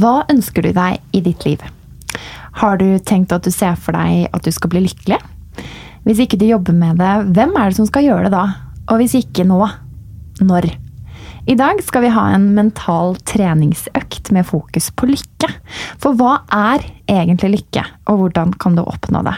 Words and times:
Hva 0.00 0.22
ønsker 0.32 0.64
du 0.64 0.72
deg 0.72 1.00
i 1.12 1.20
ditt 1.24 1.44
liv? 1.44 1.60
Har 2.60 2.78
du 2.80 2.86
tenkt 3.04 3.32
at 3.34 3.44
du 3.44 3.52
ser 3.52 3.76
for 3.76 3.96
deg 3.96 4.30
at 4.32 4.46
du 4.46 4.52
skal 4.54 4.72
bli 4.72 4.84
lykkelig? 4.86 5.18
Hvis 6.06 6.22
ikke 6.24 6.38
du 6.40 6.46
jobber 6.48 6.76
med 6.76 7.00
det, 7.02 7.10
hvem 7.36 7.52
er 7.58 7.68
det 7.68 7.76
som 7.76 7.88
skal 7.88 8.06
gjøre 8.06 8.28
det 8.28 8.32
da? 8.32 8.44
Og 8.88 9.02
hvis 9.02 9.18
ikke 9.18 9.44
nå, 9.44 9.60
når? 10.40 10.70
I 11.50 11.56
dag 11.58 11.82
skal 11.84 12.04
vi 12.06 12.12
ha 12.14 12.26
en 12.32 12.50
mental 12.56 13.18
treningsøkt 13.28 14.30
med 14.32 14.48
fokus 14.48 14.88
på 14.96 15.10
lykke. 15.10 15.50
For 16.00 16.16
hva 16.16 16.38
er 16.54 16.86
egentlig 17.10 17.58
lykke, 17.58 17.84
og 18.08 18.22
hvordan 18.22 18.56
kan 18.60 18.78
du 18.78 18.84
oppnå 18.86 19.24
det? 19.26 19.36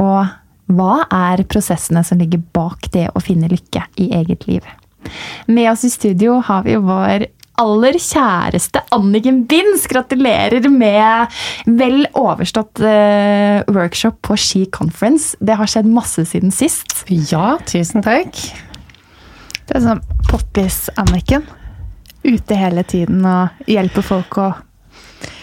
Og 0.00 0.32
hva 0.74 0.94
er 1.12 1.44
prosessene 1.50 2.04
som 2.06 2.20
ligger 2.22 2.40
bak 2.56 2.88
det 2.94 3.10
å 3.12 3.22
finne 3.24 3.52
lykke 3.52 3.84
i 4.00 4.10
eget 4.16 4.48
liv? 4.48 4.64
Med 5.46 5.68
oss 5.74 5.84
i 5.84 5.92
studio 5.92 6.38
har 6.44 6.64
vi 6.64 6.80
vår 6.80 7.28
aller 7.60 7.98
kjæreste 8.00 8.82
Anniken 8.94 9.44
Binds. 9.50 9.86
Gratulerer 9.90 10.68
med 10.72 11.34
vel 11.78 12.04
overstått 12.18 12.82
uh, 12.82 13.62
workshop 13.74 14.20
på 14.26 14.38
Ski 14.40 14.64
Conference. 14.74 15.38
Det 15.40 15.58
har 15.58 15.70
skjedd 15.70 15.90
masse 15.90 16.26
siden 16.30 16.54
sist. 16.54 17.04
Ja, 17.08 17.56
tusen 17.68 18.04
takk. 18.04 18.36
Det 19.64 19.78
er 19.78 19.84
sånn 19.84 20.04
poppis-Anniken. 20.28 21.46
Ute 22.24 22.56
hele 22.56 22.84
tiden 22.88 23.24
og 23.28 23.68
hjelper 23.68 24.04
folk 24.04 24.38
å 24.40 24.52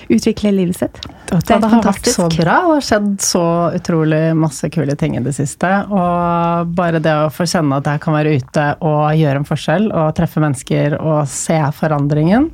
utvikle 0.09 0.51
livet 0.55 0.77
sitt. 0.77 1.01
Det, 1.29 1.39
det, 1.47 1.67
har 1.71 1.83
vært 1.85 2.09
så 2.11 2.27
bra. 2.31 2.37
Det 2.43 2.55
har 2.67 2.85
skjedd 2.85 3.11
så 3.23 3.43
utrolig 3.77 4.21
masse 4.37 4.69
kule 4.73 4.95
ting 4.99 5.17
i 5.17 5.23
det 5.23 5.33
siste. 5.37 5.69
Og 5.91 6.73
bare 6.77 7.01
det 7.03 7.13
å 7.25 7.29
få 7.33 7.47
kjenne 7.49 7.79
at 7.79 7.89
jeg 7.91 8.03
kan 8.03 8.17
være 8.17 8.35
ute 8.41 8.65
og 8.79 9.03
gjøre 9.19 9.43
en 9.43 9.47
forskjell 9.47 9.89
og 9.91 10.11
treffe 10.17 10.43
mennesker 10.43 10.97
og 10.99 11.23
se 11.31 11.59
forandringen, 11.77 12.49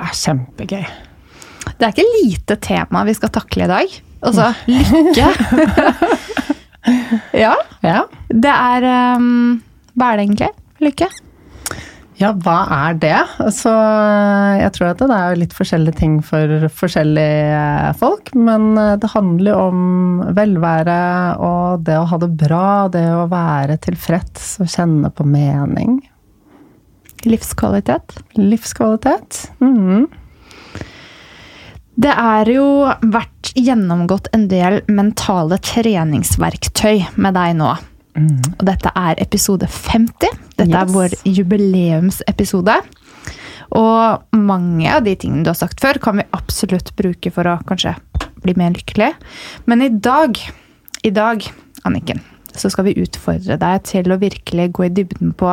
er 0.00 0.12
kjempegøy. 0.16 0.84
Det 1.76 1.86
er 1.86 1.92
ikke 1.92 2.22
lite 2.24 2.56
tema 2.60 3.04
vi 3.08 3.16
skal 3.16 3.32
takle 3.34 3.66
i 3.66 3.70
dag. 3.70 3.98
Altså 4.20 4.50
lykke. 4.68 5.28
ja. 7.44 7.54
ja. 7.84 8.00
Det 8.28 8.52
er 8.52 8.86
um, 9.16 9.60
Hva 9.96 10.12
er 10.12 10.20
det 10.20 10.26
egentlig? 10.26 10.50
Lykke? 10.84 11.08
Ja, 12.20 12.34
hva 12.36 12.58
er 12.68 12.96
det? 13.00 13.16
Så 13.56 13.70
jeg 14.60 14.72
tror 14.76 14.90
at 14.90 15.00
det 15.00 15.16
er 15.16 15.38
litt 15.40 15.54
forskjellige 15.56 15.96
ting 16.02 16.18
for 16.24 16.66
forskjellige 16.76 17.94
folk. 18.00 18.34
Men 18.36 18.74
det 18.76 19.12
handler 19.14 19.54
jo 19.54 19.60
om 19.70 20.20
velvære 20.36 21.00
og 21.40 21.86
det 21.86 21.96
å 21.96 22.06
ha 22.10 22.20
det 22.20 22.30
bra, 22.42 22.68
det 22.92 23.06
å 23.16 23.24
være 23.30 23.78
tilfreds 23.88 24.58
og 24.60 24.68
kjenne 24.68 25.08
på 25.16 25.24
mening. 25.24 25.96
Livskvalitet. 27.24 28.18
Livskvalitet. 28.36 29.46
Mm. 29.64 30.04
Det 32.00 32.12
er 32.12 32.48
jo 32.52 32.66
vært 33.12 33.50
gjennomgått 33.56 34.30
en 34.36 34.46
del 34.48 34.80
mentale 34.92 35.56
treningsverktøy 35.60 37.16
med 37.16 37.36
deg 37.36 37.56
nå. 37.58 37.74
Mm. 38.16 38.40
Og 38.58 38.64
dette 38.66 38.90
er 38.98 39.20
episode 39.22 39.68
50. 39.70 40.40
Dette 40.56 40.66
yes. 40.66 40.78
er 40.80 40.90
vår 40.94 41.16
jubileumsepisode. 41.28 42.76
Og 43.78 44.34
mange 44.34 44.90
av 44.90 45.04
de 45.06 45.14
tingene 45.14 45.44
du 45.46 45.52
har 45.52 45.58
sagt 45.58 45.82
før, 45.82 46.00
kan 46.02 46.18
vi 46.18 46.26
absolutt 46.34 46.92
bruke 46.98 47.30
for 47.34 47.46
å 47.46 47.60
kanskje 47.68 47.94
bli 48.42 48.56
mer 48.58 48.74
lykkelig. 48.74 49.12
Men 49.70 49.84
i 49.84 49.90
dag, 49.92 50.38
i 51.06 51.12
dag, 51.14 51.44
Anniken, 51.86 52.22
så 52.56 52.70
skal 52.72 52.88
vi 52.88 52.98
utfordre 53.00 53.58
deg 53.60 53.84
til 53.86 54.10
å 54.10 54.18
virkelig 54.20 54.70
gå 54.76 54.88
i 54.88 54.94
dybden 54.94 55.34
på 55.38 55.52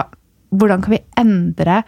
hvordan 0.50 0.81
kan 0.84 0.96
vi 0.96 1.03
endre 1.19 1.81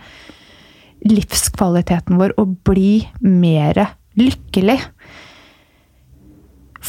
livskvaliteten 1.08 2.20
vår 2.20 2.36
og 2.42 2.58
bli 2.68 3.08
mer 3.24 3.80
lykkelig. 4.20 4.78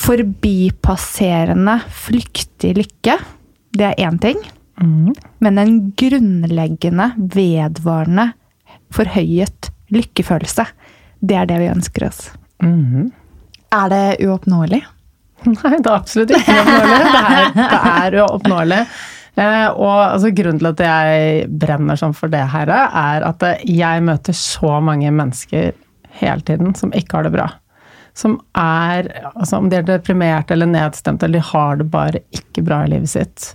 Forbipasserende, 0.01 1.81
flyktig 1.95 2.75
lykke 2.77 3.19
det 3.77 3.91
er 3.91 4.01
én 4.09 4.19
ting. 4.23 4.41
Mm. 4.81 5.13
Men 5.45 5.59
en 5.61 5.75
grunnleggende, 5.99 7.11
vedvarende, 7.35 8.31
forhøyet 8.95 9.71
lykkefølelse. 9.95 10.67
Det 11.21 11.37
er 11.37 11.49
det 11.51 11.61
vi 11.61 11.71
ønsker 11.71 12.09
oss. 12.09 12.31
Mm. 12.63 13.11
Er 13.75 13.93
det 13.93 14.05
uoppnåelig? 14.27 14.81
Nei, 15.47 15.77
det 15.79 15.87
er 15.89 15.95
absolutt 15.95 16.35
ikke 16.37 16.57
uoppnåelig. 16.59 17.01
Det 17.01 17.23
er, 17.31 17.55
det 17.57 17.81
er 17.93 18.19
uoppnåelig. 18.25 18.83
Eh, 19.41 19.69
og 19.71 19.99
altså, 20.05 20.33
grunnen 20.37 20.61
til 20.61 20.71
at 20.73 20.83
jeg 20.85 21.47
brenner 21.63 21.99
sånn 22.01 22.17
for 22.17 22.33
det 22.33 22.43
her, 22.53 22.73
er 22.73 23.27
at 23.29 23.47
jeg 23.69 24.05
møter 24.07 24.37
så 24.37 24.79
mange 24.85 25.13
mennesker 25.15 25.73
hele 26.21 26.45
tiden 26.47 26.75
som 26.79 26.93
ikke 26.97 27.19
har 27.19 27.29
det 27.29 27.35
bra. 27.37 27.47
Som 28.21 28.39
er 28.59 29.09
altså 29.33 29.61
Om 29.61 29.71
de 29.73 29.79
er 29.81 29.87
deprimerte 29.89 30.53
eller 30.57 30.69
nedstemte, 30.69 31.27
eller 31.27 31.41
de 31.41 31.53
har 31.53 31.81
det 31.81 31.89
bare 31.93 32.25
ikke 32.37 32.65
bra 32.67 32.83
i 32.85 32.93
livet 32.93 33.13
sitt. 33.13 33.53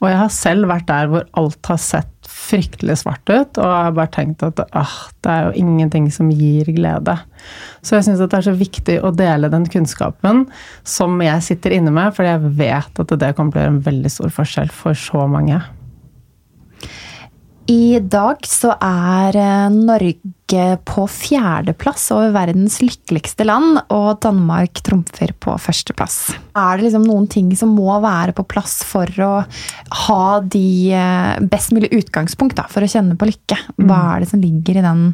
Og 0.00 0.08
jeg 0.08 0.16
har 0.16 0.32
selv 0.32 0.70
vært 0.70 0.88
der 0.88 1.10
hvor 1.12 1.26
alt 1.36 1.68
har 1.68 1.80
sett 1.80 2.08
fryktelig 2.30 2.96
svart 3.02 3.26
ut, 3.28 3.58
og 3.60 3.66
jeg 3.66 3.84
har 3.84 3.96
bare 3.96 4.12
tenkt 4.14 4.44
at 4.46 4.62
ah, 4.76 4.94
det 5.22 5.32
er 5.32 5.48
jo 5.48 5.60
ingenting 5.60 6.06
som 6.14 6.30
gir 6.32 6.70
glede. 6.72 7.16
Så 7.84 7.98
jeg 7.98 8.06
syns 8.06 8.22
det 8.22 8.38
er 8.38 8.46
så 8.48 8.54
viktig 8.56 8.96
å 9.04 9.12
dele 9.14 9.50
den 9.52 9.66
kunnskapen 9.70 10.46
som 10.88 11.20
jeg 11.24 11.44
sitter 11.46 11.76
inne 11.76 11.92
med, 11.94 12.14
for 12.16 12.26
jeg 12.26 12.54
vet 12.58 13.02
at 13.04 13.14
det 13.20 13.34
kommer 13.36 13.52
til 13.52 13.60
å 13.60 13.66
gjøre 13.66 13.76
en 13.76 13.84
veldig 13.90 14.14
stor 14.16 14.34
forskjell 14.40 14.72
for 14.74 14.98
så 14.98 15.26
mange. 15.30 15.60
I 17.70 18.00
dag 18.02 18.42
så 18.48 18.72
er 18.82 19.36
eh, 19.38 19.68
Norge 19.70 20.62
på 20.88 21.04
fjerdeplass 21.06 22.08
over 22.16 22.32
verdens 22.34 22.80
lykkeligste 22.82 23.46
land, 23.46 23.78
og 23.94 24.18
Danmark 24.24 24.80
trumfer 24.86 25.30
på 25.38 25.54
førsteplass. 25.60 26.16
Er 26.58 26.80
det 26.80 26.88
liksom 26.88 27.06
noen 27.06 27.28
ting 27.30 27.52
som 27.58 27.76
må 27.76 27.92
være 28.02 28.34
på 28.34 28.46
plass 28.50 28.80
for 28.88 29.06
å 29.22 29.30
ha 30.08 30.26
de 30.42 30.66
eh, 30.98 31.36
best 31.52 31.70
mulig 31.76 31.92
utgangspunkt 32.00 32.58
da, 32.58 32.66
for 32.72 32.82
å 32.82 32.90
kjenne 32.90 33.14
på 33.20 33.30
lykke? 33.30 33.60
Hva 33.76 33.86
mm. 33.86 34.10
er 34.10 34.24
det 34.24 34.30
som 34.32 34.42
ligger 34.42 34.80
i 34.80 34.86
den 34.88 35.06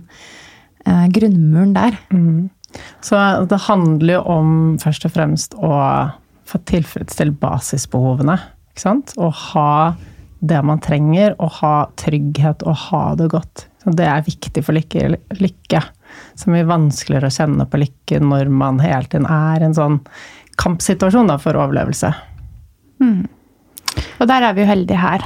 eh, 0.87 1.07
grunnmuren 1.13 1.77
der? 1.77 2.01
Mm. 2.09 2.49
Så 3.05 3.21
det 3.53 3.63
handler 3.69 4.17
jo 4.17 4.27
om 4.33 4.53
først 4.81 5.05
og 5.05 5.13
fremst 5.13 5.61
å 5.61 5.77
få 6.47 6.65
tilfredsstilt 6.73 7.37
basisbehovene. 7.43 8.41
Ikke 8.73 8.89
sant? 8.89 9.13
Å 9.21 9.29
ha 9.51 9.73
det 10.41 10.63
man 10.67 10.81
trenger, 10.85 11.35
å 11.41 11.49
ha 11.61 11.75
trygghet 11.99 12.65
og 12.67 12.77
ha 12.89 13.05
det 13.19 13.31
godt. 13.33 13.67
Så 13.83 13.95
det 13.97 14.09
er 14.11 14.27
viktig 14.27 14.65
for 14.67 14.77
lykke. 14.77 15.17
lykke. 15.41 15.83
Så 16.37 16.51
mye 16.53 16.67
vanskeligere 16.69 17.31
å 17.31 17.37
kjenne 17.37 17.69
på 17.71 17.81
lykke 17.81 18.21
når 18.23 18.51
man 18.53 18.81
hele 18.83 19.09
tiden 19.09 19.29
er 19.31 19.63
i 19.63 19.69
en 19.69 19.77
sånn 19.77 20.01
kampsituasjon 20.61 21.31
da, 21.31 21.39
for 21.41 21.59
overlevelse. 21.61 22.13
Mm. 23.03 23.27
Og 24.21 24.29
der 24.29 24.45
er 24.49 24.57
vi 24.57 24.65
jo 24.65 24.71
heldige 24.71 25.01
her. 25.01 25.25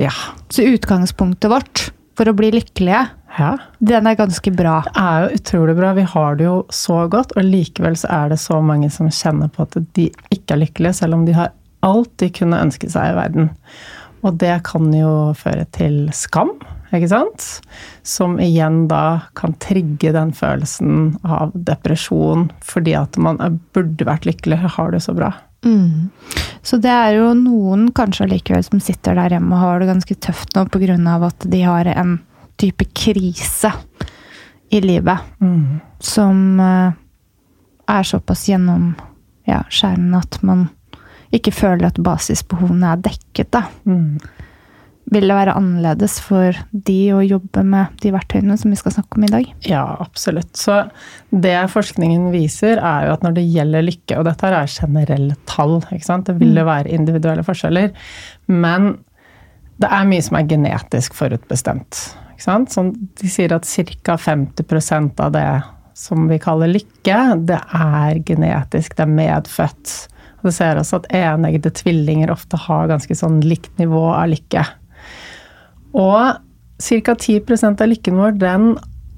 Ja. 0.00 0.12
Så 0.52 0.66
utgangspunktet 0.66 1.50
vårt 1.52 1.88
for 2.18 2.28
å 2.28 2.34
bli 2.36 2.50
lykkelige, 2.52 3.06
ja. 3.38 3.52
den 3.80 4.08
er 4.08 4.18
ganske 4.18 4.52
bra. 4.54 4.80
Det 4.86 4.92
er 5.00 5.24
jo 5.24 5.40
utrolig 5.40 5.76
bra. 5.78 5.94
Vi 5.96 6.04
har 6.14 6.36
det 6.38 6.46
jo 6.46 6.58
så 6.74 7.06
godt, 7.12 7.32
og 7.38 7.48
likevel 7.48 7.96
så 7.98 8.10
er 8.12 8.32
det 8.34 8.40
så 8.42 8.60
mange 8.64 8.90
som 8.92 9.08
kjenner 9.08 9.50
på 9.52 9.64
at 9.64 9.78
de 9.96 10.10
ikke 10.34 10.56
er 10.56 10.62
lykkelige, 10.66 10.98
selv 11.00 11.18
om 11.18 11.26
de 11.28 11.36
har 11.36 11.54
alt 11.86 12.12
de 12.22 12.28
kunne 12.34 12.60
ønske 12.62 12.90
seg 12.92 13.10
i 13.10 13.16
verden. 13.16 13.50
Og 14.22 14.38
det 14.38 14.54
kan 14.68 14.92
jo 14.94 15.32
føre 15.38 15.64
til 15.74 16.06
skam, 16.14 16.54
ikke 16.94 17.10
sant? 17.10 17.46
Som 18.06 18.38
igjen 18.42 18.84
da 18.90 19.28
kan 19.38 19.56
trigge 19.62 20.12
den 20.14 20.32
følelsen 20.36 21.16
av 21.24 21.54
depresjon 21.54 22.50
fordi 22.62 22.94
at 22.98 23.18
man 23.18 23.40
burde 23.74 24.06
vært 24.06 24.28
lykkelig, 24.28 24.60
har 24.76 24.94
det 24.94 25.02
så 25.04 25.16
bra. 25.16 25.32
Mm. 25.66 26.10
Så 26.62 26.78
det 26.82 26.90
er 26.90 27.16
jo 27.18 27.32
noen 27.38 27.88
kanskje 27.94 28.26
allikevel 28.26 28.64
som 28.66 28.82
sitter 28.82 29.18
der 29.18 29.36
hjemme 29.36 29.54
og 29.56 29.62
har 29.62 29.82
det 29.82 29.90
ganske 29.92 30.18
tøft 30.22 30.54
nå 30.56 30.66
pga. 30.70 30.96
at 31.26 31.46
de 31.50 31.62
har 31.62 31.86
en 31.86 32.18
type 32.58 32.84
krise 32.94 33.72
i 34.70 34.80
livet 34.80 35.18
mm. 35.40 35.80
som 35.98 36.60
eh, 36.60 36.92
er 37.86 38.02
såpass 38.02 38.46
gjennom 38.48 38.92
ja, 39.44 39.64
at 39.66 40.42
man 40.42 40.68
ikke 41.32 41.54
føler 41.54 41.88
at 41.88 42.00
basisbehovene 42.02 42.94
er 42.94 43.04
dekket, 43.04 43.52
da. 43.54 43.66
Mm. 43.88 44.18
Vil 45.12 45.26
det 45.26 45.34
være 45.34 45.56
annerledes 45.58 46.14
for 46.22 46.56
de 46.70 46.98
å 47.12 47.20
jobbe 47.24 47.64
med 47.66 47.96
de 48.00 48.12
verktøyene 48.14 48.54
som 48.56 48.70
vi 48.72 48.78
skal 48.78 48.94
snakke 48.94 49.18
om 49.18 49.24
i 49.26 49.30
dag? 49.32 49.48
Ja, 49.66 49.82
absolutt. 50.00 50.54
Så 50.56 50.76
det 51.34 51.56
forskningen 51.72 52.30
viser, 52.32 52.78
er 52.78 53.08
jo 53.08 53.16
at 53.16 53.26
når 53.26 53.34
det 53.36 53.48
gjelder 53.50 53.84
lykke, 53.88 54.20
og 54.20 54.28
dette 54.28 54.52
er 54.52 54.70
generelle 54.70 55.36
tall, 55.50 55.80
det 55.90 56.36
vil 56.38 56.54
jo 56.56 56.68
være 56.68 56.94
individuelle 56.94 57.44
forskjeller, 57.44 57.90
men 58.52 58.92
det 59.82 59.90
er 59.90 60.08
mye 60.08 60.22
som 60.22 60.38
er 60.38 60.48
genetisk 60.48 61.18
forutbestemt. 61.18 62.04
Sånn, 62.42 62.94
de 63.18 63.28
sier 63.30 63.52
at 63.54 63.66
ca. 63.66 64.16
50% 64.18 65.20
av 65.22 65.34
det 65.34 65.46
som 65.98 66.24
vi 66.30 66.38
kaller 66.42 66.70
lykke, 66.70 67.18
det 67.50 67.58
er 67.58 68.22
genetisk, 68.26 68.96
det 68.96 69.04
er 69.04 69.12
medfødt. 69.18 69.92
Det 70.42 70.52
ser 70.54 70.78
også 70.80 71.00
at 71.00 71.10
eneggede 71.14 71.70
tvillinger 71.78 72.32
ofte 72.34 72.58
har 72.58 72.90
ganske 72.90 73.14
sånn 73.16 73.40
likt 73.46 73.70
nivå 73.78 74.08
av 74.10 74.32
lykke. 74.32 74.64
Og 75.92 76.40
ca. 76.82 77.14
10% 77.14 77.82
av 77.84 77.90
lykken 77.92 78.18
vår 78.18 78.38
den 78.40 78.72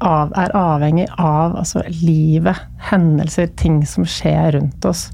av, 0.04 0.32
er 0.36 0.52
avhengig 0.58 1.06
av 1.16 1.56
altså, 1.56 1.82
livet, 2.02 2.58
hendelser, 2.90 3.48
ting 3.56 3.82
som 3.88 4.04
skjer 4.08 4.52
rundt 4.58 4.84
oss. 4.88 5.06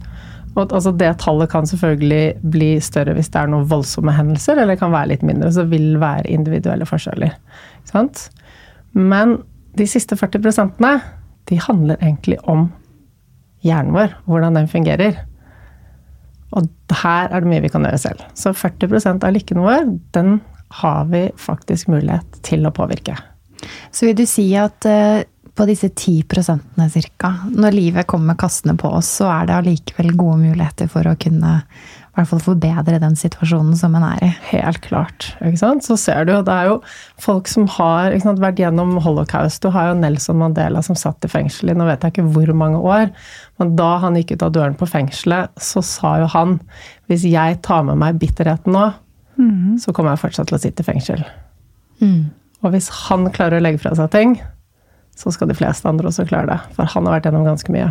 Og, 0.57 0.65
altså, 0.67 0.91
det 0.99 1.13
tallet 1.23 1.51
kan 1.53 1.69
selvfølgelig 1.69 2.41
bli 2.53 2.73
større 2.83 3.15
hvis 3.15 3.31
det 3.31 3.45
er 3.45 3.53
noen 3.53 3.69
voldsomme 3.71 4.15
hendelser, 4.17 4.59
eller 4.59 4.75
det 4.75 4.83
kan 4.83 4.95
være 4.95 5.13
litt 5.13 5.25
mindre. 5.27 5.53
Så 5.53 5.65
det 5.65 5.77
vil 5.77 6.01
være 6.03 6.31
individuelle 6.33 6.89
forskjeller. 6.89 7.37
Men 8.99 9.39
de 9.79 9.87
siste 9.87 10.19
40% 10.19 10.83
de 11.51 11.59
handler 11.63 11.99
egentlig 12.01 12.39
om 12.51 12.69
hjernen 13.67 13.95
vår, 13.95 14.15
hvordan 14.27 14.59
den 14.59 14.71
fungerer. 14.71 15.19
Og 16.59 16.69
her 17.03 17.31
er 17.31 17.43
det 17.43 17.51
mye 17.51 17.65
vi 17.65 17.73
kan 17.73 17.85
gjøre 17.87 18.01
selv. 18.03 18.23
Så 18.35 18.55
40% 18.57 19.27
av 19.27 19.35
lykken 19.37 19.63
vår, 19.63 19.93
den 20.17 20.41
har 20.81 21.05
vi 21.11 21.27
faktisk 21.39 21.91
mulighet 21.91 22.41
til 22.47 22.67
å 22.67 22.75
påvirke. 22.75 23.17
Så 23.93 24.09
vil 24.09 24.17
du 24.19 24.25
si 24.29 24.47
at 24.59 24.87
uh, 24.89 25.23
på 25.55 25.67
disse 25.69 25.91
10% 25.93 26.85
cirka, 26.95 27.33
når 27.51 27.77
livet 27.77 28.09
kommer 28.09 28.39
kastende 28.39 28.79
på 28.81 28.91
oss, 28.97 29.11
så 29.21 29.29
er 29.33 29.49
det 29.49 29.57
allikevel 29.59 30.15
gode 30.17 30.39
muligheter 30.47 30.89
for 30.91 31.07
å 31.11 31.19
kunne 31.21 31.59
hvert 32.21 32.31
fall 32.31 32.43
forbedre 32.45 33.01
den 33.03 33.17
situasjonen 33.19 33.77
som 33.79 33.95
en 33.99 34.07
er 34.07 34.23
i. 34.25 34.31
Helt 34.51 34.81
klart. 34.85 35.31
ikke 35.41 35.61
sant? 35.61 35.85
Så 35.87 35.97
ser 36.01 36.27
du 36.27 36.33
jo, 36.35 36.41
det 36.47 36.55
er 36.55 36.71
jo 36.71 36.79
folk 37.21 37.51
som 37.51 37.69
har 37.79 38.17
sant, 38.23 38.43
vært 38.43 38.61
gjennom 38.63 38.97
holocaust. 39.05 39.63
Du 39.63 39.73
har 39.75 39.91
jo 39.91 39.99
Nelson 39.99 40.41
Mandela 40.41 40.83
som 40.87 40.99
satt 40.99 41.25
i 41.27 41.31
fengsel 41.33 41.73
i 41.73 41.77
nå 41.77 41.89
vet 41.89 42.05
jeg 42.05 42.15
ikke 42.15 42.29
hvor 42.35 42.53
mange 42.57 42.81
år. 42.81 43.11
Men 43.61 43.75
da 43.79 43.91
han 44.05 44.19
gikk 44.19 44.37
ut 44.37 44.47
av 44.47 44.55
døren 44.57 44.77
på 44.79 44.89
fengselet, 44.89 45.53
så 45.61 45.83
sa 45.85 46.17
jo 46.23 46.31
han 46.33 46.59
hvis 47.11 47.27
jeg 47.29 47.61
tar 47.67 47.85
med 47.89 47.99
meg 48.01 48.21
bitterheten 48.23 48.77
nå, 48.77 48.87
mm. 49.41 49.81
så 49.83 49.93
kommer 49.97 50.15
jeg 50.15 50.25
fortsatt 50.25 50.51
til 50.51 50.61
å 50.61 50.63
sitte 50.63 50.85
i 50.85 50.89
fengsel. 50.89 51.25
Mm. 52.01 52.31
Og 52.65 52.75
hvis 52.75 52.91
han 53.09 53.29
klarer 53.35 53.59
å 53.59 53.65
legge 53.65 53.83
fra 53.83 53.97
seg 53.99 54.13
ting, 54.15 54.39
så 55.17 55.33
skal 55.35 55.51
de 55.51 55.59
fleste 55.59 55.89
andre 55.89 56.09
også 56.09 56.29
klare 56.29 56.55
det. 56.55 56.59
For 56.77 56.89
han 56.89 57.09
har 57.09 57.19
vært 57.19 57.29
gjennom 57.29 57.49
ganske 57.49 57.75
mye. 57.75 57.91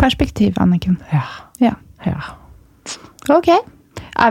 Perspektiv, 0.00 0.56
Anniken. 0.60 0.98
Ja. 1.12 1.24
ja. 1.62 1.74
ja. 2.04 2.20
Ok. 3.32 3.50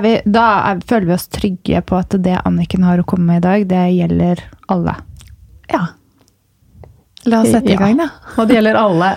Vi, 0.02 0.14
da 0.26 0.46
er, 0.72 0.80
føler 0.88 1.10
vi 1.10 1.16
oss 1.16 1.28
trygge 1.30 1.82
på 1.86 2.00
at 2.00 2.16
det 2.26 2.40
Anniken 2.46 2.86
har 2.86 3.02
å 3.02 3.06
komme 3.08 3.28
med 3.30 3.44
i 3.44 3.46
dag, 3.46 3.68
det 3.70 3.84
gjelder 3.96 4.42
alle. 4.74 4.96
Ja. 5.72 5.84
La 7.26 7.42
oss 7.42 7.52
sette 7.54 7.74
i 7.74 7.78
gang, 7.78 7.98
da. 8.00 8.10
Ja. 8.10 8.34
Og 8.40 8.50
det 8.50 8.58
gjelder 8.58 8.80
alle, 8.80 9.12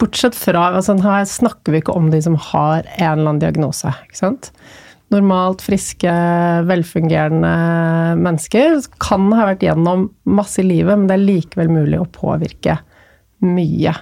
bortsett 0.00 0.36
fra 0.36 0.66
altså 0.70 0.96
Her 1.00 1.28
snakker 1.28 1.74
vi 1.74 1.80
ikke 1.80 1.96
om 1.96 2.10
de 2.12 2.20
som 2.24 2.36
har 2.50 2.88
en 2.96 3.04
eller 3.04 3.30
annen 3.34 3.42
diagnose. 3.42 3.92
ikke 4.06 4.20
sant? 4.20 4.50
Normalt 5.12 5.62
friske, 5.64 6.12
velfungerende 6.68 7.52
mennesker 8.20 8.80
kan 9.02 9.28
ha 9.36 9.50
vært 9.50 9.64
gjennom 9.66 10.08
masse 10.24 10.62
i 10.62 10.66
livet, 10.66 10.96
men 10.96 11.06
det 11.08 11.18
er 11.18 11.28
likevel 11.28 11.70
mulig 11.72 12.00
å 12.00 12.10
påvirke 12.12 12.80
mye. 13.44 13.94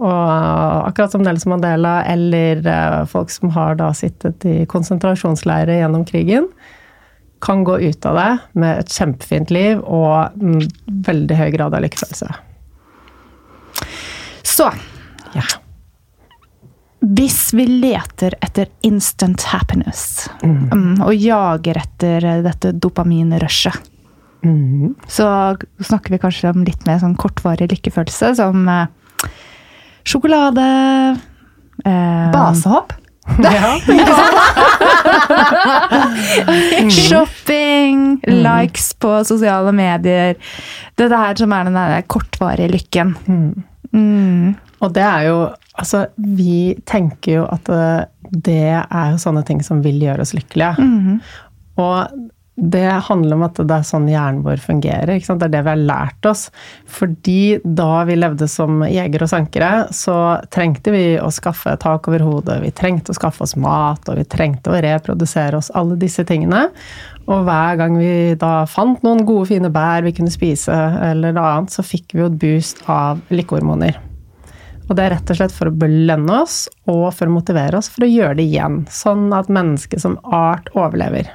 Og 0.00 0.88
akkurat 0.88 1.12
som 1.12 1.24
Nelson 1.24 1.52
Mandela 1.52 1.98
eller 2.08 2.62
eh, 2.64 3.00
folk 3.10 3.32
som 3.32 3.52
har 3.52 3.76
da 3.76 3.90
sittet 3.96 4.46
i 4.48 4.62
konsentrasjonsleirer 4.70 5.82
gjennom 5.82 6.06
krigen, 6.08 6.48
kan 7.40 7.64
gå 7.64 7.78
ut 7.80 8.06
av 8.08 8.16
det 8.16 8.30
med 8.60 8.82
et 8.82 8.92
kjempefint 8.92 9.52
liv 9.52 9.80
og 9.80 10.36
en 10.40 10.60
veldig 11.06 11.36
høy 11.36 11.50
grad 11.56 11.76
av 11.76 11.84
lykkefølelse. 11.84 12.28
Så 14.44 14.68
ja. 15.36 15.44
Hvis 17.00 17.54
vi 17.56 17.64
leter 17.80 18.34
etter 18.44 18.68
instant 18.84 19.46
happiness 19.48 20.28
mm. 20.42 20.56
Um, 20.72 20.96
og 21.06 21.14
jager 21.16 21.80
etter 21.80 22.26
dette 22.44 22.74
dopaminrushet, 22.76 23.88
mm. 24.44 24.96
så 25.08 25.28
snakker 25.80 26.12
vi 26.12 26.20
kanskje 26.20 26.52
om 26.52 26.64
litt 26.66 26.84
mer 26.88 27.00
sånn 27.00 27.16
kortvarig 27.20 27.70
lykkefølelse, 27.72 28.34
som 28.42 28.68
eh, 28.68 28.88
Sjokolade. 30.04 30.66
Eh, 31.84 32.30
Basehopp? 32.32 32.92
Ja. 33.40 33.78
Shopping, 36.90 38.20
mm. 38.26 38.38
likes 38.42 38.94
på 38.94 39.24
sosiale 39.24 39.72
medier. 39.72 40.34
Det 40.98 41.08
der 41.12 41.38
som 41.38 41.52
er 41.54 41.68
den 41.68 41.78
der 41.78 42.02
kortvarige 42.10 42.72
lykken. 42.72 43.14
Mm. 43.26 43.62
Mm. 43.92 44.56
Og 44.80 44.94
det 44.94 45.06
er 45.06 45.28
jo 45.30 45.40
Altså, 45.80 46.02
vi 46.16 46.74
tenker 46.84 47.32
jo 47.38 47.44
at 47.48 47.68
det 48.44 48.72
er 48.82 49.12
jo 49.14 49.20
sånne 49.22 49.40
ting 49.48 49.62
som 49.64 49.78
vil 49.80 50.02
gjøre 50.02 50.26
oss 50.26 50.34
lykkelige. 50.36 50.74
Mm. 50.76 51.20
Og 51.80 52.10
det 52.60 52.88
handler 53.06 53.38
om 53.38 53.44
at 53.46 53.56
det 53.56 53.72
er 53.72 53.86
sånn 53.88 54.08
hjernen 54.10 54.42
vår 54.44 54.60
fungerer. 54.60 55.16
Det 55.16 55.46
er 55.46 55.52
det 55.52 55.62
vi 55.64 55.72
har 55.72 55.80
lært 55.80 56.26
oss. 56.28 56.48
Fordi 56.84 57.56
da 57.64 58.02
vi 58.08 58.18
levde 58.18 58.48
som 58.50 58.82
jegere 58.84 59.24
og 59.24 59.32
sankere, 59.32 59.70
så 59.96 60.16
trengte 60.52 60.92
vi 60.92 61.04
å 61.20 61.30
skaffe 61.32 61.72
tak 61.80 62.10
over 62.10 62.26
hodet. 62.26 62.58
Vi 62.64 62.74
trengte 62.76 63.14
å 63.14 63.16
skaffe 63.16 63.46
oss 63.46 63.56
mat, 63.56 64.04
og 64.12 64.20
vi 64.20 64.26
trengte 64.28 64.74
å 64.74 64.82
reprodusere 64.84 65.56
oss. 65.56 65.72
Alle 65.72 65.96
disse 66.00 66.26
tingene. 66.28 66.66
Og 67.30 67.46
hver 67.48 67.80
gang 67.80 67.96
vi 68.00 68.36
da 68.40 68.66
fant 68.68 69.00
noen 69.06 69.24
gode, 69.24 69.48
fine 69.54 69.72
bær 69.72 70.04
vi 70.04 70.14
kunne 70.16 70.32
spise, 70.34 70.76
eller 71.10 71.32
noe 71.36 71.56
annet, 71.56 71.72
så 71.72 71.86
fikk 71.86 72.12
vi 72.12 72.24
jo 72.24 72.28
et 72.28 72.38
boost 72.44 72.84
av 72.90 73.24
lykkehormoner. 73.32 73.96
Og 74.90 74.96
det 74.98 75.04
er 75.06 75.14
rett 75.14 75.30
og 75.30 75.38
slett 75.38 75.54
for 75.54 75.70
å 75.70 75.76
belønne 75.80 76.40
oss 76.42 76.64
og 76.90 77.12
for 77.14 77.30
å 77.30 77.34
motivere 77.36 77.78
oss 77.78 77.88
for 77.92 78.02
å 78.02 78.10
gjøre 78.10 78.40
det 78.40 78.48
igjen. 78.50 78.82
Sånn 78.90 79.28
at 79.32 79.52
mennesket 79.52 80.02
som 80.02 80.18
art 80.26 80.66
overlever. 80.74 81.30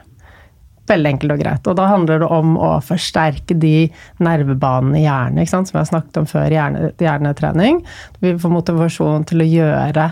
Veldig 0.85 1.11
enkelt 1.15 1.33
og 1.33 1.41
greit. 1.41 1.67
Og 1.71 1.77
da 1.79 1.87
handler 1.89 2.21
det 2.21 2.29
om 2.29 2.57
å 2.61 2.75
forsterke 2.85 3.57
de 3.57 3.87
nervebanene 4.21 4.99
i 4.99 5.05
hjernen, 5.05 5.47
som 5.49 5.65
jeg 5.71 5.81
har 5.81 5.89
snakket 5.89 6.21
om 6.21 6.29
før 6.29 6.53
hjerne, 6.53 6.91
hjernetrening. 7.01 7.81
Vi 8.21 8.35
får 8.41 8.53
motivasjon 8.53 9.25
til 9.31 9.41
å 9.41 9.49
gjøre 9.49 10.11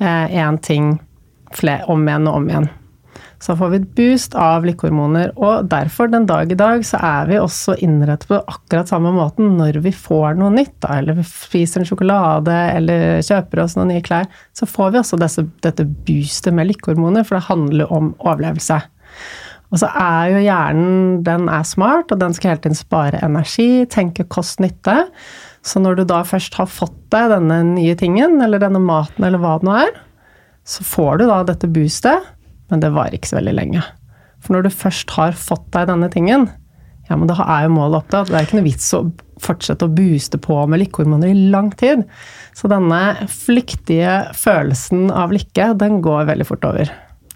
én 0.00 0.42
eh, 0.42 0.60
ting 0.66 0.96
flere, 1.54 1.86
om 1.86 2.02
igjen 2.06 2.28
og 2.28 2.40
om 2.40 2.50
igjen. 2.50 2.68
Så 3.38 3.54
får 3.54 3.70
vi 3.70 3.78
et 3.78 3.90
boost 3.94 4.34
av 4.34 4.64
lykkehormoner. 4.66 5.30
Og 5.38 5.68
derfor, 5.70 6.10
den 6.10 6.26
dag 6.26 6.50
i 6.50 6.58
dag, 6.58 6.82
så 6.86 6.98
er 7.06 7.28
vi 7.30 7.38
også 7.38 7.76
innrettet 7.86 8.26
på 8.30 8.40
akkurat 8.40 8.90
samme 8.90 9.12
måten 9.14 9.54
når 9.60 9.78
vi 9.84 9.92
får 9.94 10.40
noe 10.40 10.50
nytt. 10.56 10.74
Da, 10.82 10.98
eller 10.98 11.20
vi 11.20 11.26
spiser 11.28 11.84
en 11.84 11.88
sjokolade 11.88 12.56
eller 12.74 13.22
kjøper 13.22 13.62
oss 13.62 13.78
noen 13.78 13.92
nye 13.94 14.04
klær. 14.04 14.26
Så 14.58 14.66
får 14.66 14.94
vi 14.94 15.02
også 15.02 15.20
disse, 15.22 15.46
dette 15.62 15.86
boostet 15.86 16.56
med 16.56 16.72
lykkehormoner, 16.72 17.26
for 17.26 17.38
det 17.38 17.46
handler 17.46 17.94
om 17.94 18.10
overlevelse. 18.18 18.80
Og 19.68 19.82
så 19.82 19.90
er 20.00 20.32
jo 20.32 20.44
hjernen 20.46 21.18
den 21.26 21.48
er 21.52 21.66
smart, 21.68 22.12
og 22.12 22.20
den 22.22 22.34
skal 22.36 22.54
hele 22.54 22.62
tiden 22.64 22.78
spare 22.78 23.20
energi, 23.24 23.84
tenke 23.92 24.24
kost-nytte. 24.32 25.02
Så 25.66 25.82
når 25.82 25.98
du 25.98 26.04
da 26.08 26.22
først 26.24 26.56
har 26.56 26.70
fått 26.72 26.96
deg 27.12 27.34
denne 27.34 27.60
nye 27.74 27.96
tingen, 27.98 28.38
eller 28.44 28.62
denne 28.62 28.80
maten, 28.80 29.26
eller 29.28 29.42
hva 29.42 29.58
det 29.60 29.68
nå 29.68 29.76
er, 29.82 29.92
så 30.68 30.84
får 30.84 31.20
du 31.20 31.26
da 31.28 31.42
dette 31.48 31.68
boostet, 31.72 32.24
men 32.72 32.80
det 32.84 32.94
varer 32.96 33.16
ikke 33.16 33.32
så 33.32 33.38
veldig 33.40 33.56
lenge. 33.56 33.84
For 34.44 34.54
når 34.54 34.68
du 34.68 34.78
først 34.80 35.12
har 35.16 35.36
fått 35.36 35.66
deg 35.74 35.88
denne 35.90 36.08
tingen, 36.12 36.48
ja, 37.08 37.16
men 37.16 37.28
da 37.28 37.38
er 37.40 37.64
jo 37.64 37.72
målet 37.72 38.02
opptatt. 38.02 38.28
Det 38.28 38.36
er 38.36 38.46
ikke 38.46 38.58
noe 38.58 38.68
vits 38.68 38.88
å 38.96 39.06
fortsette 39.40 39.86
å 39.86 39.92
booste 39.92 40.40
på 40.42 40.56
med 40.68 40.82
lykkehormoner 40.82 41.32
i 41.32 41.48
lang 41.52 41.70
tid. 41.78 42.04
Så 42.56 42.68
denne 42.68 43.28
flyktige 43.32 44.20
følelsen 44.36 45.08
av 45.14 45.32
lykke, 45.32 45.72
den 45.80 46.02
går 46.04 46.28
veldig 46.28 46.48
fort 46.48 46.68
over. 46.68 46.92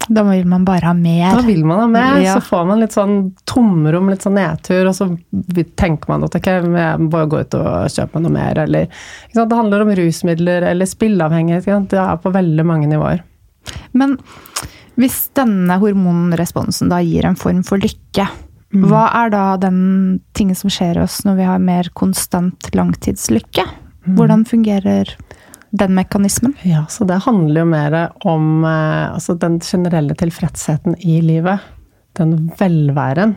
Da 0.07 0.23
vil 0.27 0.47
man 0.47 0.65
bare 0.67 0.89
ha 0.89 0.93
mer. 0.93 1.35
Da 1.35 1.41
vil 1.45 1.63
man 1.65 1.79
ha 1.79 1.87
mer. 1.87 2.17
Ja. 2.23 2.35
Så 2.35 2.41
får 2.49 2.65
man 2.67 2.81
litt 2.83 2.95
sånn 2.95 3.17
tomrom, 3.49 4.09
litt 4.11 4.25
sånn 4.25 4.35
nedtur, 4.35 4.87
og 4.89 4.95
så 4.97 5.07
tenker 5.79 6.11
man 6.11 6.25
at 6.27 6.35
ok, 6.35 6.49
jeg 6.49 7.05
må 7.05 7.23
gå 7.31 7.43
ut 7.45 7.57
og 7.59 7.91
kjøpe 7.93 8.21
noe 8.23 8.33
mer, 8.33 8.59
eller 8.65 8.89
Det 9.33 9.47
handler 9.47 9.85
om 9.85 9.93
rusmidler 9.95 10.67
eller 10.67 10.89
spilleavhengighet. 10.89 11.89
Det 11.91 12.01
er 12.01 12.19
på 12.19 12.33
veldig 12.33 12.65
mange 12.67 12.89
nivåer. 12.91 13.23
Men 13.95 14.17
hvis 14.99 15.27
denne 15.37 15.79
hormonresponsen 15.81 16.91
da 16.91 16.99
gir 17.01 17.25
en 17.25 17.39
form 17.39 17.63
for 17.65 17.81
lykke, 17.81 18.27
mm. 18.75 18.83
hva 18.89 19.07
er 19.23 19.31
da 19.33 19.45
den 19.61 20.19
tingen 20.37 20.57
som 20.57 20.73
skjer 20.73 20.99
i 20.99 21.05
oss 21.05 21.21
når 21.25 21.39
vi 21.39 21.47
har 21.47 21.63
mer 21.63 21.89
konstant 21.97 22.69
langtidslykke? 22.75 23.65
Mm. 24.03 24.17
Hvordan 24.17 24.43
fungerer 24.49 25.15
den 25.73 25.95
mekanismen? 25.97 26.53
Ja, 26.61 26.85
så 26.89 27.05
det 27.09 27.23
handler 27.25 27.63
jo 27.63 27.69
mer 27.71 27.95
om 28.29 28.65
eh, 28.65 29.13
altså 29.15 29.33
den 29.41 29.57
generelle 29.59 30.15
tilfredsheten 30.15 30.99
i 31.01 31.21
livet. 31.25 31.59
den 32.13 32.51
velværen. 32.59 33.33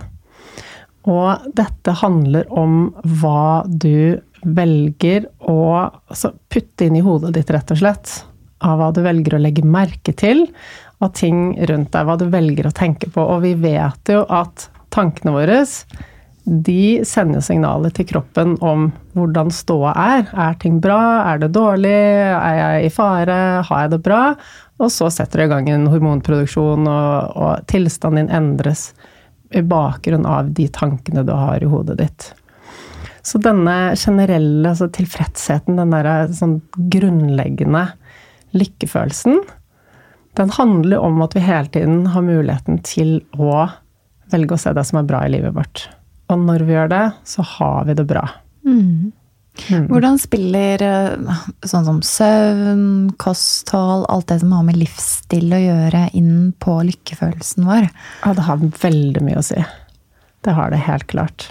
Og 1.09 1.47
dette 1.57 1.95
handler 1.97 2.45
om 2.53 2.91
hva 3.01 3.65
du 3.67 4.21
velger 4.45 5.31
å 5.41 5.61
altså, 5.81 6.35
putte 6.53 6.85
inn 6.85 6.99
i 6.99 7.05
hodet 7.05 7.33
ditt, 7.39 7.51
rett 7.55 7.73
og 7.73 7.81
slett. 7.81 8.13
Av 8.61 8.77
hva 8.81 8.91
du 8.93 9.01
velger 9.07 9.39
å 9.39 9.41
legge 9.41 9.65
merke 9.65 10.13
til 10.13 10.45
av 11.01 11.15
ting 11.17 11.55
rundt 11.69 11.93
deg, 11.93 12.05
hva 12.05 12.19
du 12.21 12.27
velger 12.33 12.69
å 12.69 12.75
tenke 12.77 13.09
på. 13.13 13.25
Og 13.25 13.47
vi 13.47 13.55
vet 13.65 14.13
jo 14.13 14.27
at 14.29 14.69
tankene 14.93 15.33
våre 15.33 15.63
de 16.47 17.03
sender 17.03 17.43
signaler 17.43 17.91
til 17.91 18.07
kroppen 18.07 18.55
om 18.63 18.91
hvordan 19.17 19.51
ståa 19.51 19.91
er. 19.99 20.29
Er 20.31 20.55
ting 20.63 20.79
bra? 20.83 21.01
Er 21.33 21.43
det 21.43 21.51
dårlig? 21.57 21.91
Er 21.91 22.59
jeg 22.61 22.87
i 22.87 22.93
fare? 22.95 23.39
Har 23.67 23.83
jeg 23.83 23.97
det 23.97 24.01
bra? 24.07 24.21
Og 24.79 24.93
så 24.95 25.11
setter 25.11 25.43
det 25.43 25.49
i 25.49 25.53
gang 25.55 25.71
en 25.73 25.89
hormonproduksjon, 25.91 26.87
og, 26.87 27.35
og 27.35 27.67
tilstanden 27.71 28.27
din 28.29 28.35
endres 28.39 28.93
i 29.51 29.63
bakgrunn 29.67 30.27
av 30.29 30.53
de 30.55 30.69
tankene 30.71 31.25
du 31.27 31.35
har 31.35 31.63
i 31.63 31.71
hodet 31.71 31.99
ditt. 31.99 32.31
Så 33.27 33.41
denne 33.43 33.97
generelle 33.99 34.71
altså 34.71 34.87
tilfredsheten, 34.95 35.81
den 35.81 35.95
der 35.95 36.31
sånn 36.31 36.61
grunnleggende 36.93 37.89
lykkefølelsen, 38.55 39.41
den 40.39 40.53
handler 40.55 41.03
om 41.03 41.19
at 41.25 41.35
vi 41.35 41.43
hele 41.43 41.73
tiden 41.75 42.05
har 42.13 42.23
muligheten 42.23 42.79
til 42.87 43.19
å 43.35 43.65
velge 44.31 44.55
å 44.55 44.61
se 44.61 44.75
det 44.77 44.85
som 44.87 45.01
er 45.01 45.09
bra 45.09 45.25
i 45.27 45.33
livet 45.33 45.57
vårt. 45.57 45.89
Og 46.33 46.43
når 46.43 46.67
vi 46.67 46.75
gjør 46.75 46.91
det, 46.91 47.05
så 47.29 47.45
har 47.57 47.87
vi 47.87 47.97
det 47.99 48.07
bra. 48.09 48.25
Mm. 48.67 49.13
Mm. 49.71 49.87
Hvordan 49.89 50.19
spiller 50.21 50.83
eh, 50.85 51.41
sånn 51.65 51.87
som 51.87 52.03
søvn, 52.05 53.15
kosthold, 53.21 54.05
alt 54.13 54.29
det 54.31 54.41
som 54.43 54.53
har 54.53 54.67
med 54.67 54.79
livsstil 54.79 55.49
å 55.55 55.63
gjøre, 55.63 56.07
inn 56.19 56.53
på 56.63 56.77
lykkefølelsen 56.91 57.67
vår? 57.69 57.89
Ja, 58.25 58.35
det 58.37 58.47
har 58.47 58.65
veldig 58.83 59.25
mye 59.25 59.41
å 59.41 59.47
si. 59.47 59.59
Det 60.47 60.55
har 60.55 60.71
det 60.71 60.83
helt 60.87 61.07
klart. 61.11 61.49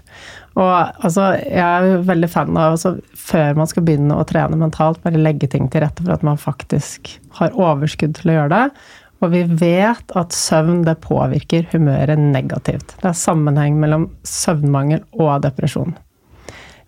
Og 0.55 0.71
altså, 0.71 1.33
jeg 1.41 1.59
er 1.59 2.05
veldig 2.07 2.29
fan 2.31 2.55
av 2.55 2.77
altså, 2.77 2.93
før 3.19 3.57
man 3.59 3.67
skal 3.67 3.83
begynne 3.87 4.15
å 4.15 4.27
trene 4.27 4.59
mentalt, 4.59 5.01
bare 5.03 5.19
legge 5.19 5.49
ting 5.51 5.67
til 5.71 5.83
rette 5.83 6.05
for 6.05 6.15
at 6.15 6.23
man 6.23 6.39
faktisk 6.39 7.17
har 7.41 7.57
overskudd 7.59 8.15
til 8.19 8.31
å 8.31 8.37
gjøre 8.37 8.53
det. 8.53 8.85
Og 9.23 9.31
vi 9.31 9.43
vet 9.47 10.15
at 10.19 10.35
søvn 10.35 10.83
det 10.85 10.97
påvirker 11.03 11.69
humøret 11.71 12.19
negativt. 12.19 12.97
Det 12.99 13.09
er 13.09 13.17
sammenheng 13.17 13.77
mellom 13.79 14.09
søvnmangel 14.27 15.05
og 15.15 15.45
depresjon. 15.45 15.95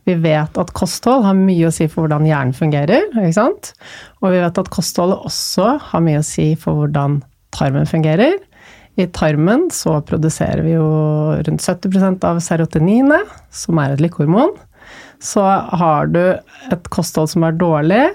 Vi 0.08 0.16
vet 0.24 0.60
at 0.60 0.74
kosthold 0.76 1.26
har 1.28 1.36
mye 1.36 1.68
å 1.68 1.74
si 1.74 1.88
for 1.92 2.06
hvordan 2.06 2.28
hjernen 2.28 2.56
fungerer. 2.56 3.10
ikke 3.12 3.36
sant? 3.36 3.74
Og 4.22 4.32
vi 4.32 4.44
vet 4.44 4.60
at 4.62 4.70
kostholdet 4.72 5.26
også 5.28 5.74
har 5.90 6.04
mye 6.04 6.22
å 6.22 6.28
si 6.28 6.54
for 6.60 6.80
hvordan 6.80 7.20
tarmen 7.56 7.88
fungerer. 7.90 8.38
I 8.98 9.10
tarmen 9.14 9.68
så 9.74 10.00
produserer 10.08 10.64
vi 10.66 10.78
jo 10.78 10.88
rundt 11.46 11.62
70% 11.62 12.24
av 12.26 12.40
serotoninet, 12.42 13.36
som 13.54 13.78
er 13.84 13.94
et 13.94 14.02
lykkehormon. 14.02 14.56
Så 15.22 15.44
har 15.44 16.08
du 16.14 16.24
et 16.72 16.90
kosthold 16.94 17.30
som 17.34 17.46
er 17.46 17.60
dårlig, 17.60 18.06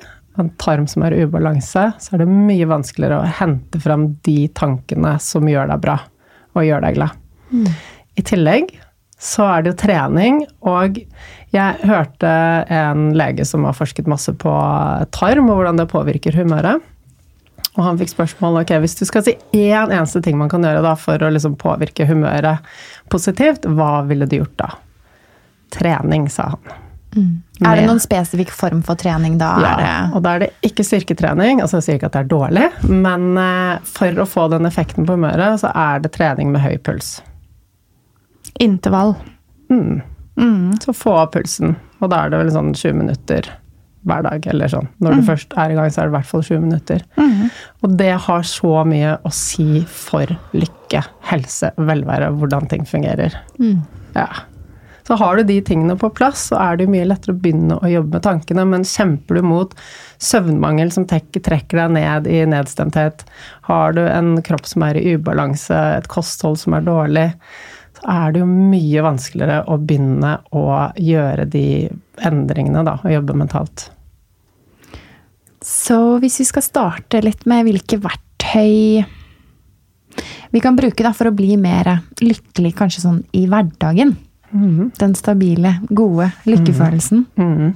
en 0.41 0.51
tarm 0.61 0.87
som 0.89 1.05
er 1.05 1.17
i 1.17 1.25
ubalanse, 1.27 1.89
så 1.99 2.15
er 2.15 2.23
det 2.23 2.31
mye 2.31 2.69
vanskeligere 2.71 3.21
å 3.21 3.35
hente 3.41 3.81
fram 3.83 4.13
de 4.27 4.47
tankene 4.57 5.17
som 5.23 5.49
gjør 5.49 5.69
deg 5.73 5.83
bra, 5.85 5.99
og 6.57 6.67
gjør 6.67 6.87
deg 6.87 6.97
glad. 6.97 7.19
Mm. 7.53 7.69
I 8.17 8.25
tillegg 8.29 8.73
så 9.23 9.45
er 9.47 9.63
det 9.63 9.73
jo 9.73 9.81
trening, 9.85 10.41
og 10.67 10.99
jeg 11.55 11.87
hørte 11.87 12.31
en 12.73 13.13
lege 13.17 13.45
som 13.47 13.67
har 13.69 13.77
forsket 13.77 14.09
masse 14.11 14.33
på 14.41 14.55
tarm, 15.15 15.51
og 15.51 15.61
hvordan 15.61 15.79
det 15.79 15.91
påvirker 15.93 16.37
humøret. 16.41 16.83
Og 17.73 17.85
han 17.87 18.01
fikk 18.01 18.11
spørsmål 18.13 18.63
ok, 18.63 18.75
hvis 18.83 18.99
du 18.99 19.05
skal 19.09 19.25
si 19.25 19.37
én 19.57 19.93
eneste 19.93 20.21
ting 20.25 20.37
man 20.41 20.51
kan 20.53 20.65
gjøre 20.65 20.83
da 20.85 20.93
for 20.99 21.23
å 21.23 21.31
liksom 21.33 21.55
påvirke 21.61 22.09
humøret 22.09 22.67
positivt, 23.13 23.69
hva 23.69 24.03
ville 24.09 24.29
du 24.29 24.41
gjort 24.43 24.59
da? 24.61 24.73
Trening, 25.73 26.27
sa 26.33 26.51
han. 26.53 26.82
Mm. 27.13 27.43
Er 27.63 27.79
det 27.79 27.87
noen 27.87 28.01
spesifikk 28.03 28.53
form 28.57 28.81
for 28.87 28.99
trening 28.99 29.37
da? 29.41 29.51
Ja, 29.63 29.97
og 30.17 30.25
da 30.25 30.37
er 30.37 30.45
det 30.45 30.51
ikke 30.67 30.85
styrketrening. 30.87 31.61
altså 31.63 31.79
Jeg 31.81 31.87
sier 31.87 32.01
ikke 32.01 32.11
at 32.11 32.17
det 32.17 32.25
er 32.25 32.33
dårlig, 32.33 32.69
men 32.89 33.29
eh, 33.41 33.83
for 33.87 34.23
å 34.23 34.29
få 34.29 34.49
den 34.53 34.69
effekten 34.69 35.09
på 35.09 35.19
humøret, 35.19 35.61
så 35.63 35.73
er 35.77 36.03
det 36.03 36.15
trening 36.17 36.53
med 36.55 36.65
høy 36.65 36.79
puls. 36.83 37.19
Intervall. 38.61 39.15
Mm. 39.73 40.03
Mm. 40.41 40.79
Så 40.83 40.95
få 40.97 41.17
av 41.23 41.33
pulsen. 41.35 41.77
Og 42.01 42.11
da 42.11 42.25
er 42.25 42.33
det 42.33 42.41
vel 42.41 42.55
sånn 42.55 42.73
20 42.75 42.99
minutter 42.99 43.51
hver 44.09 44.25
dag, 44.27 44.47
eller 44.51 44.71
sånn. 44.71 44.89
Når 44.99 45.13
mm. 45.13 45.19
du 45.21 45.27
først 45.29 45.53
er 45.63 45.73
i 45.73 45.77
gang, 45.79 45.91
så 45.93 46.03
er 46.03 46.09
det 46.09 46.13
i 46.13 46.17
hvert 46.17 46.31
fall 46.31 46.43
20 46.49 46.63
minutter. 46.65 47.05
Mm. 47.21 47.51
Og 47.87 47.99
det 48.01 48.13
har 48.25 48.47
så 48.49 48.73
mye 48.89 49.13
å 49.23 49.31
si 49.37 49.85
for 49.87 50.33
lykke, 50.57 51.05
helse, 51.31 51.71
velvære, 51.79 52.33
hvordan 52.41 52.67
ting 52.73 52.89
fungerer. 52.89 53.37
Mm. 53.63 53.85
Ja. 54.17 54.27
Så 55.07 55.17
har 55.19 55.37
du 55.37 55.43
de 55.43 55.59
tingene 55.67 55.97
på 55.99 56.11
plass, 56.15 56.47
så 56.51 56.59
er 56.63 56.79
det 56.79 56.89
mye 56.91 57.07
lettere 57.09 57.35
å 57.35 57.41
begynne 57.43 57.79
å 57.83 57.91
jobbe 57.91 58.19
med 58.19 58.25
tankene. 58.27 58.65
Men 58.71 58.87
kjemper 58.87 59.39
du 59.39 59.47
mot 59.47 59.75
søvnmangel 60.23 60.93
som 60.95 61.07
trekker 61.11 61.43
deg 61.43 61.95
ned 61.97 62.29
i 62.31 62.43
nedstemthet, 62.47 63.25
har 63.67 63.97
du 63.97 64.03
en 64.07 64.37
kropp 64.47 64.69
som 64.71 64.87
er 64.87 65.01
i 65.01 65.17
ubalanse, 65.17 65.79
et 65.99 66.11
kosthold 66.13 66.61
som 66.63 66.79
er 66.79 66.87
dårlig, 66.87 67.29
så 67.99 68.07
er 68.15 68.35
det 68.35 68.43
jo 68.43 68.51
mye 68.51 69.03
vanskeligere 69.05 69.65
å 69.71 69.79
begynne 69.81 70.37
å 70.55 70.67
gjøre 70.99 71.49
de 71.51 71.67
endringene, 72.23 72.85
da, 72.87 72.99
og 73.03 73.17
jobbe 73.17 73.37
mentalt. 73.43 73.89
Så 75.63 76.19
hvis 76.23 76.41
vi 76.43 76.47
skal 76.49 76.65
starte 76.67 77.21
litt 77.23 77.45
med 77.51 77.69
hvilke 77.69 77.99
verktøy 78.03 79.03
vi 80.53 80.61
kan 80.61 80.77
bruke 80.77 81.05
da, 81.05 81.15
for 81.17 81.31
å 81.31 81.35
bli 81.35 81.55
mer 81.57 81.89
lykkelig 82.21 82.75
kanskje 82.77 83.05
sånn 83.07 83.23
i 83.39 83.47
hverdagen. 83.49 84.13
Mm. 84.53 84.93
Den 84.99 85.17
stabile, 85.19 85.77
gode 85.89 86.29
lykkefølelsen. 86.49 87.27
Mm. 87.41 87.53
Mm. 87.57 87.73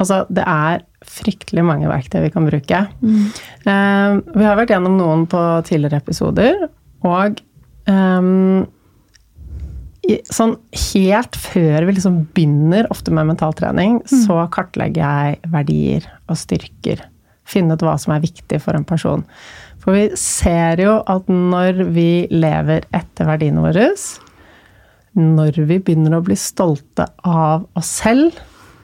Altså, 0.00 0.22
det 0.32 0.44
er 0.48 0.84
fryktelig 1.06 1.64
mange 1.66 1.88
verktøy 1.90 2.22
vi 2.24 2.32
kan 2.34 2.46
bruke. 2.48 2.84
Uh, 3.02 4.20
vi 4.32 4.46
har 4.46 4.58
vært 4.58 4.72
gjennom 4.72 4.96
noen 4.98 5.26
på 5.30 5.40
tidligere 5.68 6.00
episoder, 6.02 6.68
og 7.06 7.42
um, 7.90 8.64
sånn 10.32 10.56
helt 10.92 11.38
før 11.38 11.86
vi 11.86 11.96
liksom 11.96 12.22
begynner 12.34 12.88
ofte 12.92 13.14
med 13.14 13.28
mentaltrening, 13.30 14.00
mm. 14.02 14.22
så 14.24 14.42
kartlegger 14.54 15.02
jeg 15.02 15.52
verdier 15.52 16.08
og 16.26 16.38
styrker. 16.40 17.04
Finne 17.48 17.76
ut 17.76 17.84
hva 17.84 17.96
som 18.00 18.14
er 18.14 18.24
viktig 18.24 18.60
for 18.62 18.78
en 18.78 18.86
person. 18.86 19.24
For 19.82 19.98
vi 19.98 20.08
ser 20.18 20.82
jo 20.82 21.00
at 21.10 21.30
når 21.30 21.84
vi 21.94 22.26
lever 22.30 22.86
etter 22.94 23.28
verdiene 23.28 23.64
våre, 23.64 23.88
når 25.18 25.58
vi 25.68 25.78
begynner 25.78 26.16
å 26.16 26.24
bli 26.24 26.36
stolte 26.38 27.06
av 27.28 27.66
oss 27.78 27.90
selv, 28.02 28.38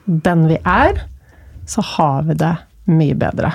den 0.05 0.47
vi 0.49 0.59
er, 0.65 1.01
så 1.69 1.85
har 1.97 2.29
vi 2.29 2.37
det 2.41 2.55
mye 2.89 3.17
bedre. 3.19 3.53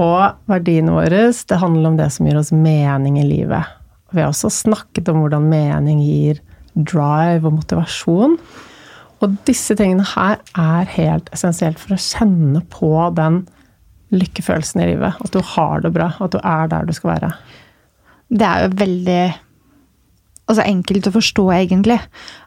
Og 0.00 0.50
verdiene 0.50 0.94
våre, 0.96 1.28
det 1.30 1.60
handler 1.60 1.92
om 1.92 1.98
det 2.00 2.10
som 2.12 2.26
gir 2.26 2.38
oss 2.40 2.52
mening 2.52 3.20
i 3.20 3.26
livet. 3.28 3.68
Vi 4.14 4.22
har 4.22 4.32
også 4.32 4.50
snakket 4.52 5.08
om 5.10 5.22
hvordan 5.22 5.48
mening 5.50 6.02
gir 6.02 6.40
drive 6.74 7.46
og 7.46 7.60
motivasjon. 7.60 8.38
Og 9.22 9.36
disse 9.48 9.76
tingene 9.78 10.06
her 10.14 10.40
er 10.58 10.90
helt 10.96 11.30
essensielt 11.34 11.78
for 11.80 11.94
å 11.94 12.00
kjenne 12.00 12.64
på 12.72 12.90
den 13.16 13.44
lykkefølelsen 14.14 14.82
i 14.82 14.90
livet. 14.92 15.20
At 15.22 15.34
du 15.34 15.40
har 15.54 15.84
det 15.84 15.94
bra, 15.94 16.10
at 16.18 16.34
du 16.34 16.40
er 16.42 16.70
der 16.70 16.88
du 16.88 16.94
skal 16.96 17.14
være. 17.14 17.32
Det 18.34 18.46
er 18.48 18.64
jo 18.64 18.76
veldig 18.80 19.22
altså 20.50 20.66
enkelt 20.66 21.08
å 21.08 21.14
forstå, 21.14 21.46
egentlig. 21.56 21.98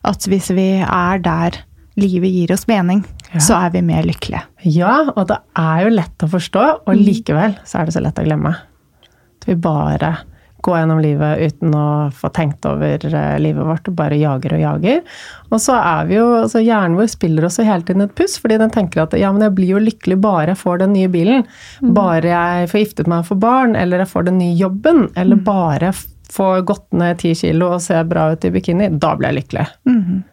At 0.07 0.29
hvis 0.29 0.51
vi 0.55 0.69
er 0.83 1.23
der 1.25 1.61
livet 1.97 2.33
gir 2.33 2.53
oss 2.53 2.67
mening, 2.69 3.03
ja. 3.31 3.41
så 3.41 3.57
er 3.63 3.73
vi 3.73 3.83
mer 3.85 4.05
lykkelige. 4.05 4.45
Ja, 4.69 5.09
og 5.15 5.27
det 5.31 5.39
er 5.57 5.85
jo 5.87 5.93
lett 5.95 6.25
å 6.25 6.31
forstå, 6.31 6.65
og 6.85 6.93
mm. 6.93 7.03
likevel 7.09 7.59
så 7.65 7.81
er 7.81 7.87
det 7.87 7.97
så 7.97 8.03
lett 8.05 8.21
å 8.21 8.25
glemme. 8.27 8.53
At 9.37 9.49
vi 9.49 9.57
bare 9.61 10.15
går 10.65 10.79
gjennom 10.81 10.99
livet 11.01 11.41
uten 11.47 11.73
å 11.77 11.87
få 12.17 12.29
tenkt 12.33 12.65
over 12.67 13.03
eh, 13.05 13.35
livet 13.39 13.65
vårt 13.65 13.87
og 13.89 13.95
bare 13.99 14.17
jager 14.19 14.55
og 14.57 14.63
jager. 14.63 15.19
Og 15.51 15.61
så 15.63 15.77
er 15.77 16.09
vi 16.09 16.17
jo, 16.17 16.25
altså 16.41 16.63
Hjernen 16.63 16.97
vår 16.97 17.11
spiller 17.13 17.47
også 17.47 17.65
hele 17.67 17.85
tiden 17.87 18.03
et 18.03 18.15
puss, 18.17 18.37
fordi 18.41 18.57
den 18.61 18.73
tenker 18.73 19.03
at 19.03 19.15
ja, 19.17 19.31
men 19.33 19.45
jeg 19.45 19.55
blir 19.57 19.75
jo 19.75 19.83
lykkelig 19.85 20.19
bare 20.23 20.51
jeg 20.53 20.61
får 20.63 20.81
den 20.83 20.95
nye 20.97 21.11
bilen. 21.13 21.45
Mm. 21.81 21.93
Bare 21.97 22.33
jeg 22.33 22.69
får 22.73 22.83
giftet 22.83 23.11
meg 23.11 23.23
og 23.23 23.31
får 23.31 23.41
barn, 23.45 23.77
eller 23.79 24.03
jeg 24.03 24.11
får 24.13 24.29
den 24.29 24.39
nye 24.41 24.57
jobben, 24.57 25.05
eller 25.15 25.39
mm. 25.39 25.45
bare 25.47 25.91
jeg 25.91 25.99
får 26.33 26.65
gått 26.69 26.87
ned 26.97 27.19
ti 27.21 27.33
kilo 27.37 27.73
og 27.75 27.83
ser 27.83 28.07
bra 28.09 28.31
ut 28.33 28.47
i 28.47 28.51
bikini. 28.53 28.89
Da 28.99 29.13
blir 29.17 29.31
jeg 29.31 29.41
lykkelig. 29.41 29.67
Mm. 29.89 30.23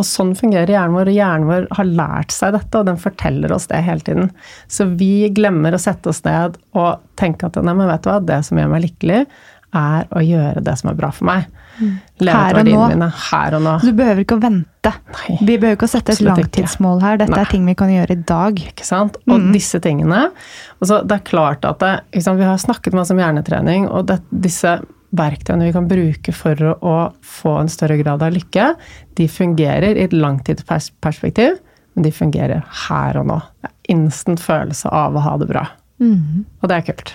Og 0.00 0.06
sånn 0.06 0.32
fungerer 0.38 0.70
hjernen 0.72 0.96
vår, 0.96 1.10
og 1.10 1.16
hjernen 1.18 1.48
vår 1.50 1.68
har 1.76 1.88
lært 1.88 2.32
seg 2.32 2.54
dette, 2.56 2.80
og 2.80 2.88
den 2.88 3.00
forteller 3.00 3.52
oss 3.52 3.68
det 3.68 3.82
hele 3.84 4.04
tiden. 4.06 4.30
Så 4.70 4.86
vi 4.96 5.28
glemmer 5.34 5.76
å 5.76 5.82
sette 5.82 6.12
oss 6.12 6.22
ned 6.24 6.56
og 6.78 7.02
tenke 7.20 7.50
at 7.50 7.58
nei, 7.60 7.74
men 7.76 7.90
vet 7.90 8.06
du 8.06 8.12
hva, 8.12 8.20
det 8.24 8.42
som 8.46 8.60
gjør 8.60 8.70
meg 8.72 8.86
lykkelig, 8.86 9.24
er 9.76 10.06
å 10.16 10.22
gjøre 10.24 10.62
det 10.66 10.72
som 10.80 10.90
er 10.90 10.96
bra 10.98 11.10
for 11.14 11.28
meg. 11.28 11.50
Mm. 11.80 11.92
Her 12.26 12.58
og, 12.58 12.66
mine, 12.66 13.08
her 13.30 13.56
og 13.56 13.62
nå. 13.64 13.74
Du 13.84 13.92
behøver 13.96 14.24
ikke 14.24 14.36
å 14.36 14.42
vente. 14.42 14.92
Nei, 15.14 15.36
vi 15.38 15.54
behøver 15.54 15.78
ikke 15.78 15.88
å 15.88 15.92
sette 15.92 16.16
et 16.16 16.24
langtidsmål 16.24 17.04
her. 17.04 17.20
Dette 17.22 17.36
Nei. 17.36 17.42
er 17.44 17.52
ting 17.52 17.68
vi 17.68 17.76
kan 17.78 17.92
gjøre 17.92 18.16
i 18.16 18.22
dag. 18.28 18.62
Ikke 18.72 18.86
sant? 18.86 19.20
Og 19.28 19.36
mm. 19.36 19.50
disse 19.54 19.80
tingene 19.84 20.26
og 20.80 20.88
så 20.88 21.02
Det 21.04 21.18
er 21.18 21.24
klart 21.28 21.66
at 21.68 21.80
det, 21.82 21.92
liksom, 22.16 22.38
Vi 22.40 22.48
har 22.48 22.60
snakket 22.60 22.96
masse 22.96 23.14
om 23.14 23.20
hjernetrening, 23.20 23.86
og 23.88 24.08
det, 24.10 24.18
disse 24.32 24.78
verktøyene 25.16 25.68
vi 25.68 25.74
kan 25.74 25.88
bruke 25.90 26.34
for 26.34 26.66
å, 26.76 26.94
få 27.26 27.56
en 27.62 27.72
større 27.72 27.98
grad 28.00 28.22
av 28.22 28.34
lykke, 28.34 28.68
de 29.18 29.26
fungerer 29.30 29.96
i 29.96 30.06
et 30.06 30.14
langtidsperspektiv, 30.14 31.58
men 31.94 32.06
de 32.06 32.14
fungerer 32.14 32.62
her 32.86 33.18
og 33.18 33.26
nå. 33.30 33.40
Det 33.60 33.72
er 33.72 33.96
instant 33.96 34.42
følelse 34.42 34.92
av 34.94 35.18
å 35.18 35.24
ha 35.24 35.34
det 35.40 35.50
bra. 35.50 35.66
Mm. 36.00 36.46
Og 36.62 36.70
det 36.70 36.78
er 36.78 36.88
kult. 36.92 37.14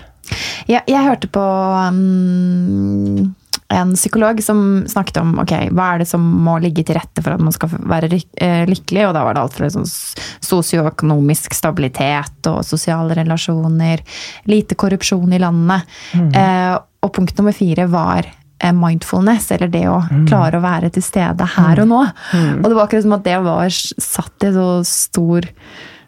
Ja, 0.66 0.82
jeg 0.90 1.06
hørte 1.06 1.30
på 1.30 1.42
um, 1.42 3.34
en 3.68 3.94
psykolog 3.94 4.42
som 4.44 4.84
snakket 4.90 5.20
om 5.22 5.36
ok, 5.42 5.54
hva 5.74 5.92
er 5.94 6.02
det 6.02 6.08
som 6.10 6.22
må 6.22 6.56
ligge 6.62 6.84
til 6.86 6.98
rette 6.98 7.22
for 7.22 7.34
at 7.34 7.42
man 7.42 7.54
skal 7.54 7.72
være 7.74 8.10
eh, 8.14 8.64
lykkelig. 8.68 9.08
Og 9.08 9.14
da 9.16 9.24
var 9.26 9.36
det 9.36 9.42
alt 9.42 9.56
fra 9.58 9.70
sånn 9.72 9.86
sosioøkonomisk 9.86 11.56
stabilitet 11.56 12.50
og 12.50 12.60
sosiale 12.66 13.16
relasjoner, 13.18 14.04
lite 14.50 14.78
korrupsjon 14.78 15.34
i 15.34 15.42
landet. 15.42 15.96
Mm. 16.14 16.30
Eh, 16.30 16.76
og 17.06 17.14
punkt 17.16 17.38
nummer 17.38 17.54
fire 17.56 17.86
var 17.90 18.26
eh, 18.26 18.74
mindfulness, 18.74 19.50
eller 19.54 19.70
det 19.72 19.84
å 19.90 20.00
mm. 20.04 20.26
klare 20.28 20.58
å 20.58 20.64
være 20.64 20.92
til 20.94 21.04
stede 21.04 21.48
her 21.56 21.82
og 21.84 21.90
nå. 21.90 22.02
Mm. 22.32 22.60
Og 22.60 22.68
det 22.68 22.74
var 22.74 22.84
akkurat 22.86 23.06
som 23.06 23.16
at 23.18 23.26
det 23.26 23.40
var 23.46 23.66
satt 23.72 24.46
i 24.46 24.52
så 24.56 24.68
stor 24.88 25.48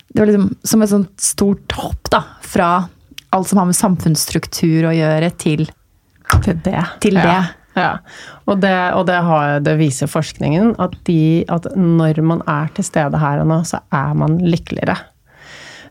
Det 0.09 0.23
var 0.23 0.31
liksom 0.31 0.49
som 0.65 0.83
et 0.83 0.93
sånt 0.93 1.13
stort 1.21 1.77
hopp 1.79 2.11
da, 2.13 2.23
fra 2.41 2.71
alt 3.37 3.51
som 3.51 3.61
har 3.61 3.69
med 3.69 3.77
samfunnsstruktur 3.77 4.89
å 4.89 4.95
gjøre, 4.97 5.31
til, 5.37 5.67
til 6.45 6.61
det. 6.65 6.85
Til 7.05 7.19
det. 7.21 7.27
Ja. 7.29 7.43
ja. 7.77 7.91
Og, 8.47 8.57
det, 8.63 8.75
og 8.97 9.05
det, 9.11 9.19
har, 9.27 9.59
det, 9.65 9.77
viser 9.81 10.09
forskningen, 10.11 10.75
at, 10.81 10.97
de, 11.09 11.45
at, 11.53 11.69
når 11.77 12.23
man 12.25 12.41
er 12.49 12.73
til 12.77 12.89
stede 12.89 13.21
her 13.21 13.43
og 13.43 13.51
nå, 13.51 13.61
så 13.69 13.83
er 13.95 14.17
man 14.17 14.39
lykkeligere. 14.41 14.97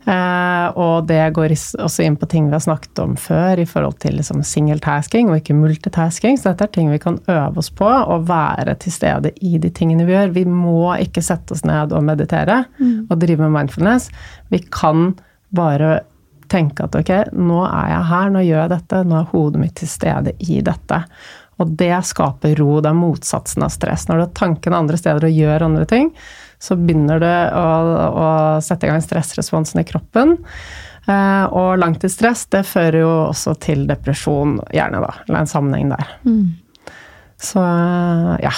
Eh, 0.07 0.67
og 0.79 1.07
det 1.09 1.19
går 1.35 1.51
også 1.83 2.05
inn 2.05 2.15
på 2.15 2.29
ting 2.31 2.45
vi 2.47 2.55
har 2.55 2.63
snakket 2.63 2.99
om 3.03 3.15
før 3.19 3.59
i 3.59 3.65
forhold 3.67 3.97
til 3.99 4.15
liksom 4.15 4.39
singeltasking 4.47 5.27
og 5.27 5.41
ikke 5.41 5.57
multitasking. 5.57 6.37
Så 6.39 6.53
dette 6.53 6.69
er 6.69 6.73
ting 6.77 6.91
vi 6.93 7.01
kan 7.03 7.19
øve 7.27 7.59
oss 7.59 7.69
på, 7.75 7.87
å 7.87 8.21
være 8.27 8.77
til 8.83 8.95
stede 8.95 9.33
i 9.43 9.57
de 9.59 9.71
tingene 9.75 10.07
vi 10.07 10.15
gjør. 10.15 10.35
Vi 10.37 10.45
må 10.47 10.93
ikke 11.03 11.25
sette 11.25 11.57
oss 11.57 11.65
ned 11.67 11.95
og 11.95 12.05
meditere 12.07 12.61
mm. 12.79 13.09
og 13.09 13.17
drive 13.19 13.43
med 13.43 13.57
mindfulness. 13.57 14.07
Vi 14.53 14.61
kan 14.71 15.11
bare 15.55 15.99
tenke 16.47 16.87
at 16.87 16.95
ok, 16.95 17.11
nå 17.35 17.59
er 17.67 17.91
jeg 17.91 18.07
her, 18.13 18.31
nå 18.31 18.45
gjør 18.45 18.61
jeg 18.61 18.73
dette, 18.77 19.03
nå 19.03 19.19
er 19.19 19.29
hodet 19.33 19.63
mitt 19.65 19.75
til 19.81 19.91
stede 19.91 20.37
i 20.47 20.61
dette. 20.63 21.03
Og 21.59 21.71
det 21.75 21.95
skaper 22.07 22.55
ro. 22.61 22.77
Det 22.79 22.93
er 22.93 22.97
motsatsen 22.97 23.65
av 23.65 23.73
stress. 23.73 24.07
Når 24.07 24.19
du 24.19 24.23
har 24.23 24.35
tankene 24.39 24.79
andre 24.79 24.99
steder 24.99 25.27
og 25.27 25.39
gjør 25.41 25.67
andre 25.67 25.87
ting, 25.89 26.11
så 26.59 26.77
begynner 26.79 27.21
det 27.21 27.37
å, 27.53 27.65
å 28.09 28.27
sette 28.65 28.87
i 28.87 28.91
gang 28.91 29.03
stressresponsen 29.03 29.81
i 29.81 29.87
kroppen. 29.87 30.37
Eh, 31.07 31.45
og 31.55 31.77
langtidsstress 31.79 32.47
det 32.51 32.63
fører 32.67 33.01
jo 33.03 33.11
også 33.29 33.55
til 33.63 33.85
depresjon, 33.89 34.57
gjerne, 34.75 35.03
da. 35.05 35.13
Eller 35.27 35.43
en 35.43 35.51
sammenheng 35.51 35.93
der. 35.93 36.17
Mm. 36.27 36.57
Så 37.37 37.61
ja. 38.43 38.55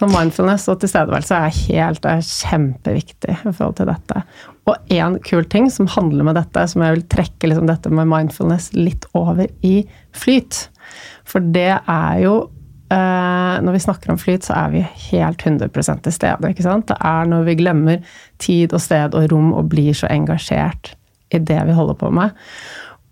Så 0.00 0.06
mindfulness 0.08 0.64
og 0.70 0.78
tilstedeværelse 0.80 1.36
er 1.36 1.56
helt 1.66 2.06
er 2.08 2.22
kjempeviktig 2.24 3.34
i 3.34 3.50
forhold 3.50 3.74
til 3.80 3.90
dette. 3.90 4.22
Og 4.70 4.92
én 4.94 5.18
kul 5.26 5.44
ting 5.50 5.66
som 5.72 5.90
handler 5.90 6.24
med 6.28 6.38
dette, 6.38 6.62
som 6.70 6.84
jeg 6.84 6.94
vil 6.94 7.04
trekke 7.10 7.50
liksom 7.50 7.66
dette 7.68 7.90
med 7.92 8.08
mindfulness 8.08 8.70
litt 8.76 9.04
over 9.18 9.50
i 9.66 9.82
flyt. 10.16 10.62
For 11.28 11.44
det 11.44 11.74
er 11.74 12.22
jo 12.22 12.34
eh, 12.38 12.59
Når 12.90 13.76
vi 13.76 13.82
snakker 13.84 14.10
om 14.10 14.18
flyt, 14.18 14.48
så 14.48 14.56
er 14.56 14.72
vi 14.72 14.80
helt 15.10 15.42
100 15.46 15.68
til 16.02 16.12
stede. 16.12 16.48
ikke 16.50 16.64
sant? 16.66 16.88
Det 16.88 16.96
er 16.98 17.28
når 17.30 17.44
vi 17.46 17.54
glemmer 17.60 18.00
tid 18.42 18.72
og 18.74 18.82
sted 18.82 19.14
og 19.14 19.28
rom 19.30 19.52
og 19.54 19.68
blir 19.70 19.94
så 19.94 20.10
engasjert 20.10 20.94
i 21.30 21.38
det 21.38 21.60
vi 21.68 21.76
holder 21.76 21.94
på 21.94 22.10
med. 22.10 22.34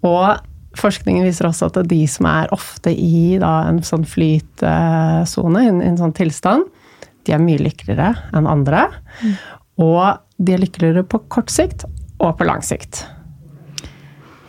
Og 0.03 0.41
forskningen 0.79 1.27
viser 1.27 1.47
også 1.49 1.71
at 1.71 1.79
de 1.91 2.01
som 2.11 2.27
er 2.31 2.51
ofte 2.55 2.91
i 2.91 3.38
da, 3.41 3.69
en 3.69 3.83
sånn 3.87 4.07
flytsone, 4.09 5.62
i 5.62 5.71
en 5.71 6.01
sånn 6.01 6.17
tilstand, 6.17 6.67
de 7.27 7.37
er 7.37 7.43
mye 7.43 7.61
lykkeligere 7.62 8.14
enn 8.37 8.49
andre. 8.51 8.88
Mm. 9.23 9.38
Og 9.85 10.03
de 10.43 10.55
er 10.55 10.62
lykkeligere 10.62 11.07
på 11.07 11.23
kort 11.31 11.53
sikt 11.55 11.87
og 12.19 12.35
på 12.38 12.47
lang 12.49 12.64
sikt. 12.67 13.05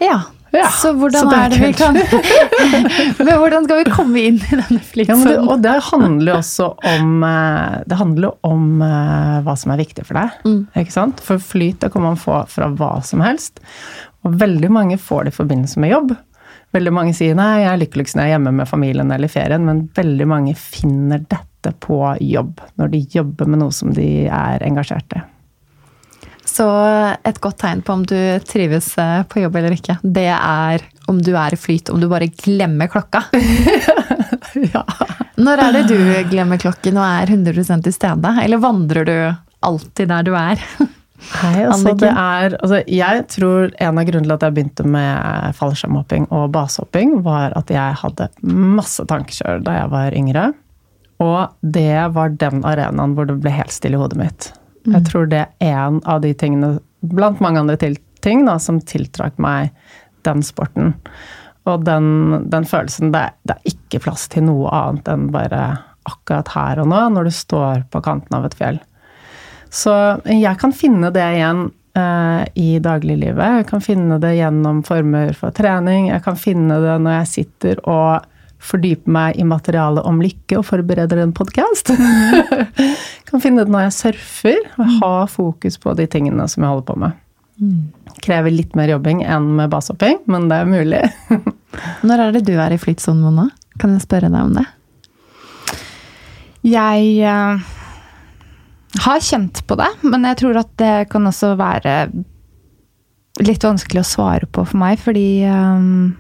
Ja. 0.01 0.23
Ja 0.55 0.69
så 0.73 0.91
hvordan 0.97 1.27
så 1.29 1.35
er, 1.35 1.51
det 1.53 1.59
vi 1.61 1.71
kan 1.77 1.97
Men 3.19 3.33
hvordan 3.37 3.67
skal 3.67 3.81
vi 3.81 3.93
komme 3.93 4.23
inn 4.31 4.39
i 4.39 4.57
denne 4.57 4.81
flytsonen? 4.81 5.33
Ja, 5.35 5.43
og 5.45 5.61
det 5.65 5.75
handler 5.89 6.33
jo 6.33 6.37
også 6.39 6.69
om 6.93 7.25
eh, 7.27 7.75
Det 7.89 7.99
handler 7.99 8.37
om 8.47 8.81
eh, 8.85 9.35
hva 9.45 9.55
som 9.59 9.73
er 9.73 9.81
viktig 9.83 10.05
for 10.07 10.19
deg. 10.19 10.39
Mm. 10.47 10.61
ikke 10.81 10.95
sant? 10.95 11.21
For 11.25 11.41
flyt 11.41 11.83
det 11.83 11.91
kan 11.93 12.05
man 12.05 12.17
få 12.19 12.41
fra 12.49 12.71
hva 12.79 12.95
som 13.05 13.21
helst. 13.23 13.61
Og 14.27 14.35
veldig 14.41 14.71
mange 14.73 14.97
får 15.01 15.27
det 15.27 15.33
i 15.33 15.39
forbindelse 15.39 15.81
med 15.83 15.93
jobb. 15.93 16.15
Veldig 16.75 16.93
mange 16.93 17.15
sier 17.17 17.37
nei, 17.37 17.63
jeg 17.63 17.71
er 17.71 17.81
lykkeligst 17.81 18.17
når 18.17 18.25
jeg 18.25 18.29
er 18.29 18.37
hjemme 18.37 18.53
med 18.59 18.69
familien 18.69 19.13
eller 19.13 19.29
i 19.29 19.33
ferien, 19.33 19.65
men 19.65 19.87
veldig 19.97 20.27
mange 20.29 20.53
finner 20.59 21.23
dette 21.23 21.73
på 21.81 21.97
jobb. 22.21 22.61
Når 22.77 22.93
de 22.93 23.03
jobber 23.15 23.49
med 23.49 23.63
noe 23.63 23.73
som 23.75 23.93
de 23.95 24.09
er 24.27 24.65
engasjert 24.65 25.17
i. 25.17 25.23
Så 26.59 26.67
et 27.23 27.37
godt 27.39 27.61
tegn 27.61 27.81
på 27.85 27.93
om 27.95 28.01
du 28.03 28.17
trives 28.43 28.91
eh, 28.99 29.21
på 29.31 29.45
jobb 29.45 29.55
eller 29.61 29.77
ikke, 29.77 29.95
det 30.03 30.27
er 30.35 30.83
om 31.07 31.21
du 31.23 31.31
er 31.39 31.55
i 31.55 31.59
flyt, 31.59 31.87
om 31.93 32.01
du 32.01 32.09
bare 32.11 32.27
glemmer 32.35 32.89
klokka. 32.91 33.23
ja. 34.73 34.83
Når 35.39 35.63
er 35.63 35.77
det 35.77 35.85
du 35.87 35.99
glemmer 36.27 36.59
klokken 36.59 36.99
og 36.99 37.05
er 37.07 37.31
100% 37.31 37.87
til 37.87 37.95
stede? 37.95 38.33
Eller 38.43 38.59
vandrer 38.59 39.07
du 39.07 39.15
alltid 39.63 40.11
der 40.11 40.27
du 40.27 40.33
er? 40.35 40.59
Nei, 41.19 41.65
altså 41.67 41.91
det 41.99 42.09
er 42.09 42.53
altså 42.61 42.77
Jeg 42.87 43.23
tror 43.27 43.73
en 43.83 43.97
av 43.99 44.05
grunnene 44.07 44.29
til 44.29 44.35
at 44.37 44.45
jeg 44.45 44.55
begynte 44.55 44.85
med 44.87 45.57
fallskjermhopping 45.57 46.29
og 46.35 46.45
basehopping, 46.55 47.17
var 47.25 47.55
at 47.59 47.71
jeg 47.71 47.99
hadde 48.03 48.29
masse 48.43 49.03
tankekjør 49.07 49.63
da 49.63 49.79
jeg 49.81 49.91
var 49.95 50.15
yngre. 50.15 50.45
Og 51.23 51.73
det 51.75 52.07
var 52.15 52.35
den 52.39 52.63
arenaen 52.67 53.15
hvor 53.15 53.27
det 53.27 53.39
ble 53.43 53.51
helt 53.51 53.75
stille 53.75 53.99
i 53.99 54.03
hodet 54.03 54.19
mitt. 54.19 54.51
Mm. 54.85 54.93
Jeg 54.95 55.05
tror 55.09 55.27
det 55.31 55.41
er 55.45 55.73
en 55.73 55.99
av 56.09 56.21
de 56.23 56.33
tingene, 56.37 56.77
blant 56.99 57.41
mange 57.43 57.61
andre 57.61 57.77
ting, 57.79 58.45
da, 58.47 58.57
som 58.59 58.81
tiltrakk 58.81 59.37
meg 59.41 59.73
den 60.27 60.43
sporten. 60.43 60.95
Og 61.69 61.83
den, 61.85 62.49
den 62.49 62.67
følelsen 62.67 63.13
det, 63.13 63.29
det, 63.47 63.57
er 63.57 63.73
ikke 63.73 64.03
plass 64.07 64.27
til 64.31 64.47
noe 64.47 64.71
annet 64.73 65.09
enn 65.11 65.29
bare 65.33 65.63
akkurat 66.09 66.49
her 66.55 66.81
og 66.81 66.89
nå, 66.89 67.01
når 67.13 67.27
du 67.29 67.35
står 67.35 67.83
på 67.93 68.01
kanten 68.05 68.39
av 68.39 68.47
et 68.47 68.57
fjell. 68.57 68.79
Så 69.69 69.93
jeg 70.25 70.55
kan 70.57 70.73
finne 70.73 71.11
det 71.13 71.25
igjen 71.35 71.67
eh, 71.99 72.41
i 72.57 72.69
dagliglivet. 72.81 73.59
Jeg 73.59 73.67
kan 73.69 73.83
finne 73.85 74.17
det 74.21 74.33
gjennom 74.39 74.81
former 74.87 75.35
for 75.37 75.53
trening. 75.55 76.09
Jeg 76.09 76.23
kan 76.25 76.39
finne 76.39 76.79
det 76.81 76.95
når 77.03 77.19
jeg 77.19 77.31
sitter 77.35 77.83
og 77.85 78.25
fordype 78.59 79.09
meg 79.11 79.37
i 79.39 79.45
materialet 79.47 80.05
om 80.07 80.19
lykke 80.21 80.59
og 80.59 80.67
forbereder 80.67 81.21
en 81.23 81.33
podkast. 81.35 81.93
kan 83.29 83.43
finne 83.43 83.63
det 83.63 83.71
når 83.71 83.87
jeg 83.87 83.97
surfer 83.97 84.59
og 84.77 84.93
ha 84.99 85.13
fokus 85.31 85.79
på 85.81 85.95
de 85.97 86.07
tingene 86.11 86.47
som 86.51 86.65
jeg 86.65 86.73
holder 86.73 86.87
på 86.89 86.97
med. 86.99 87.17
Krever 88.23 88.53
litt 88.53 88.75
mer 88.75 88.91
jobbing 88.91 89.23
enn 89.23 89.47
med 89.57 89.71
basehopping, 89.71 90.21
men 90.31 90.47
det 90.51 90.59
er 90.59 90.69
mulig. 90.69 91.01
når 92.07 92.25
er 92.25 92.35
det 92.35 92.45
du 92.47 92.55
er 92.59 92.75
i 92.75 92.81
flytsonen, 92.81 93.23
Mona? 93.23 93.49
Kan 93.79 93.95
jeg 93.95 94.03
spørre 94.03 94.31
deg 94.31 94.39
om 94.43 94.55
det? 94.59 94.67
Jeg 96.67 97.11
uh, 97.23 97.61
har 99.05 99.23
kjent 99.23 99.63
på 99.67 99.77
det, 99.79 99.91
men 100.03 100.27
jeg 100.27 100.41
tror 100.41 100.59
at 100.59 100.71
det 100.81 100.95
kan 101.11 101.27
også 101.29 101.53
være 101.59 101.93
litt 103.39 103.63
vanskelig 103.63 104.03
å 104.03 104.07
svare 104.07 104.49
på 104.51 104.65
for 104.67 104.79
meg, 104.81 104.99
fordi 104.99 105.45
um, 105.47 106.17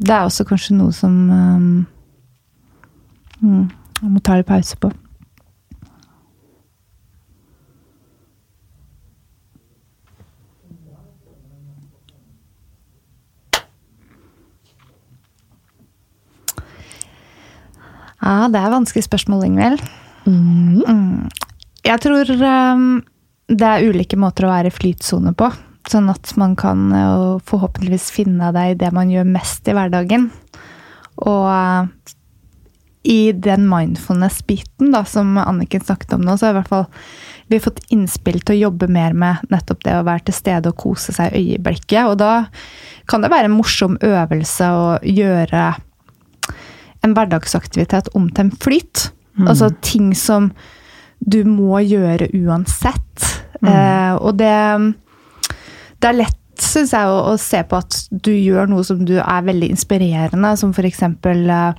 det 0.00 0.14
er 0.16 0.24
også 0.24 0.46
kanskje 0.48 0.78
noe 0.78 0.94
som 0.96 1.12
um, 1.28 1.86
Jeg 4.00 4.08
må 4.08 4.20
ta 4.24 4.38
litt 4.38 4.48
pause 4.48 4.76
på. 4.80 4.88
Ja, 18.20 18.48
det 18.52 18.60
er 18.60 18.72
vanskelig 18.72 19.04
spørsmål, 19.06 19.46
Ingvild. 19.48 19.80
Mm. 20.28 20.82
Mm. 20.84 21.28
Jeg 21.84 22.00
tror 22.04 22.28
um, 22.36 23.00
det 23.48 23.66
er 23.66 23.88
ulike 23.88 24.16
måter 24.20 24.46
å 24.46 24.52
være 24.52 24.72
i 24.72 24.74
flytsone 24.76 25.32
på. 25.36 25.48
Sånn 25.88 26.10
at 26.12 26.34
man 26.36 26.56
kan 26.60 26.90
uh, 26.92 27.40
forhåpentligvis 27.48 28.10
finne 28.12 28.50
deg 28.54 28.74
i 28.74 28.78
det 28.82 28.90
man 28.94 29.10
gjør 29.12 29.28
mest 29.28 29.68
i 29.70 29.74
hverdagen. 29.76 30.28
Og 31.24 31.46
uh, 31.48 32.16
i 33.02 33.32
den 33.32 33.64
mindfulness-biten 33.68 34.92
da, 34.92 35.04
som 35.08 35.38
Anniken 35.40 35.84
snakket 35.84 36.12
om 36.18 36.24
nå, 36.26 36.36
så 36.36 36.50
har 36.50 36.54
i 36.54 36.58
hvert 36.60 36.72
fall 36.72 36.88
vi 37.50 37.56
har 37.56 37.64
fått 37.64 37.80
innspill 37.90 38.42
til 38.44 38.54
å 38.54 38.62
jobbe 38.68 38.86
mer 38.92 39.14
med 39.16 39.40
nettopp 39.50 39.80
det 39.82 39.96
å 39.98 40.04
være 40.06 40.28
til 40.28 40.36
stede 40.36 40.70
og 40.70 40.78
kose 40.78 41.14
seg 41.16 41.32
i 41.34 41.40
øyeblikket. 41.56 42.04
Og 42.06 42.20
da 42.20 42.44
kan 43.10 43.24
det 43.24 43.32
være 43.32 43.48
en 43.50 43.56
morsom 43.56 43.96
øvelse 44.06 44.68
å 44.70 44.84
gjøre 45.02 45.64
en 47.02 47.16
hverdagsaktivitet 47.16 48.12
om 48.14 48.28
til 48.30 48.46
en 48.46 48.52
flyt. 48.62 49.08
Mm. 49.34 49.48
Altså 49.48 49.72
ting 49.82 50.12
som 50.14 50.52
du 51.18 51.42
må 51.48 51.80
gjøre 51.82 52.30
uansett. 52.36 53.26
Mm. 53.60 53.72
Eh, 53.72 54.14
og 54.20 54.38
det 54.38 54.54
det 56.00 56.10
er 56.10 56.22
lett 56.22 56.36
synes 56.60 56.92
jeg, 56.92 57.08
å, 57.08 57.20
å, 57.32 57.36
se 57.40 57.62
på 57.64 57.78
at 57.80 57.96
du 58.10 58.32
gjør 58.34 58.68
noe 58.70 58.84
som 58.86 59.04
du 59.08 59.16
er 59.20 59.46
veldig 59.46 59.70
inspirerende, 59.72 60.54
som 60.60 60.74
f.eks. 60.74 61.04
Uh, 61.24 61.72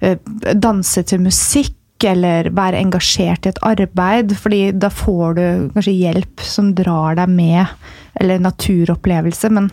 eh, 0.00 0.30
danse 0.56 1.04
til 1.08 1.24
musikk 1.24 1.74
eller 2.04 2.50
være 2.56 2.80
engasjert 2.84 3.46
i 3.46 3.52
et 3.52 3.60
arbeid, 3.64 4.34
fordi 4.36 4.70
da 4.76 4.90
får 4.92 5.36
du 5.38 5.44
kanskje 5.74 5.96
hjelp 5.96 6.44
som 6.44 6.74
drar 6.76 7.16
deg 7.16 7.32
med, 7.32 7.76
eller 8.20 8.42
naturopplevelse. 8.44 9.50
Men 9.56 9.70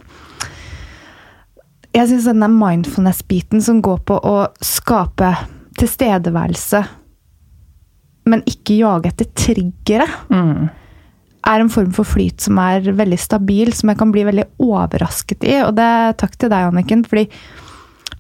jeg 1.94 2.10
syns 2.10 2.30
denne 2.32 2.50
mindfulness-biten 2.52 3.64
som 3.64 3.82
går 3.84 4.00
på 4.08 4.20
å 4.24 4.38
skape 4.64 5.34
tilstedeværelse, 5.80 6.84
men 8.32 8.46
ikke 8.48 8.80
jage 8.80 9.12
etter 9.12 9.30
triggere, 9.36 10.08
Mm. 10.32 10.72
Er 11.46 11.60
en 11.64 11.70
form 11.72 11.92
for 11.96 12.08
flyt 12.08 12.42
som 12.46 12.60
er 12.62 12.86
veldig 12.96 13.20
stabil, 13.20 13.74
som 13.76 13.92
jeg 13.92 14.00
kan 14.00 14.12
bli 14.14 14.24
veldig 14.28 14.46
overrasket 14.64 15.44
i. 15.44 15.58
Og 15.66 15.76
det 15.76 15.90
takk 16.22 16.38
til 16.40 16.52
deg, 16.54 16.70
Anniken, 16.72 17.04
fordi 17.08 17.28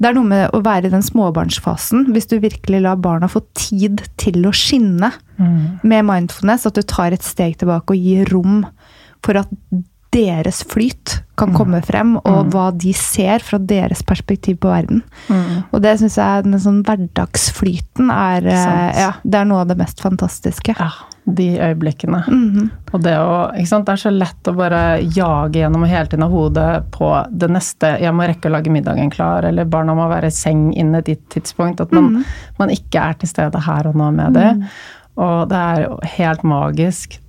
det 0.01 0.09
er 0.09 0.15
noe 0.17 0.27
med 0.27 0.55
å 0.57 0.59
være 0.65 0.89
i 0.89 0.91
den 0.91 1.05
småbarnsfasen. 1.05 2.07
Hvis 2.11 2.27
du 2.27 2.39
virkelig 2.43 2.81
lar 2.83 2.97
barna 2.99 3.29
få 3.31 3.43
tid 3.55 4.03
til 4.17 4.43
å 4.49 4.53
skinne 4.55 5.13
Mm. 5.33 5.79
med 5.83 6.05
mindfulness, 6.05 6.67
at 6.67 6.75
du 6.75 6.83
tar 6.85 7.11
et 7.11 7.23
steg 7.25 7.55
tilbake 7.57 7.89
og 7.89 7.97
gir 7.97 8.29
rom 8.29 8.65
for 9.25 9.39
at 9.39 9.49
deres 10.13 10.59
flyt 10.69 11.23
kan 11.41 11.55
komme 11.57 11.79
frem, 11.81 12.17
og 12.21 12.51
hva 12.53 12.67
de 12.77 12.91
ser 12.93 13.39
fra 13.41 13.57
deres 13.57 14.03
perspektiv 14.05 14.59
på 14.61 14.69
verden. 14.69 15.01
Mm. 15.27 15.63
Og 15.73 15.81
det 15.81 15.95
syns 15.99 16.19
jeg 16.21 16.43
den 16.45 16.59
sånn 16.61 16.83
hverdagsflyten 16.85 18.11
er 18.13 18.45
eh, 18.45 18.99
Ja, 18.99 19.11
det 19.25 19.39
er 19.41 19.45
noe 19.49 19.63
av 19.63 19.71
det 19.71 19.77
mest 19.79 20.03
fantastiske. 20.05 20.75
Ja, 20.77 20.91
de 21.23 21.47
øyeblikkene. 21.55 22.23
Mhm. 22.27 22.69
Og 22.93 23.01
det, 23.01 23.13
å, 23.17 23.37
ikke 23.55 23.69
sant? 23.69 23.87
det 23.87 23.95
er 23.95 24.01
så 24.03 24.11
lett 24.13 24.49
å 24.49 24.55
bare 24.57 24.81
jage 25.01 25.61
gjennom 25.61 25.85
og 25.85 25.89
hele 25.89 26.09
tiden 26.11 26.25
ha 26.25 26.29
hodet 26.29 26.69
på 26.93 27.09
det 27.31 27.49
neste. 27.53 27.93
Jeg 28.03 28.13
må 28.15 28.27
rekke 28.27 28.51
å 28.51 28.53
lage 28.53 28.73
middagen 28.73 29.11
klar, 29.13 29.47
eller 29.47 29.69
barna 29.69 29.95
må 29.97 30.09
være 30.11 30.29
i 30.29 30.35
seng 30.35 30.67
innen 30.73 30.99
et 30.99 31.23
tidspunkt. 31.33 31.81
At 31.81 31.95
man, 31.95 32.21
man 32.59 32.73
ikke 32.73 33.01
er 33.01 33.17
til 33.19 33.31
stede 33.31 33.63
her 33.63 33.89
og 33.89 33.97
nå 33.99 34.11
med 34.15 34.37
det. 34.37 34.49
Og 35.23 35.49
det 35.49 35.59
er 35.59 36.09
helt 36.17 36.43
magisk 36.47 37.19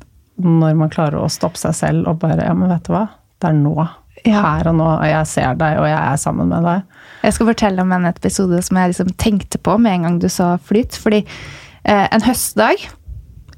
når 0.43 0.75
man 0.79 0.91
klarer 0.91 1.23
å 1.23 1.31
stoppe 1.31 1.61
seg 1.61 1.77
selv 1.79 2.09
og 2.11 2.19
bare 2.25 2.49
Ja, 2.49 2.55
men 2.59 2.73
vet 2.73 2.89
du 2.89 2.95
hva? 2.97 3.07
Det 3.39 3.53
er 3.53 3.59
nå. 3.61 3.77
Ja. 4.25 4.41
Her 4.43 4.73
og 4.73 4.79
nå. 4.81 4.89
Og 4.89 5.07
jeg 5.07 5.31
ser 5.31 5.55
deg, 5.61 5.79
og 5.79 5.87
jeg 5.87 6.01
er 6.01 6.19
sammen 6.21 6.51
med 6.51 6.67
deg. 6.67 6.99
Jeg 7.25 7.37
skal 7.37 7.49
fortelle 7.53 7.85
om 7.85 7.95
en 7.95 8.11
episode 8.11 8.61
som 8.67 8.81
jeg 8.81 8.93
liksom 8.93 9.15
tenkte 9.21 9.61
på 9.63 9.79
med 9.81 9.99
en 9.99 10.09
gang 10.09 10.19
du 10.23 10.29
sa 10.33 10.55
flyt. 10.59 10.99
Fordi 11.01 11.23
eh, 11.23 12.07
en 12.11 12.25
høstdag 12.27 12.89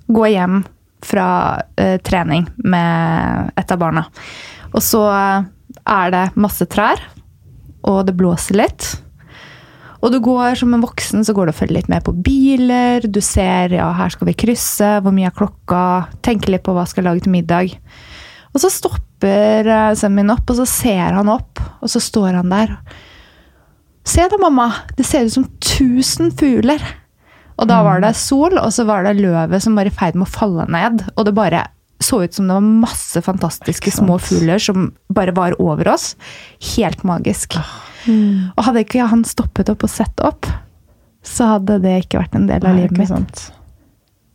gå 0.07 0.27
hjem 0.33 0.63
fra 1.05 1.29
eh, 1.77 1.97
trening 2.03 2.47
med 2.65 3.53
et 3.57 3.73
av 3.73 3.81
barna. 3.81 4.07
Og 4.73 4.83
så 4.85 5.03
er 5.11 6.15
det 6.15 6.25
masse 6.39 6.67
trær, 6.71 7.01
og 7.87 8.05
det 8.09 8.17
blåser 8.19 8.59
litt. 8.63 8.89
Og 10.05 10.13
du 10.13 10.19
går 10.23 10.59
som 10.61 10.75
en 10.75 10.85
voksen 10.85 11.25
så 11.25 11.35
går 11.35 11.49
du 11.49 11.53
og 11.55 11.59
følger 11.59 11.79
litt 11.79 11.89
med 11.91 12.05
på 12.07 12.15
biler. 12.15 13.07
Du 13.09 13.21
ser 13.25 13.75
ja, 13.75 13.89
her 13.97 14.13
skal 14.13 14.29
vi 14.29 14.37
krysse, 14.39 14.97
hvor 15.03 15.15
mye 15.15 15.31
er 15.31 15.37
klokka? 15.37 15.81
Tenker 16.27 16.53
litt 16.53 16.67
på 16.67 16.75
hva 16.77 16.85
skal 16.89 17.09
lage 17.09 17.25
til 17.25 17.35
middag. 17.35 17.75
Og 18.53 18.63
så 18.63 18.71
stopper 18.73 19.67
eh, 19.67 19.95
sønnen 19.99 20.23
min 20.23 20.35
opp, 20.35 20.47
og 20.49 20.61
så 20.61 20.69
ser 20.69 21.17
han 21.17 21.33
opp, 21.33 21.61
og 21.81 21.93
så 21.93 22.03
står 22.03 22.39
han 22.39 22.53
der. 22.53 22.77
Se 24.07 24.23
da, 24.31 24.39
mamma! 24.39 24.71
Det 24.97 25.05
ser 25.07 25.27
ut 25.27 25.35
som 25.35 25.49
tusen 25.59 26.31
fugler. 26.39 26.83
Og 27.59 27.69
da 27.71 27.83
var 27.83 28.01
det 28.05 28.15
sol, 28.17 28.59
og 28.61 28.69
så 28.75 28.85
var 28.85 29.03
det 29.07 29.17
løvet 29.21 29.63
som 29.65 29.75
var 29.79 29.89
i 29.89 29.91
ferd 29.95 30.15
med 30.15 30.27
å 30.29 30.35
falle 30.35 30.67
ned. 30.69 31.07
Og 31.17 31.25
det 31.25 31.35
bare 31.35 31.65
så 32.05 32.19
ut 32.25 32.35
som 32.37 32.47
det 32.47 32.53
var 32.59 32.61
masse 32.85 33.23
fantastiske 33.25 33.91
små 33.91 34.19
fugler 34.21 34.61
som 34.61 34.91
bare 35.17 35.33
var 35.33 35.55
over 35.63 35.89
oss. 35.95 36.11
Helt 36.77 37.03
magisk. 37.09 37.57
Og 38.07 38.61
hadde 38.67 38.85
ikke 38.85 39.07
han 39.09 39.25
stoppet 39.25 39.71
opp 39.73 39.83
og 39.83 39.91
sett 39.91 40.21
opp, 40.21 40.47
så 41.27 41.57
hadde 41.57 41.81
det 41.83 42.05
ikke 42.05 42.21
vært 42.21 42.37
en 42.39 42.47
del 42.47 42.67
av 42.69 42.77
livet 42.77 42.99
mitt. 43.01 43.47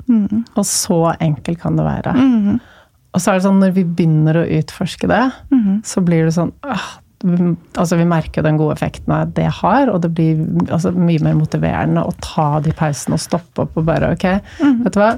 Mm. 0.10 0.42
Og 0.58 0.66
så 0.68 0.98
enkelt 1.22 1.62
kan 1.62 1.78
det 1.78 1.86
være. 1.86 2.16
Mm. 2.18 2.58
Og 3.14 3.20
så 3.22 3.32
er 3.32 3.38
det 3.40 3.46
sånn, 3.46 3.62
når 3.62 3.72
vi 3.76 3.84
begynner 3.86 4.42
å 4.42 4.48
utforske 4.60 5.08
det, 5.08 5.22
Mhm. 5.52 5.84
så 5.86 6.02
blir 6.04 6.26
det 6.26 6.34
sånn 6.34 6.52
vi- 6.64 7.01
Altså, 7.22 7.98
vi 8.00 8.08
merker 8.10 8.46
den 8.46 8.58
gode 8.60 8.76
effekten 8.78 9.14
det 9.36 9.48
har, 9.62 9.92
og 9.92 10.02
det 10.04 10.12
blir 10.18 10.42
altså, 10.70 10.94
mye 10.96 11.22
mer 11.24 11.38
motiverende 11.38 12.04
å 12.06 12.16
ta 12.24 12.60
de 12.64 12.74
pausene 12.78 13.18
og 13.18 13.24
stoppe 13.24 13.66
opp 13.66 13.80
og 13.80 13.88
bare 13.88 14.14
Ok, 14.16 14.28
mm. 14.62 14.84
vet 14.86 14.98
du 14.98 15.02
hva. 15.02 15.16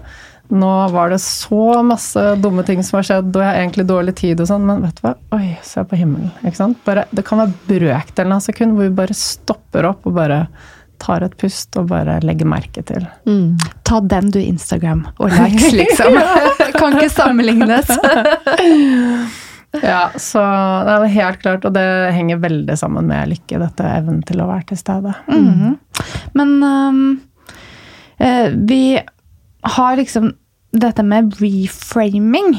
Nå 0.53 0.71
var 0.91 1.09
det 1.09 1.21
så 1.23 1.81
masse 1.87 2.21
dumme 2.43 2.65
ting 2.67 2.83
som 2.85 2.99
har 2.99 3.07
skjedd, 3.07 3.31
og 3.31 3.41
jeg 3.41 3.49
har 3.49 3.61
egentlig 3.61 3.87
dårlig 3.89 4.13
tid 4.19 4.43
og 4.43 4.49
sånn, 4.49 4.65
men 4.67 4.83
vet 4.83 4.99
du 4.99 5.05
hva? 5.07 5.15
Oi, 5.37 5.55
se 5.65 5.81
på 5.87 5.97
himmelen. 5.97 6.29
Ikke 6.43 6.59
sant? 6.59 6.81
Bare, 6.85 7.07
det 7.15 7.23
kan 7.25 7.41
være 7.41 7.55
brøkdelen 7.69 8.35
av 8.35 8.43
et 8.43 8.49
sekund 8.51 8.75
hvor 8.75 8.89
vi 8.89 8.97
bare 8.99 9.17
stopper 9.17 9.87
opp 9.89 10.05
og 10.09 10.17
bare 10.19 10.43
tar 11.03 11.23
et 11.25 11.33
pust 11.39 11.75
og 11.79 11.89
bare 11.91 12.19
legger 12.23 12.47
merke 12.47 12.83
til. 12.85 13.07
Mm. 13.27 13.55
Ta 13.87 13.99
den, 14.13 14.29
du, 14.35 14.39
Instagram 14.43 15.07
og 15.17 15.33
likes, 15.33 15.71
liksom. 15.75 16.19
kan 16.79 16.99
ikke 16.99 17.09
sammenlignes. 17.13 17.89
Ja, 19.81 20.09
så 20.21 20.39
det 20.85 20.93
er 20.99 21.13
helt 21.15 21.39
klart, 21.41 21.65
og 21.65 21.73
det 21.73 21.85
henger 22.13 22.37
veldig 22.43 22.75
sammen 22.77 23.07
med 23.09 23.31
lykke, 23.33 23.57
dette 23.63 23.87
evnen 23.89 24.21
til 24.27 24.43
å 24.43 24.47
være 24.51 24.67
til 24.69 24.77
stede. 24.77 25.15
Mhm. 25.27 25.73
Men 26.37 26.53
øhm, 26.63 27.01
eh, 28.19 28.49
vi 28.69 28.99
har 29.77 29.97
liksom 29.97 30.33
dette 30.73 31.03
med 31.05 31.33
reframing, 31.41 32.55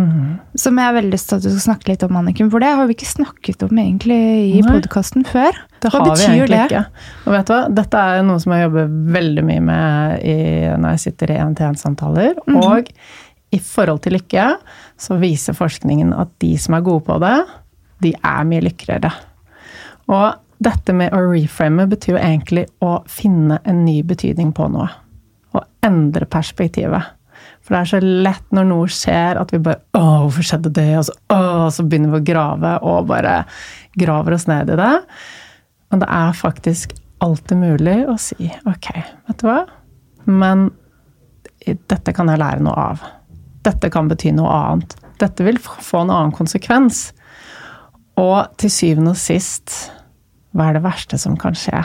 Mhm. 0.00 0.38
som 0.56 0.78
jeg 0.78 0.86
har 0.86 0.94
veldig 0.94 1.12
lyst 1.12 1.28
til 1.28 1.36
at 1.36 1.42
du 1.42 1.48
skal 1.50 1.74
snakke 1.74 1.88
litt 1.90 2.02
om, 2.06 2.16
Anniken. 2.16 2.48
For 2.50 2.62
det 2.62 2.70
har 2.76 2.86
vi 2.88 2.94
ikke 2.94 3.08
snakket 3.10 3.62
om 3.66 3.76
egentlig 3.76 4.16
i 4.56 4.62
podkasten 4.64 5.26
før. 5.28 5.52
Det 5.82 5.90
Hva 5.92 6.04
betyr 6.06 6.46
det? 6.48 6.60
ikke. 6.70 6.84
Og 7.26 7.32
vet 7.34 7.46
du 7.46 7.52
hva? 7.52 7.74
Dette 7.74 7.94
er 7.98 8.22
noe 8.22 8.38
som 8.40 8.52
jeg 8.54 8.64
jobber 8.70 8.86
veldig 9.18 9.44
mye 9.44 9.60
med 9.66 10.22
i, 10.24 10.36
når 10.80 10.94
jeg 10.94 11.02
sitter 11.04 11.34
i 11.34 11.38
én-til-én-samtaler. 11.42 12.34
Mhm. 12.46 12.56
Og 12.64 12.88
i 13.50 13.58
forhold 13.58 14.04
til 14.04 14.14
lykke 14.18 14.46
så 15.00 15.16
viser 15.20 15.56
forskningen 15.56 16.12
at 16.14 16.32
de 16.42 16.52
som 16.60 16.76
er 16.76 16.86
gode 16.86 17.04
på 17.08 17.18
det, 17.22 17.36
de 18.04 18.14
er 18.14 18.46
mye 18.48 18.64
lykkeligere. 18.64 19.10
Og 20.10 20.26
dette 20.60 20.94
med 20.96 21.14
å 21.16 21.22
reframe 21.30 21.86
betyr 21.90 22.14
jo 22.14 22.20
egentlig 22.20 22.66
å 22.84 22.98
finne 23.08 23.60
en 23.68 23.84
ny 23.86 24.00
betydning 24.06 24.52
på 24.56 24.68
noe. 24.72 24.88
Og 25.56 25.64
endre 25.86 26.28
perspektivet. 26.30 27.16
For 27.64 27.74
det 27.74 27.80
er 27.80 27.90
så 27.90 28.00
lett 28.02 28.54
når 28.54 28.68
noe 28.68 28.88
skjer 28.92 29.38
at 29.40 29.52
vi 29.54 29.60
bare 29.64 29.80
Å, 29.96 30.02
hvorfor 30.26 30.46
skjedde 30.46 30.72
det? 30.76 30.88
Og 31.00 31.06
så, 31.08 31.14
å, 31.32 31.40
så 31.72 31.84
begynner 31.86 32.12
vi 32.14 32.20
å 32.20 32.28
grave 32.30 32.74
og 32.86 33.08
bare 33.10 33.42
graver 33.98 34.36
oss 34.36 34.46
ned 34.50 34.72
i 34.72 34.78
det. 34.80 34.92
Men 35.90 36.02
det 36.04 36.10
er 36.20 36.36
faktisk 36.38 36.94
alltid 37.24 37.60
mulig 37.60 37.96
å 38.08 38.16
si 38.20 38.48
ok, 38.68 38.90
vet 39.28 39.42
du 39.42 39.48
hva? 39.48 39.62
Men 40.28 40.68
dette 41.66 42.14
kan 42.16 42.30
jeg 42.30 42.40
lære 42.40 42.64
noe 42.64 42.84
av. 42.92 43.02
Dette 43.66 43.90
kan 43.92 44.08
bety 44.10 44.32
noe 44.34 44.50
annet. 44.50 44.96
Dette 45.20 45.44
vil 45.44 45.58
få 45.60 46.04
en 46.04 46.12
annen 46.12 46.34
konsekvens. 46.36 47.10
Og 48.20 48.52
til 48.60 48.72
syvende 48.72 49.14
og 49.14 49.20
sist, 49.20 49.90
hva 50.56 50.68
er 50.70 50.78
det 50.78 50.84
verste 50.84 51.18
som 51.20 51.36
kan 51.40 51.56
skje? 51.56 51.82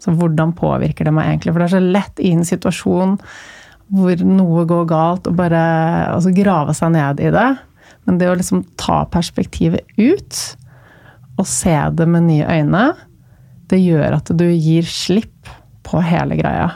Så 0.00 0.14
hvordan 0.16 0.54
påvirker 0.56 1.06
det 1.06 1.14
meg 1.14 1.28
egentlig? 1.28 1.52
For 1.52 1.62
det 1.62 1.68
er 1.68 1.76
så 1.76 1.96
lett 1.98 2.22
i 2.22 2.32
en 2.34 2.46
situasjon 2.46 3.18
hvor 3.90 4.22
noe 4.22 4.62
går 4.70 4.86
galt, 4.86 5.26
og 5.26 5.34
bare 5.38 5.60
altså 6.12 6.30
grave 6.34 6.74
seg 6.78 6.92
ned 6.94 7.20
i 7.26 7.32
det. 7.34 7.48
Men 8.06 8.20
det 8.20 8.28
å 8.30 8.36
liksom 8.38 8.62
ta 8.78 9.02
perspektivet 9.10 9.82
ut, 9.98 10.38
og 11.40 11.48
se 11.48 11.74
det 11.96 12.06
med 12.08 12.28
nye 12.28 12.46
øyne, 12.46 12.84
det 13.70 13.80
gjør 13.82 14.18
at 14.18 14.30
du 14.36 14.46
gir 14.46 14.86
slipp 14.86 15.50
på 15.86 16.02
hele 16.04 16.38
greia. 16.38 16.70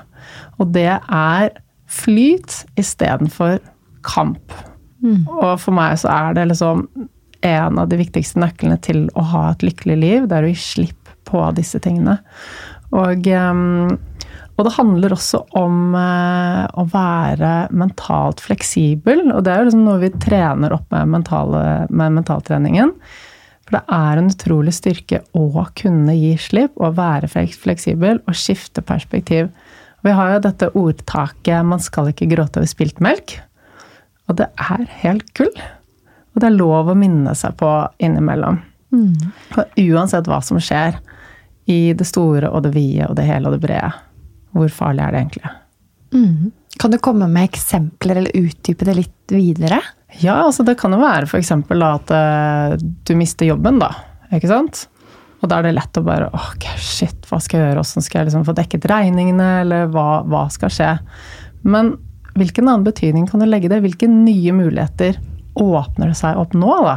Og 0.59 0.73
det 0.75 0.91
er 0.91 1.55
flyt 1.91 2.65
istedenfor 2.81 3.61
kamp. 4.07 4.55
Og 5.05 5.59
for 5.61 5.77
meg 5.77 5.99
så 6.01 6.11
er 6.13 6.37
det 6.39 6.49
liksom 6.53 6.87
en 7.45 7.79
av 7.79 7.91
de 7.91 7.99
viktigste 8.01 8.41
nøklene 8.41 8.79
til 8.81 9.05
å 9.21 9.25
ha 9.35 9.45
et 9.51 9.65
lykkelig 9.67 9.97
liv, 10.01 10.29
det 10.29 10.39
er 10.39 10.47
å 10.47 10.53
gi 10.53 10.61
slipp 10.61 11.11
på 11.29 11.43
disse 11.57 11.81
tingene. 11.85 12.17
Og, 12.95 13.27
ehm, 13.29 13.99
og 14.55 14.65
det 14.65 14.73
handler 14.77 15.13
også 15.17 15.43
om 15.59 15.97
eh, 15.99 16.63
å 16.79 16.87
være 16.89 17.53
mentalt 17.75 18.41
fleksibel, 18.45 19.27
og 19.35 19.45
det 19.45 19.53
er 19.53 19.61
jo 19.61 19.69
liksom 19.69 19.85
noe 19.85 20.03
vi 20.07 20.13
trener 20.25 20.77
opp 20.77 20.89
med, 20.95 21.11
mentale, 21.19 21.63
med 21.91 22.21
mentaltreningen. 22.21 22.95
For 23.65 23.79
det 23.79 23.85
er 23.97 24.21
en 24.21 24.31
utrolig 24.31 24.75
styrke 24.77 25.23
å 25.37 25.49
kunne 25.77 26.15
gi 26.17 26.35
slipp 26.41 26.77
og 26.81 26.99
være 26.99 27.31
fleksibel 27.33 28.21
og 28.25 28.37
skifte 28.37 28.85
perspektiv. 28.85 29.49
Vi 30.05 30.13
har 30.13 30.35
jo 30.35 30.45
dette 30.45 30.73
ordtaket 30.77 31.65
'man 31.65 31.81
skal 31.81 32.13
ikke 32.13 32.29
gråte 32.29 32.61
over 32.61 32.69
spilt 32.69 33.01
melk'. 33.01 33.41
Og 34.29 34.39
det 34.39 34.49
er 34.61 34.87
helt 35.03 35.27
gull. 35.37 35.53
Og 36.35 36.43
det 36.43 36.49
er 36.49 36.57
lov 36.57 36.91
å 36.91 36.99
minne 36.99 37.35
seg 37.39 37.57
på 37.61 37.71
innimellom. 38.03 38.63
Og 38.95 39.81
uansett 39.81 40.29
hva 40.31 40.41
som 40.45 40.61
skjer, 40.63 40.99
i 41.65 41.95
det 41.97 42.05
store 42.05 42.51
og 42.53 42.67
det 42.67 42.75
vide 42.75 43.09
og 43.09 43.17
det 43.17 43.25
hele 43.25 43.49
og 43.49 43.57
det 43.57 43.63
brede, 43.63 43.89
hvor 44.55 44.73
farlig 44.73 45.01
er 45.01 45.15
det 45.15 45.21
egentlig? 45.23 45.53
Mm. 46.15 46.51
Kan 46.81 46.93
du 46.93 46.99
komme 47.03 47.29
med 47.31 47.49
eksempler 47.49 48.21
eller 48.21 48.37
utdype 48.37 48.87
det 48.87 48.97
litt 48.99 49.33
videre? 49.33 49.79
Ja, 50.21 50.43
altså 50.45 50.67
det 50.67 50.77
kan 50.79 50.93
jo 50.95 51.01
være 51.01 51.27
f.eks. 51.27 51.55
at 51.55 52.13
eh, 52.15 52.75
du 52.79 53.15
mister 53.19 53.49
jobben, 53.49 53.81
da. 53.81 53.91
Ikke 54.35 54.51
sant? 54.51 54.85
Og 55.41 55.51
da 55.51 55.59
er 55.59 55.69
det 55.69 55.75
lett 55.79 55.99
å 56.01 56.05
bare 56.05 56.29
åh, 56.33 56.51
ok, 56.55 56.69
shit, 56.81 57.27
hva 57.29 57.41
skal 57.43 57.61
jeg 57.61 57.71
gjøre? 57.71 57.83
Hvordan 57.83 58.07
skal 58.07 58.21
jeg 58.21 58.29
liksom 58.31 58.47
få 58.47 58.57
dekket 58.57 58.89
regningene? 58.91 59.49
Eller 59.65 59.89
hva, 59.93 60.09
hva 60.29 60.47
skal 60.53 60.73
skje? 60.73 60.93
Men 61.65 61.95
hvilken 62.35 62.69
annen 62.69 62.87
betydning 62.87 63.27
kan 63.31 63.43
du 63.43 63.47
legge 63.47 63.71
det? 63.71 63.83
Hvilke 63.85 64.09
nye 64.11 64.55
muligheter 64.57 65.19
åpner 65.61 66.11
det 66.11 66.19
seg 66.19 66.39
opp 66.41 66.55
nå, 66.59 66.73
da? 66.87 66.97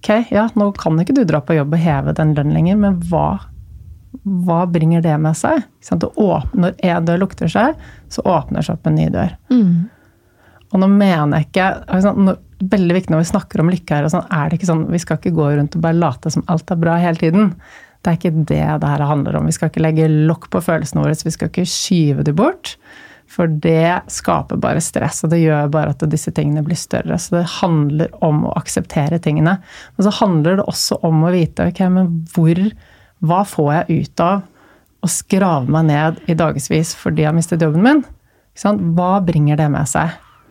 Ok, 0.00 0.10
ja, 0.32 0.46
nå 0.56 0.70
kan 0.80 1.00
ikke 1.00 1.16
du 1.16 1.24
dra 1.28 1.42
på 1.44 1.56
jobb 1.58 1.74
og 1.76 1.80
heve 1.80 2.14
den 2.16 2.34
lønnen 2.36 2.56
lenger, 2.56 2.76
men 2.80 2.98
hva, 3.10 3.40
hva 4.46 4.60
bringer 4.68 5.04
det 5.04 5.16
med 5.20 5.36
seg? 5.36 5.64
Når 5.90 6.76
en 6.76 7.08
dør 7.08 7.24
lukter 7.24 7.52
seg, 7.52 7.80
så 8.08 8.24
åpner 8.24 8.60
det 8.60 8.68
seg 8.68 8.78
opp 8.78 8.88
en 8.88 8.96
ny 8.96 9.08
dør. 9.12 9.34
Og 10.70 10.80
nå 10.80 10.88
mener 10.92 11.40
jeg 11.40 11.50
ikke 11.50 12.00
sånn, 12.06 12.32
Veldig 12.60 12.92
viktig 12.92 13.12
når 13.14 13.22
vi 13.22 13.28
snakker 13.30 13.62
om 13.62 13.70
lykke 13.72 13.96
her, 13.96 14.06
sånn, 14.12 14.26
er 14.36 14.50
det 14.50 14.58
ikke 14.58 14.66
sånn, 14.68 14.82
vi 14.92 14.98
skal 15.00 15.16
ikke 15.16 15.30
gå 15.32 15.46
rundt 15.56 15.78
og 15.78 15.84
bare 15.86 15.96
late 15.96 16.28
som 16.28 16.42
alt 16.52 16.68
er 16.68 16.76
bra 16.76 16.98
hele 17.00 17.16
tiden. 17.16 17.54
Det 18.04 18.10
er 18.10 18.18
ikke 18.18 18.32
det 18.36 18.66
det 18.82 18.90
her 18.90 19.04
handler 19.08 19.38
om. 19.38 19.48
Vi 19.48 19.54
skal 19.56 19.70
ikke 19.70 19.80
legge 19.80 20.08
lokk 20.28 20.50
på 20.52 20.60
følelsene 20.64 21.00
våre. 21.00 21.16
Vi 21.16 21.32
skal 21.32 21.48
ikke 21.48 21.64
skyve 21.64 22.24
dem 22.28 22.36
bort. 22.36 22.74
For 23.30 23.46
det 23.62 24.00
skaper 24.10 24.58
bare 24.58 24.80
stress, 24.82 25.20
og 25.22 25.30
det 25.30 25.38
gjør 25.44 25.68
bare 25.70 25.92
at 25.94 26.00
disse 26.10 26.32
tingene 26.34 26.64
blir 26.66 26.78
større. 26.78 27.14
Så 27.22 27.36
det 27.36 27.44
handler 27.60 28.10
om 28.26 28.40
å 28.48 28.54
akseptere 28.58 29.20
tingene. 29.22 29.58
Men 29.96 30.06
så 30.08 30.12
handler 30.18 30.58
det 30.58 30.66
også 30.66 30.98
om 31.06 31.22
å 31.22 31.30
vite 31.34 31.68
ok, 31.70 31.84
men 31.94 32.08
hvor, 32.34 32.58
hva 33.22 33.42
får 33.46 33.70
jeg 33.76 34.00
ut 34.08 34.24
av 34.26 34.40
å 35.00 35.08
skrave 35.08 35.70
meg 35.72 35.86
ned 35.92 36.18
i 36.28 36.34
dagevis 36.36 36.90
fordi 36.98 37.22
jeg 37.22 37.30
har 37.30 37.36
mistet 37.38 37.62
jobben 37.64 37.86
min? 37.86 38.02
Hva 38.98 39.12
bringer 39.24 39.56
det 39.62 39.68
med 39.72 39.88
seg? 39.88 40.10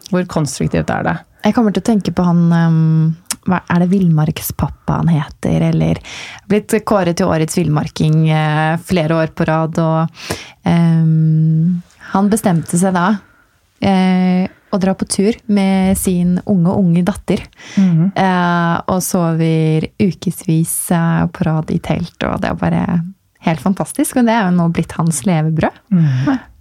Hvor 0.09 0.23
konstruktivt 0.31 0.89
er 0.89 1.03
det? 1.05 1.17
Jeg 1.45 1.53
kommer 1.55 1.75
til 1.75 1.83
å 1.83 1.89
tenke 1.91 2.11
på 2.15 2.23
han 2.25 2.39
um, 2.51 3.11
hva- 3.47 3.61
Er 3.71 3.83
det 3.83 3.91
Villmarkspappa 3.91 4.97
han 5.03 5.11
heter, 5.13 5.67
eller 5.69 5.99
Blitt 6.49 6.73
kåret 6.87 7.19
til 7.19 7.29
årets 7.29 7.55
villmarking 7.59 8.23
eh, 8.33 8.73
flere 8.87 9.19
år 9.21 9.35
på 9.37 9.45
rad, 9.47 9.77
og 9.79 10.25
um, 10.65 11.77
Han 12.13 12.30
bestemte 12.32 12.80
seg 12.80 12.95
da 12.95 13.08
eh, 13.86 14.48
å 14.69 14.78
dra 14.82 14.93
på 14.98 15.08
tur 15.10 15.38
med 15.50 15.98
sin 15.98 16.38
unge, 16.45 16.74
unge 16.74 17.04
datter. 17.08 17.41
Eh, 18.13 18.76
og 18.89 19.02
sover 19.06 19.89
ukevis 20.02 20.76
eh, 20.95 21.24
på 21.34 21.48
rad 21.48 21.72
i 21.74 21.80
telt, 21.84 22.17
og 22.24 22.41
det 22.43 22.52
er 22.52 22.60
bare 22.60 22.84
helt 23.48 23.63
fantastisk. 23.63 24.19
Og 24.19 24.30
det 24.30 24.36
er 24.36 24.48
jo 24.50 24.56
nå 24.58 24.69
blitt 24.76 24.93
hans 25.00 25.24
levebrød. 25.28 25.84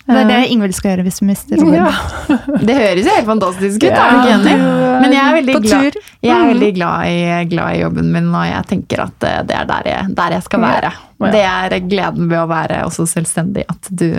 Det 0.08 0.16
er 0.16 0.28
det 0.30 0.36
Ingvild 0.54 0.72
skal 0.72 0.94
gjøre 0.94 1.04
hvis 1.04 1.18
hun 1.20 1.28
mister 1.28 1.60
jobben. 1.60 1.74
Ja. 1.76 1.90
Det 2.68 2.76
høres 2.78 3.04
jo 3.04 3.12
helt 3.12 3.28
fantastisk 3.28 3.82
ut, 3.82 3.90
Ja, 3.90 4.06
er 4.06 4.14
du 4.14 4.22
ikke 4.22 4.36
enig? 4.38 4.54
Men 5.02 5.12
jeg 5.12 5.20
er 5.20 5.36
veldig 5.36 5.56
glad, 5.66 5.98
jeg 6.24 6.32
er 6.32 6.48
veldig 6.48 6.70
glad, 6.78 7.10
i, 7.12 7.18
glad 7.50 7.74
i 7.74 7.82
jobben 7.82 8.08
min, 8.14 8.30
og 8.32 8.46
jeg 8.48 8.68
tenker 8.70 9.04
at 9.04 9.26
eh, 9.28 9.42
det 9.50 9.58
er 9.58 9.68
der 9.68 9.90
jeg, 9.92 10.14
der 10.16 10.36
jeg 10.38 10.46
skal 10.46 10.64
være. 10.64 10.94
Ja. 11.18 11.30
Det 11.34 11.42
er 11.42 11.88
gleden 11.88 12.28
ved 12.30 12.38
å 12.38 12.48
være 12.50 12.84
også 12.86 13.06
selvstendig, 13.10 13.64
at 13.68 13.88
du 13.90 14.12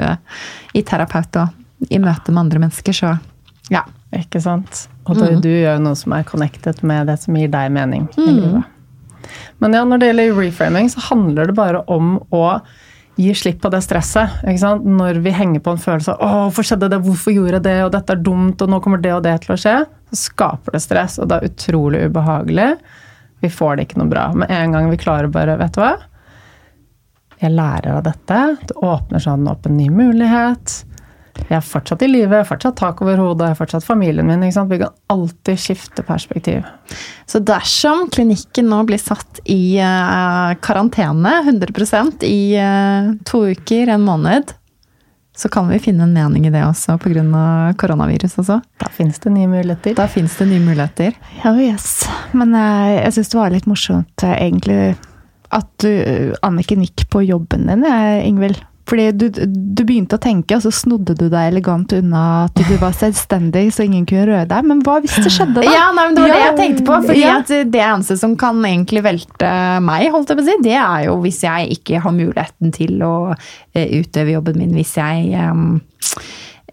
i 0.75 0.83
terapeut 0.83 1.37
og 1.39 1.87
i 1.87 1.99
møte 2.01 2.33
med 2.33 2.41
andre 2.43 2.59
mennesker, 2.65 2.95
så 2.95 3.13
ja. 3.69 3.85
Ikke 4.15 4.41
sant? 4.41 4.87
Og 5.05 5.19
du, 5.19 5.25
du 5.43 5.49
gjør 5.51 5.77
noe 5.83 5.97
som 5.97 6.15
er 6.17 6.25
connected 6.25 6.81
med 6.81 7.07
det 7.11 7.19
som 7.21 7.35
gir 7.37 7.51
deg 7.53 7.69
mening 7.73 8.07
i 8.17 8.25
livet. 8.25 8.63
Men 9.61 9.75
ja, 9.75 9.83
når 9.85 10.01
det 10.01 10.09
gjelder 10.09 10.37
reframing, 10.39 10.89
så 10.89 11.03
handler 11.11 11.49
det 11.49 11.55
bare 11.57 11.83
om 11.91 12.15
å 12.33 12.43
gi 13.19 13.33
slipp 13.35 13.59
på 13.61 13.69
det 13.73 13.81
stresset. 13.83 14.39
Ikke 14.47 14.61
sant? 14.61 14.87
Når 14.87 15.19
vi 15.25 15.33
henger 15.35 15.61
på 15.61 15.75
en 15.75 15.81
følelse 15.81 16.15
av 16.15 16.21
'Å, 16.23 16.43
hvorfor 16.47 16.65
skjedde 16.65 16.89
det? 16.89 17.01
Hvorfor 17.05 17.35
gjorde 17.35 17.59
jeg 17.59 17.63
det?' 17.67 17.83
og 17.85 17.91
'dette 17.91 18.15
er 18.15 18.23
dumt', 18.23 18.61
og 18.61 18.69
'nå 18.69 18.81
kommer 18.81 19.01
det 19.01 19.13
og 19.13 19.23
det 19.23 19.41
til 19.41 19.53
å 19.53 19.59
skje', 19.59 19.85
så 20.09 20.15
skaper 20.15 20.71
det 20.71 20.81
stress, 20.81 21.19
og 21.19 21.27
det 21.27 21.37
er 21.37 21.49
utrolig 21.49 22.05
ubehagelig. 22.09 22.77
Vi 23.41 23.49
får 23.49 23.75
det 23.75 23.87
ikke 23.87 23.99
noe 23.99 24.09
bra. 24.09 24.33
Med 24.33 24.49
en 24.49 24.71
gang 24.71 24.89
vi 24.89 24.97
klarer 24.97 25.27
bare 25.27 25.57
Vet 25.57 25.73
du 25.73 25.81
hva? 25.81 25.97
Jeg 27.39 27.55
lærer 27.55 27.93
av 27.95 28.03
dette. 28.03 28.39
Det 28.67 28.75
åpner 28.83 29.23
sånn 29.23 29.47
opp 29.47 29.67
en 29.69 29.77
ny 29.79 29.87
mulighet. 29.93 30.81
Jeg 31.47 31.55
er 31.55 31.63
fortsatt 31.65 32.03
i 32.03 32.09
live, 32.09 32.41
fortsatt 32.45 32.77
tak 32.79 32.99
over 33.03 33.19
hodet, 33.21 33.47
jeg 33.47 33.55
er 33.55 33.59
fortsatt 33.61 33.85
familien 33.85 34.27
min. 34.27 34.43
ikke 34.43 34.57
sant? 34.57 34.71
Vi 34.73 34.81
kan 34.81 34.93
alltid 35.13 35.61
skifte 35.61 36.03
perspektiv. 36.05 36.67
Så 37.29 37.39
dersom 37.45 38.09
klinikken 38.11 38.69
nå 38.69 38.81
blir 38.89 38.99
satt 39.01 39.41
i 39.49 39.79
uh, 39.79 40.51
karantene 40.61 41.39
100% 41.47 42.25
i 42.27 42.41
uh, 42.59 43.13
to 43.29 43.45
uker, 43.53 43.93
en 43.95 44.03
måned, 44.05 44.53
så 45.39 45.47
kan 45.49 45.69
vi 45.71 45.79
finne 45.79 46.03
en 46.03 46.13
mening 46.13 46.49
i 46.49 46.51
det 46.51 46.65
også 46.67 46.97
pga. 46.99 47.73
koronavirus 47.79 48.41
også. 48.41 48.59
Da 48.81 48.89
finnes 48.91 49.21
det 49.23 49.31
nye 49.31 49.47
muligheter. 49.47 49.95
Da 49.95 50.09
fins 50.11 50.35
det 50.37 50.49
nye 50.51 50.59
muligheter. 50.59 51.15
Ja, 51.45 51.55
yes. 51.55 52.03
Men 52.35 52.51
uh, 52.51 52.89
jeg 52.97 53.15
syns 53.15 53.31
det 53.31 53.39
var 53.39 53.55
litt 53.55 53.69
morsomt 53.69 54.27
egentlig 54.27 54.97
at 55.55 55.69
du, 55.83 55.89
eh, 55.89 56.33
Anniken 56.45 56.83
gikk 56.85 57.07
på 57.09 57.23
jobben 57.25 57.69
din, 57.69 57.85
eh, 57.85 58.27
Ingvild. 58.27 58.61
Fordi 58.89 59.11
du, 59.13 59.27
du 59.29 59.83
begynte 59.85 60.17
å 60.17 60.21
tenke, 60.21 60.57
og 60.57 60.63
så 60.63 60.71
snodde 60.73 61.13
du 61.17 61.27
deg 61.29 61.51
elegant 61.51 61.91
unna 61.93 62.23
at 62.47 62.57
du 62.57 62.73
var 62.81 62.95
selvstendig, 62.97 63.67
så 63.75 63.85
ingen 63.85 64.07
kunne 64.09 64.25
røre 64.29 64.47
deg. 64.49 64.65
Men 64.65 64.81
hva 64.85 64.97
hvis 65.03 65.19
det 65.21 65.33
skjedde, 65.35 65.61
da? 65.61 65.73
Ja, 65.75 65.89
nei, 65.93 66.07
men 66.09 66.17
Det 66.17 66.23
var 66.23 66.33
det 66.33 66.39
jeg 66.41 66.55
tenkte 66.57 66.85
på. 66.87 66.97
fordi 67.05 67.21
ja. 67.21 67.35
at 67.43 67.53
Det 67.69 67.83
eneste 67.85 68.17
som 68.17 68.33
kan 68.39 68.57
egentlig 68.65 69.03
velte 69.05 69.51
meg, 69.85 70.07
holdt 70.13 70.33
jeg 70.33 70.39
på 70.39 70.45
å 70.45 70.49
si, 70.49 70.57
det 70.65 70.77
er 70.79 71.05
jo 71.05 71.19
hvis 71.21 71.43
jeg 71.45 71.77
ikke 71.77 72.01
har 72.05 72.17
muligheten 72.17 72.73
til 72.73 73.05
å 73.05 73.13
eh, 73.35 73.93
utøve 73.99 74.33
jobben 74.33 74.57
min. 74.63 74.73
Hvis 74.79 74.95
jeg 74.97 75.37
eh, 75.37 75.63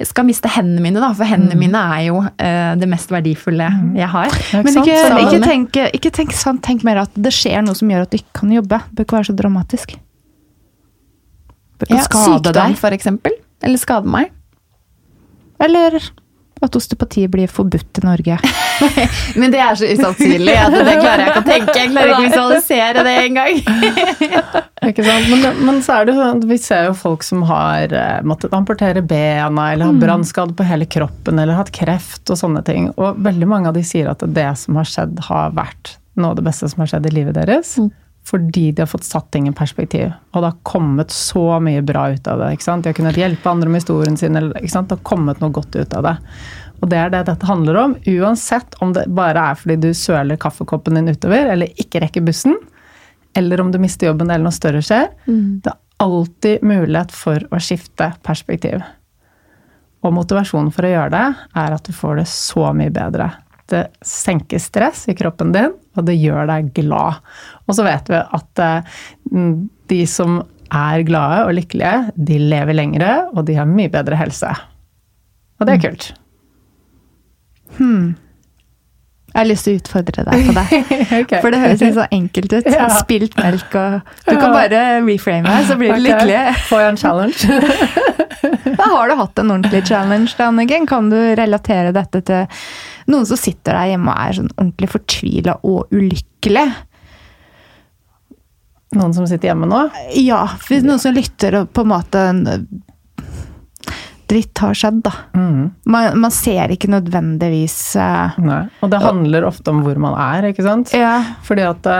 skal 0.05 0.27
miste 0.29 0.51
hendene 0.53 0.83
mine, 0.85 1.01
da. 1.01 1.09
For 1.17 1.25
hendene 1.25 1.57
mine 1.57 1.81
er 1.97 2.03
jo 2.11 2.19
uh, 2.21 2.73
det 2.77 2.89
mest 2.91 3.09
verdifulle 3.15 3.69
jeg 3.97 4.09
har. 4.13 4.29
Ikke 4.29 4.61
Men 4.67 4.77
ikke, 4.83 4.99
ikke, 5.23 5.41
tenk, 5.47 5.79
ikke 5.97 6.13
tenk 6.19 6.35
sånn, 6.37 6.61
tenk 6.61 6.85
mer 6.85 7.01
at 7.07 7.15
det 7.17 7.33
skjer 7.33 7.65
noe 7.65 7.79
som 7.79 7.89
gjør 7.89 8.05
at 8.05 8.13
du 8.13 8.19
ikke 8.21 8.43
kan 8.43 8.53
jobbe. 8.53 8.83
Det 8.91 8.99
bør 8.99 9.09
ikke 9.09 9.17
være 9.19 9.31
så 9.31 9.37
dramatisk. 9.39 9.97
Bør 11.81 11.89
ikke 11.91 11.97
Ja, 12.01 12.05
skade 12.11 12.29
sykdom, 12.35 12.53
deg. 12.61 12.79
for 12.83 12.99
eksempel. 12.99 13.39
Eller 13.65 13.81
skade 13.81 14.13
meg. 14.13 14.33
Eller 15.65 15.97
at 16.63 16.77
osteopati 16.77 17.25
blir 17.33 17.49
forbudt 17.49 18.03
i 18.03 18.07
Norge. 18.07 18.39
Men 19.41 19.53
det 19.53 19.61
er 19.63 19.77
så 19.79 19.89
usannsynlig 19.89 20.55
at 20.61 20.75
det 20.75 20.95
klarer 21.01 21.23
jeg 21.23 21.33
ikke 21.33 21.43
å 21.43 21.49
tenke. 21.51 21.77
Jeg 21.81 21.93
klarer 21.93 22.13
ikke 22.13 22.21
å 22.21 22.27
visualisere 22.27 23.05
det 23.07 23.17
engang. 23.25 23.61
Ikke 24.87 25.03
sant? 25.03 25.27
Men, 25.33 25.57
men 25.67 25.79
så 25.83 25.97
er 25.97 26.07
det 26.07 26.13
jo 26.15 26.21
sånn 26.21 26.43
vi 26.47 26.59
ser 26.63 26.85
jo 26.87 26.93
folk 26.95 27.25
som 27.27 27.41
har 27.49 27.91
eh, 27.91 28.21
måttet 28.29 28.53
amportere 28.55 29.03
bena, 29.03 29.73
eller 29.73 29.89
har 29.89 29.99
brannskade 29.99 30.55
på 30.55 30.67
hele 30.69 30.87
kroppen, 30.87 31.41
eller 31.43 31.59
hatt 31.59 31.73
kreft 31.75 32.31
og 32.31 32.39
sånne 32.39 32.63
ting. 32.67 32.93
Og 32.95 33.19
veldig 33.27 33.49
mange 33.51 33.73
av 33.73 33.75
de 33.75 33.83
sier 33.87 34.07
at 34.13 34.23
det 34.23 34.51
som 34.61 34.79
har 34.79 34.87
skjedd, 34.87 35.19
har 35.27 35.57
vært 35.57 35.97
noe 36.21 36.33
av 36.33 36.39
det 36.39 36.47
beste 36.47 36.69
som 36.71 36.85
har 36.85 36.93
skjedd 36.93 37.09
i 37.11 37.17
livet 37.17 37.35
deres. 37.35 37.75
Fordi 38.27 38.73
de 38.73 38.83
har 38.83 38.91
fått 38.91 39.07
satt 39.07 39.29
ting 39.35 39.47
i 39.47 39.55
perspektiv. 39.55 40.09
Og 40.35 40.43
det 40.43 40.49
har 40.49 40.63
kommet 40.67 41.13
så 41.15 41.61
mye 41.63 41.83
bra 41.87 42.09
ut 42.11 42.27
av 42.27 42.41
det. 42.43 42.53
ikke 42.57 42.67
sant? 42.67 42.83
De 42.83 42.91
har 42.91 42.99
kunnet 42.99 43.19
hjelpe 43.21 43.51
andre 43.51 43.71
med 43.71 43.85
historien 43.85 44.17
sin. 44.19 44.37
Eller? 44.39 44.57
Det 44.59 44.73
har 44.75 45.03
kommet 45.07 45.43
noe 45.43 45.55
godt 45.55 45.77
ut 45.79 45.95
av 45.95 46.09
det. 46.09 46.17
Og 46.83 46.91
det 46.93 46.99
er 47.01 47.13
det 47.13 47.25
dette 47.29 47.49
handler 47.49 47.79
om. 47.81 47.97
Uansett 48.07 48.77
om 48.85 48.93
det 48.97 49.07
bare 49.17 49.51
er 49.53 49.59
fordi 49.59 49.79
du 49.81 49.91
søler 49.97 50.39
kaffekoppen 50.41 50.99
din 50.99 51.09
utover, 51.13 51.53
eller 51.55 51.73
ikke 51.81 52.03
rekker 52.05 52.25
bussen, 52.27 52.57
eller 53.37 53.61
om 53.61 53.73
du 53.73 53.81
mister 53.81 54.11
jobben 54.11 54.31
eller 54.31 54.47
noe 54.49 54.57
større 54.57 54.83
skjer. 54.85 55.09
Det 55.65 55.73
er 55.73 55.81
alltid 56.05 56.63
mulighet 56.67 57.13
for 57.17 57.43
å 57.51 57.61
skifte 57.63 58.13
perspektiv. 58.27 58.85
Og 60.05 60.15
motivasjonen 60.15 60.71
for 60.75 60.87
å 60.87 60.93
gjøre 60.93 61.13
det 61.15 61.27
er 61.63 61.77
at 61.77 61.89
du 61.89 61.93
får 61.97 62.21
det 62.21 62.29
så 62.31 62.71
mye 62.77 62.93
bedre. 62.95 63.31
Det 63.67 63.87
senker 64.07 64.61
stress 64.63 65.07
i 65.11 65.17
kroppen 65.19 65.51
din, 65.55 65.73
og 65.97 66.07
det 66.07 66.15
gjør 66.21 66.47
deg 66.53 66.69
glad. 66.77 67.25
Og 67.67 67.75
så 67.75 67.87
vet 67.87 68.13
vi 68.13 68.21
at 68.21 68.63
eh, 68.63 69.01
de 69.91 70.03
som 70.07 70.39
er 70.67 71.03
glade 71.07 71.43
og 71.47 71.57
lykkelige, 71.57 72.13
de 72.29 72.39
lever 72.43 72.77
lengre, 72.77 73.11
og 73.35 73.47
de 73.49 73.59
har 73.59 73.69
mye 73.71 73.91
bedre 73.91 74.19
helse. 74.21 74.53
Og 75.59 75.67
det 75.67 75.77
er 75.77 75.85
kult. 75.89 76.13
Jeg 79.37 79.43
har 79.43 79.49
lyst 79.51 79.67
til 79.67 79.75
å 79.75 79.81
utfordre 79.83 80.23
deg 80.25 80.47
på 80.47 80.53
det. 80.57 80.65
okay. 81.21 81.41
For 81.45 81.53
det 81.53 81.59
høres 81.61 81.83
litt 81.85 81.97
så 81.99 82.07
enkelt 82.15 82.55
ut. 82.55 82.69
Ja. 82.73 82.87
Spilt 82.97 83.37
melk 83.37 83.75
og 83.77 83.99
Du 84.25 84.33
kan 84.39 84.55
bare 84.55 84.85
reframe, 85.05 85.59
så 85.69 85.77
blir 85.77 85.93
du 85.93 85.99
okay. 85.99 86.07
lykkelig. 86.07 86.39
Får 86.71 86.85
jeg 86.85 86.95
en 86.95 87.01
challenge? 87.03 87.51
Da 88.77 88.87
har 88.91 89.09
du 89.09 89.15
hatt 89.19 89.39
en 89.41 89.51
ordentlig 89.51 89.81
challenge, 89.89 90.35
da, 90.39 90.49
Anniken. 90.51 90.87
Kan 90.87 91.09
du 91.11 91.17
relatere 91.17 91.93
dette 91.95 92.21
til 92.27 92.67
noen 93.11 93.27
som 93.29 93.39
sitter 93.41 93.75
der 93.75 93.93
hjemme 93.93 94.13
og 94.13 94.21
er 94.23 94.37
sånn 94.39 94.51
ordentlig 94.55 94.91
fortvila 94.93 95.57
og 95.67 95.95
ulykkelig? 95.95 96.67
Noen 98.97 99.15
som 99.17 99.27
sitter 99.29 99.51
hjemme 99.51 99.69
nå? 99.71 99.81
Ja, 100.21 100.45
noen 100.71 101.03
som 101.03 101.17
lytter 101.17 101.61
og 101.63 101.73
på 101.75 101.85
en 101.87 101.93
måte 101.93 102.27
Dritt 104.27 104.59
har 104.59 104.75
skjedd, 104.75 105.03
da. 105.07 105.13
Mm. 105.39 105.61
Man, 105.87 106.21
man 106.25 106.35
ser 106.35 106.73
ikke 106.75 106.91
nødvendigvis 106.91 107.79
uh, 108.01 108.35
Nei. 108.43 108.65
Og 108.83 108.91
det 108.91 109.03
handler 109.05 109.47
ofte 109.47 109.71
om 109.71 109.85
hvor 109.87 110.01
man 110.03 110.17
er, 110.19 110.49
ikke 110.51 110.67
sant? 110.67 110.95
Ja. 110.97 111.21
Fordi 111.47 111.67
at 111.67 111.91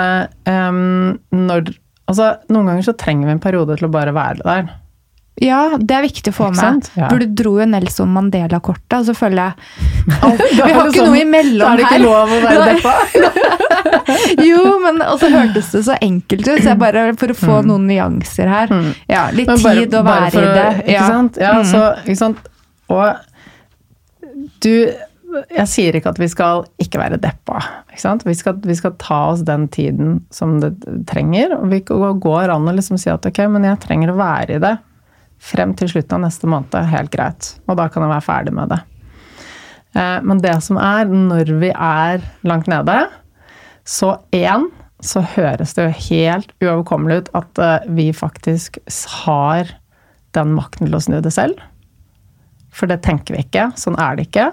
em, 0.51 1.19
når 1.31 1.77
Altså, 2.07 2.37
noen 2.55 2.69
ganger 2.71 2.85
så 2.87 2.93
trenger 2.95 3.27
vi 3.27 3.33
en 3.35 3.41
periode 3.43 3.75
til 3.79 3.89
å 3.89 3.91
bare 3.91 4.13
være 4.15 4.45
der. 4.47 4.69
Ja, 5.43 5.77
det 5.77 5.93
er 5.93 6.01
viktig 6.07 6.33
å 6.33 6.37
få 6.37 6.47
med. 6.57 6.87
Ja. 6.97 7.11
For 7.11 7.21
du 7.21 7.27
dro 7.37 7.59
jo 7.61 7.67
Nelson 7.69 8.09
Mandela-kortet, 8.15 8.95
og 8.97 9.05
så 9.05 9.15
føler 9.19 9.43
jeg 9.43 9.53
Alt- 10.25 10.45
Vi 10.49 10.63
har 10.63 10.87
ikke 10.87 10.97
sånn- 10.97 11.11
noe 11.11 11.19
Da 11.19 11.25
imellom 11.27 11.67
er 11.69 11.77
det 11.77 11.85
ikke 11.85 11.93
her. 11.93 12.05
lov 12.07 12.33
å 12.33 12.41
være 12.47 12.65
deppa. 12.71 12.95
Jo, 14.47 14.63
men 14.83 15.03
og 15.05 15.19
så 15.21 15.29
hørtes 15.33 15.69
det 15.75 15.83
så 15.87 15.97
enkelt 16.03 16.47
ut, 16.47 16.61
så 16.63 16.71
jeg 16.73 16.79
bare 16.81 17.03
for 17.21 17.33
å 17.35 17.37
få 17.37 17.59
noen 17.67 17.85
nyanser 17.91 18.49
her. 18.51 18.73
Ja, 19.11 19.27
litt 19.35 19.49
Mm. 19.51 19.63
Bare- 19.63 19.83
tid 19.85 19.95
å 19.99 20.03
være 20.07 20.31
for 20.33 20.43
i 20.43 20.55
det. 20.57 20.69
Ikke 20.87 20.93
Ja. 20.97 21.07
sant? 21.11 21.37
Ja, 21.41 21.53
Mm. 21.61 21.65
så, 21.73 21.83
ikke 22.07 22.17
sant? 22.17 22.39
Og 22.89 23.17
du 24.61 24.93
Jeg 25.53 25.67
sier 25.69 25.93
ikke 25.93 26.09
at 26.15 26.19
vi 26.19 26.29
skal 26.33 26.65
ikke 26.81 26.97
være 26.99 27.19
deppa. 27.21 27.59
Ikke 27.93 28.01
sant? 28.01 28.23
Vi, 28.25 28.33
skal, 28.33 28.55
vi 28.65 28.73
skal 28.75 28.93
ta 28.97 29.33
oss 29.33 29.43
den 29.43 29.67
tiden 29.69 30.23
som 30.31 30.61
det 30.61 30.79
trenger. 31.07 31.53
Og 31.61 31.69
vi 31.69 31.81
går 31.81 32.49
an 32.55 32.65
å 32.65 32.73
liksom 32.75 32.97
si 32.99 33.11
at 33.11 33.27
ok, 33.27 33.43
men 33.51 33.63
jeg 33.65 33.79
trenger 33.81 34.15
å 34.15 34.17
være 34.17 34.57
i 34.57 34.59
det 34.59 34.79
frem 35.47 35.75
til 35.79 35.91
slutten 35.93 36.19
av 36.19 36.27
neste 36.27 36.49
måned. 36.51 36.75
Helt 36.91 37.13
greit. 37.15 37.53
Og 37.67 37.79
da 37.79 37.89
kan 37.93 38.05
jeg 38.05 38.13
være 38.15 38.27
ferdig 38.27 38.55
med 38.57 38.73
det. 38.75 38.81
Eh, 39.97 40.19
Men 40.27 40.43
det 40.43 40.57
som 40.67 40.81
er, 40.83 41.07
når 41.07 41.55
vi 41.61 41.71
er 41.73 42.27
langt 42.47 42.69
nede, 42.71 43.07
så 43.87 44.17
én 44.35 44.69
så 45.05 45.21
høres 45.37 45.75
det 45.77 45.85
jo 45.85 46.05
helt 46.09 46.53
uoverkommelig 46.65 47.19
ut 47.21 47.33
at 47.37 47.61
eh, 47.63 47.89
vi 47.99 48.09
faktisk 48.17 48.79
har 49.25 49.69
den 50.37 50.55
makten 50.57 50.89
til 50.89 50.97
å 50.97 51.03
snu 51.05 51.19
det 51.25 51.33
selv. 51.35 51.61
For 52.77 52.89
det 52.91 53.03
tenker 53.05 53.37
vi 53.37 53.45
ikke. 53.45 53.71
Sånn 53.79 53.97
er 54.01 54.17
det 54.17 54.27
ikke. 54.29 54.51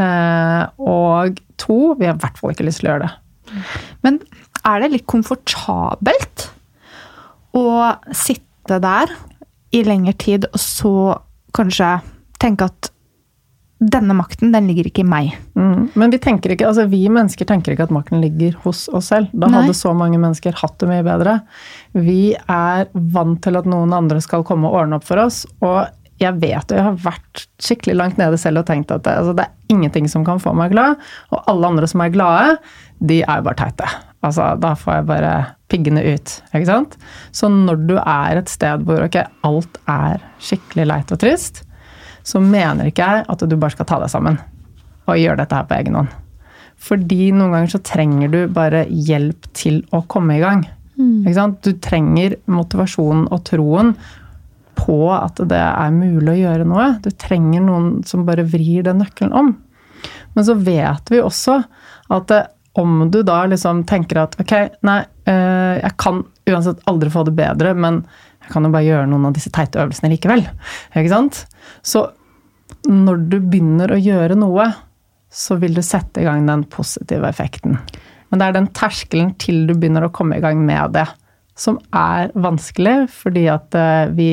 Eh, 0.00 0.62
og 0.80 1.40
to, 1.60 1.94
vi 1.98 2.08
har 2.08 2.16
i 2.16 2.22
hvert 2.22 2.38
fall 2.40 2.54
ikke 2.54 2.68
lyst 2.68 2.80
til 2.82 2.88
å 2.88 2.94
gjøre 2.94 3.08
det. 3.08 3.12
Men 4.04 4.20
er 4.68 4.80
det 4.84 4.92
litt 4.94 5.08
komfortabelt 5.10 6.46
å 7.58 7.66
sitte 8.16 8.78
der 8.80 9.12
i 9.72 9.82
lengre 9.86 10.14
tid, 10.20 10.48
og 10.52 10.60
så 10.60 10.94
kanskje 11.56 11.94
tenke 12.42 12.68
at 12.68 12.90
denne 13.82 14.14
makten, 14.14 14.52
den 14.54 14.68
ligger 14.70 14.86
ikke 14.86 15.02
i 15.02 15.08
meg. 15.08 15.32
Mm. 15.58 15.88
Men 15.98 16.12
vi 16.12 16.20
tenker 16.22 16.52
ikke, 16.54 16.68
altså 16.68 16.84
vi 16.90 17.00
mennesker 17.10 17.48
tenker 17.48 17.74
ikke 17.74 17.88
at 17.88 17.94
makten 17.94 18.22
ligger 18.22 18.54
hos 18.62 18.84
oss 18.94 19.10
selv. 19.10 19.32
Da 19.32 19.48
Nei. 19.48 19.56
hadde 19.58 19.74
så 19.74 19.94
mange 19.96 20.20
mennesker 20.22 20.54
hatt 20.60 20.76
det 20.78 20.90
mye 20.90 21.02
bedre. 21.06 21.40
Vi 21.96 22.34
er 22.36 22.86
vant 22.92 23.40
til 23.42 23.58
at 23.58 23.66
noen 23.66 23.94
andre 23.96 24.22
skal 24.22 24.46
komme 24.46 24.70
og 24.70 24.84
ordne 24.84 25.00
opp 25.00 25.08
for 25.08 25.22
oss. 25.24 25.42
Og 25.64 25.80
jeg 26.22 26.38
vet 26.38 26.70
og 26.70 26.78
jeg 26.78 26.86
har 26.86 27.00
vært 27.02 27.44
skikkelig 27.62 27.98
langt 27.98 28.20
nede 28.20 28.38
selv 28.38 28.62
og 28.62 28.68
tenkt 28.68 28.92
at 28.94 29.02
det, 29.02 29.16
altså 29.18 29.34
det 29.34 29.48
er 29.48 29.74
ingenting 29.74 30.06
som 30.10 30.26
kan 30.26 30.38
få 30.42 30.54
meg 30.54 30.74
glad. 30.76 31.00
Og 31.34 31.42
alle 31.50 31.72
andre 31.74 31.90
som 31.90 32.04
er 32.04 32.14
glade, 32.14 32.56
de 33.02 33.22
er 33.24 33.40
jo 33.40 33.48
bare 33.48 33.58
teite. 33.64 33.90
Altså, 34.22 34.52
da 34.62 34.76
får 34.78 35.00
jeg 35.00 35.08
bare 35.10 35.34
piggene 35.72 36.04
ut. 36.04 36.34
ikke 36.52 36.68
sant? 36.68 36.96
Så 37.34 37.50
når 37.52 37.84
du 37.88 37.96
er 37.98 38.38
et 38.40 38.52
sted 38.52 38.84
hvor 38.86 39.02
okay, 39.04 39.26
alt 39.46 39.80
er 39.90 40.22
skikkelig 40.42 40.88
leit 40.90 41.14
og 41.14 41.22
trist, 41.22 41.64
så 42.22 42.42
mener 42.42 42.90
ikke 42.90 43.08
jeg 43.08 43.24
at 43.32 43.46
du 43.48 43.56
bare 43.56 43.74
skal 43.74 43.88
ta 43.88 43.98
deg 44.02 44.12
sammen 44.12 44.38
og 45.08 45.18
gjøre 45.18 45.40
dette 45.40 45.58
her 45.58 45.66
på 45.66 45.78
egen 45.80 45.98
hånd. 45.98 46.12
Fordi 46.82 47.32
noen 47.34 47.54
ganger 47.54 47.72
så 47.74 47.82
trenger 47.86 48.30
du 48.30 48.40
bare 48.54 48.84
hjelp 48.86 49.48
til 49.58 49.82
å 49.94 50.02
komme 50.10 50.38
i 50.38 50.42
gang. 50.42 50.62
Ikke 51.02 51.36
sant? 51.36 51.62
Du 51.64 51.78
trenger 51.82 52.36
motivasjonen 52.50 53.28
og 53.32 53.44
troen 53.48 53.94
på 54.78 54.98
at 55.14 55.40
det 55.50 55.60
er 55.60 55.94
mulig 55.94 56.34
å 56.34 56.40
gjøre 56.40 56.66
noe. 56.68 56.88
Du 57.04 57.10
trenger 57.10 57.64
noen 57.64 58.02
som 58.08 58.26
bare 58.28 58.46
vrir 58.48 58.86
den 58.86 59.02
nøkkelen 59.02 59.34
om. 59.36 59.52
Men 60.34 60.46
så 60.46 60.56
vet 60.58 61.12
vi 61.12 61.22
også 61.22 61.60
at 62.12 62.34
eh, 62.34 62.50
om 62.80 63.04
du 63.12 63.20
da 63.26 63.42
liksom 63.50 63.82
tenker 63.88 64.22
at 64.22 64.38
ok, 64.40 64.54
nei, 64.88 65.02
jeg 65.26 65.92
kan 66.02 66.24
uansett 66.50 66.80
aldri 66.90 67.10
få 67.12 67.22
det 67.28 67.34
bedre, 67.38 67.74
men 67.78 68.00
jeg 68.42 68.50
kan 68.54 68.66
jo 68.66 68.72
bare 68.74 68.88
gjøre 68.88 69.10
noen 69.10 69.28
av 69.28 69.36
disse 69.36 69.52
teite 69.54 69.78
øvelsene 69.82 70.10
likevel. 70.12 70.42
Ikke 70.96 71.12
sant? 71.12 71.44
Så 71.86 72.08
når 72.88 73.26
du 73.30 73.38
begynner 73.38 73.92
å 73.94 74.00
gjøre 74.00 74.36
noe, 74.38 74.66
så 75.32 75.56
vil 75.60 75.76
du 75.76 75.82
sette 75.84 76.20
i 76.20 76.26
gang 76.26 76.44
den 76.48 76.64
positive 76.70 77.28
effekten. 77.28 77.78
Men 78.30 78.40
det 78.40 78.48
er 78.48 78.56
den 78.56 78.70
terskelen 78.76 79.34
til 79.40 79.66
du 79.68 79.74
begynner 79.76 80.06
å 80.06 80.14
komme 80.14 80.38
i 80.38 80.44
gang 80.44 80.60
med 80.64 80.94
det, 80.96 81.06
som 81.58 81.76
er 81.96 82.32
vanskelig, 82.32 83.10
fordi 83.12 83.44
at 83.52 83.76
eh, 83.76 84.12
vi, 84.16 84.30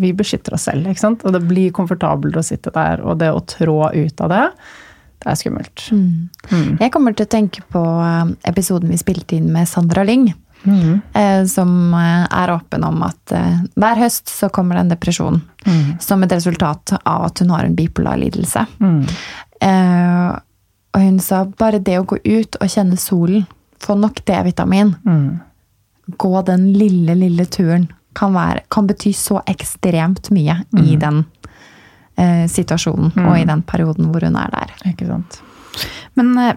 vi 0.00 0.10
beskytter 0.16 0.56
oss 0.56 0.66
selv. 0.68 0.88
ikke 0.90 1.04
sant? 1.04 1.24
Og 1.24 1.34
det 1.34 1.44
blir 1.46 1.74
komfortabelt 1.74 2.38
å 2.38 2.44
sitte 2.44 2.74
der, 2.74 3.02
og 3.06 3.20
det 3.22 3.30
å 3.30 3.44
trå 3.46 3.78
ut 3.94 4.24
av 4.26 4.32
det, 4.34 4.44
det 5.18 5.30
er 5.32 5.38
skummelt. 5.38 5.86
Jeg 6.80 6.92
kommer 6.94 7.16
til 7.16 7.26
å 7.26 7.32
tenke 7.32 7.64
på 7.72 7.80
eh, 7.82 8.34
episoden 8.50 8.92
vi 8.92 9.00
spilte 9.00 9.38
inn 9.38 9.50
med 9.54 9.68
Sandra 9.70 10.04
Lyng. 10.06 10.28
Mm. 10.64 11.00
Som 11.48 11.94
eh, 11.94 12.24
er 12.30 12.50
åpen 12.50 12.84
om 12.84 13.02
at 13.06 13.32
eh, 13.32 13.60
hver 13.78 14.00
høst 14.02 14.30
så 14.32 14.48
kommer 14.52 14.76
det 14.76 14.80
en 14.84 14.94
depresjon. 14.94 15.40
Som 16.00 16.24
et 16.24 16.32
resultat 16.32 16.96
av 17.02 17.28
at 17.28 17.42
hun 17.42 17.52
har 17.54 17.66
en 17.66 17.76
bipolar 17.78 18.18
lidelse. 18.18 18.64
Eh, 19.60 20.28
og 20.88 21.04
hun 21.04 21.20
sa 21.22 21.44
bare 21.58 21.82
det 21.84 21.98
å 22.00 22.06
gå 22.08 22.18
ut 22.24 22.58
og 22.58 22.72
kjenne 22.72 22.98
solen, 22.98 23.44
få 23.78 23.94
nok 23.94 24.24
D-vitamin, 24.26 24.94
gå 26.18 26.40
den 26.48 26.64
lille, 26.74 27.14
lille 27.14 27.44
turen, 27.46 27.84
kan, 28.18 28.32
være, 28.34 28.64
kan 28.72 28.88
bety 28.88 29.12
så 29.14 29.38
ekstremt 29.46 30.32
mye 30.34 30.56
i 30.80 30.96
den 30.98 31.20
eh, 32.18 32.46
situasjonen 32.50 33.14
og 33.24 33.36
i 33.38 33.46
den 33.48 33.62
perioden 33.66 34.10
hvor 34.12 34.26
hun 34.26 34.38
er 34.40 34.50
der. 34.54 34.74
Ikke 34.90 35.08
sant? 35.08 35.40
Men 36.18 36.34
eh, 36.42 36.56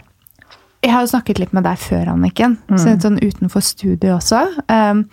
jeg 0.81 0.95
har 0.95 1.05
jo 1.05 1.11
snakket 1.13 1.41
litt 1.41 1.53
med 1.53 1.65
deg 1.67 1.77
før, 1.77 2.15
Anniken. 2.15 2.57
Så 2.73 2.89
litt 2.89 3.05
sånn 3.05 3.21
utenfor 3.21 3.61
studiet 3.61 4.15
også. 4.15 4.41
Um, 4.65 5.05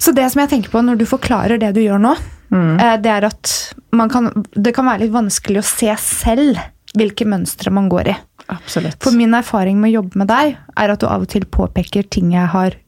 så 0.00 0.14
det 0.16 0.24
som 0.32 0.40
jeg 0.42 0.52
tenker 0.52 0.72
på 0.72 0.80
når 0.84 1.00
du 1.00 1.04
forklarer 1.08 1.60
det 1.60 1.74
du 1.76 1.82
gjør 1.82 2.00
nå, 2.02 2.14
eh, 2.56 2.94
det 3.02 3.12
er 3.12 3.26
at 3.28 3.52
man 3.96 4.10
kan, 4.12 4.30
det 4.54 4.72
kan 4.76 4.88
være 4.88 5.04
litt 5.04 5.14
vanskelig 5.14 5.60
å 5.60 5.68
se 5.68 5.92
selv 6.00 6.60
hvilke 6.96 7.28
mønstre 7.28 7.72
man 7.74 7.90
går 7.92 8.12
i. 8.14 8.16
Absolutt. 8.52 8.98
For 9.04 9.16
min 9.16 9.34
erfaring 9.36 9.80
med 9.82 9.92
å 9.92 10.00
jobbe 10.00 10.22
med 10.22 10.30
deg, 10.30 10.56
er 10.56 10.92
at 10.92 11.02
du 11.02 11.08
av 11.10 11.26
og 11.26 11.30
til 11.32 11.44
påpeker 11.44 12.06
ting 12.08 12.32
jeg 12.32 12.48
har 12.54 12.78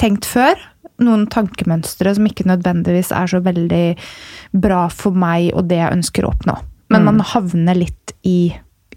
tenkt 0.00 0.28
før. 0.28 0.56
Noen 1.00 1.26
tankemønstre 1.32 2.14
som 2.16 2.26
ikke 2.28 2.48
nødvendigvis 2.48 3.12
er 3.16 3.30
så 3.30 3.40
veldig 3.44 3.84
bra 4.62 4.84
for 4.92 5.16
meg 5.16 5.50
og 5.54 5.70
det 5.70 5.80
jeg 5.80 5.96
ønsker 5.98 6.26
å 6.26 6.34
oppnå. 6.34 6.58
Men 6.90 7.06
man 7.06 7.22
havner 7.22 7.78
litt 7.78 8.14
i 8.26 8.50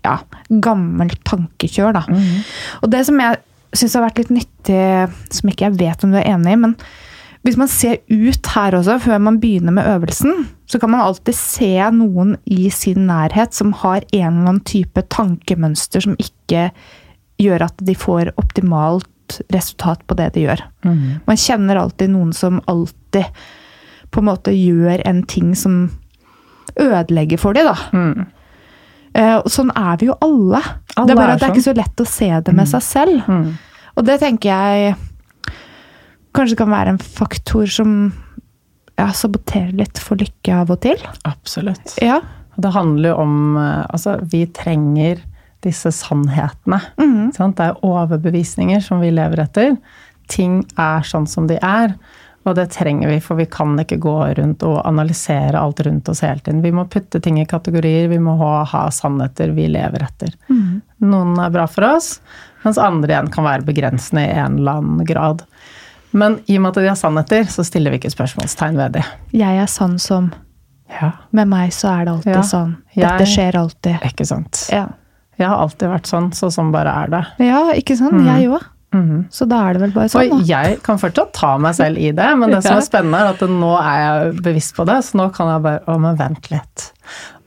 ja, 0.03 0.17
gammelt 0.49 1.21
tankekjør, 1.29 1.93
da. 1.95 2.03
Og 2.81 2.91
det 2.91 3.03
som 3.07 3.19
jeg 3.21 3.39
syns 3.77 3.95
har 3.97 4.05
vært 4.07 4.21
litt 4.23 4.33
nyttig, 4.33 4.85
som 5.33 5.49
ikke 5.49 5.67
jeg 5.69 5.79
vet 5.79 6.05
om 6.05 6.13
du 6.13 6.19
er 6.19 6.29
enig 6.33 6.55
i, 6.55 6.61
men 6.65 6.75
hvis 7.43 7.57
man 7.59 7.67
ser 7.67 7.99
ut 8.07 8.49
her 8.55 8.75
også, 8.77 8.97
før 9.03 9.19
man 9.19 9.39
begynner 9.43 9.75
med 9.75 9.87
øvelsen, 9.97 10.45
så 10.65 10.79
kan 10.79 10.93
man 10.93 11.03
alltid 11.03 11.35
se 11.35 11.71
noen 11.91 12.37
i 12.47 12.69
sin 12.71 13.03
nærhet 13.09 13.55
som 13.55 13.73
har 13.81 14.05
en 14.13 14.29
eller 14.29 14.53
annen 14.53 14.61
type 14.63 15.03
tankemønster 15.11 16.05
som 16.05 16.15
ikke 16.15 16.69
gjør 17.41 17.65
at 17.67 17.83
de 17.83 17.95
får 17.99 18.31
optimalt 19.23 19.41
resultat 19.53 20.07
på 20.07 20.15
det 20.15 20.33
de 20.33 20.41
gjør. 20.47 20.61
Man 21.25 21.37
kjenner 21.37 21.75
alltid 21.75 22.09
noen 22.09 22.33
som 22.33 22.61
alltid 22.67 23.25
på 24.11 24.19
en 24.19 24.25
måte 24.25 24.51
gjør 24.51 25.01
en 25.05 25.23
ting 25.23 25.55
som 25.55 25.91
ødelegger 26.75 27.37
for 27.37 27.53
dem, 27.53 27.65
da. 27.65 27.77
Mm. 27.93 28.25
sånn 29.47 29.71
er 29.75 29.97
vi 29.99 30.07
jo 30.07 30.17
alle. 30.21 30.61
Alle 30.95 31.07
det 31.07 31.13
er 31.13 31.17
bare 31.17 31.33
at 31.33 31.39
det 31.39 31.47
er 31.47 31.53
ikke 31.53 31.69
så 31.69 31.73
lett 31.77 32.01
å 32.01 32.05
se 32.05 32.29
det 32.45 32.53
med 32.53 32.67
seg 32.69 32.83
selv. 32.83 33.31
Og 33.95 34.05
det 34.05 34.19
tenker 34.19 34.49
jeg 34.49 34.95
kanskje 36.33 36.57
kan 36.57 36.71
være 36.71 36.95
en 36.95 36.99
faktor 37.01 37.67
som 37.69 38.13
ja, 38.97 39.11
saboterer 39.13 39.73
litt 39.73 39.99
for 40.01 40.17
lykke 40.17 40.55
av 40.63 40.71
og 40.73 40.81
til. 40.81 40.97
Absolutt. 41.29 41.97
Ja. 42.01 42.21
Det 42.55 42.69
handler 42.73 43.09
jo 43.09 43.15
om 43.17 43.57
eh, 43.57 43.85
Altså, 43.89 44.19
vi 44.29 44.45
trenger 44.53 45.21
disse 45.63 45.91
sannhetene. 45.95 46.81
Sant? 47.35 47.57
Det 47.57 47.69
er 47.71 47.79
overbevisninger 47.85 48.81
som 48.83 48.99
vi 49.03 49.11
lever 49.11 49.43
etter. 49.45 49.77
Ting 50.31 50.61
er 50.79 51.01
sånn 51.07 51.27
som 51.27 51.47
de 51.49 51.57
er. 51.61 51.95
Og 52.43 52.55
det 52.57 52.65
trenger 52.75 53.07
vi, 53.07 53.21
for 53.23 53.39
vi 53.39 53.45
kan 53.47 53.77
ikke 53.79 53.97
gå 54.03 54.13
rundt 54.35 54.63
og 54.67 54.81
analysere 54.85 55.55
alt 55.55 55.79
rundt 55.87 56.09
oss 56.11 56.19
hele 56.25 56.41
tiden. 56.43 56.59
Vi 56.61 56.73
må 56.75 56.83
putte 56.91 57.21
ting 57.23 57.37
i 57.39 57.45
kategorier, 57.47 58.09
vi 58.11 58.17
må 58.19 58.33
ha, 58.41 58.65
ha 58.67 58.81
sannheter 58.91 59.53
vi 59.55 59.69
lever 59.71 60.03
etter. 60.03 60.33
Noen 60.99 61.37
er 61.39 61.53
bra 61.55 61.63
for 61.71 61.87
oss, 61.87 62.17
mens 62.65 62.77
andre 62.83 63.13
igjen 63.15 63.31
kan 63.31 63.47
være 63.47 63.63
begrensende 63.69 64.25
i 64.27 64.35
en 64.43 64.57
eller 64.59 64.81
annen 64.81 65.05
grad. 65.07 65.45
Men 66.11 66.35
i 66.51 66.57
og 66.59 66.65
med 66.65 66.73
at 66.75 66.81
de 66.83 66.89
har 66.91 66.99
sannheter, 66.99 67.47
så 67.49 67.63
stiller 67.65 67.95
vi 67.95 68.01
ikke 68.01 68.11
spørsmålstegn 68.13 68.75
ved 68.77 68.99
de. 68.99 69.05
Jeg 69.39 69.63
er 69.63 69.71
sann 69.71 69.95
som 69.99 70.33
Ja, 70.93 71.09
Med 71.31 71.47
meg 71.49 71.71
så 71.73 71.87
er 71.89 72.05
det 72.05 72.11
alltid 72.11 72.35
Ja. 72.35 72.41
sånn. 72.45 72.75
Dette 72.93 73.23
Jeg- 73.23 73.31
skjer 73.31 73.55
alltid. 73.57 74.01
ikke 74.03 74.25
sant. 74.27 74.67
Ja, 74.69 74.83
Jeg 75.39 75.49
har 75.49 75.57
alltid 75.63 75.89
vært 75.89 76.09
sånn, 76.09 76.29
så 76.37 76.51
sånn 76.53 76.71
bare 76.73 76.93
er 77.03 77.13
det. 77.13 77.23
ja 77.47 77.65
ikke 77.77 77.97
sant? 77.99 78.21
Jeg 78.27 78.51
òg. 78.53 78.69
Så 79.33 79.47
da 79.49 79.57
er 79.65 79.73
det 79.73 79.81
vel 79.87 79.93
bare 79.95 80.09
sånn, 80.11 80.29
Og 80.35 80.43
jeg 80.45 80.75
kan 80.85 80.99
fortsatt 81.01 81.31
ta 81.33 81.55
meg 81.57 81.73
selv 81.73 81.97
i 81.97 82.11
det, 82.13 82.27
men 82.37 82.51
det 82.53 82.59
som 82.61 82.77
er 82.77 82.85
spennende, 82.85 83.21
er 83.23 83.31
at 83.33 83.41
nå 83.49 83.71
er 83.79 84.01
jeg 84.03 84.35
bevisst 84.45 84.75
på 84.77 84.85
det, 84.85 84.99
så 85.07 85.17
nå 85.17 85.31
kan 85.33 85.49
jeg 85.49 85.63
bare 85.65 85.81
Å, 85.89 85.95
men 86.01 86.19
vent 86.19 86.49
litt. 86.51 86.83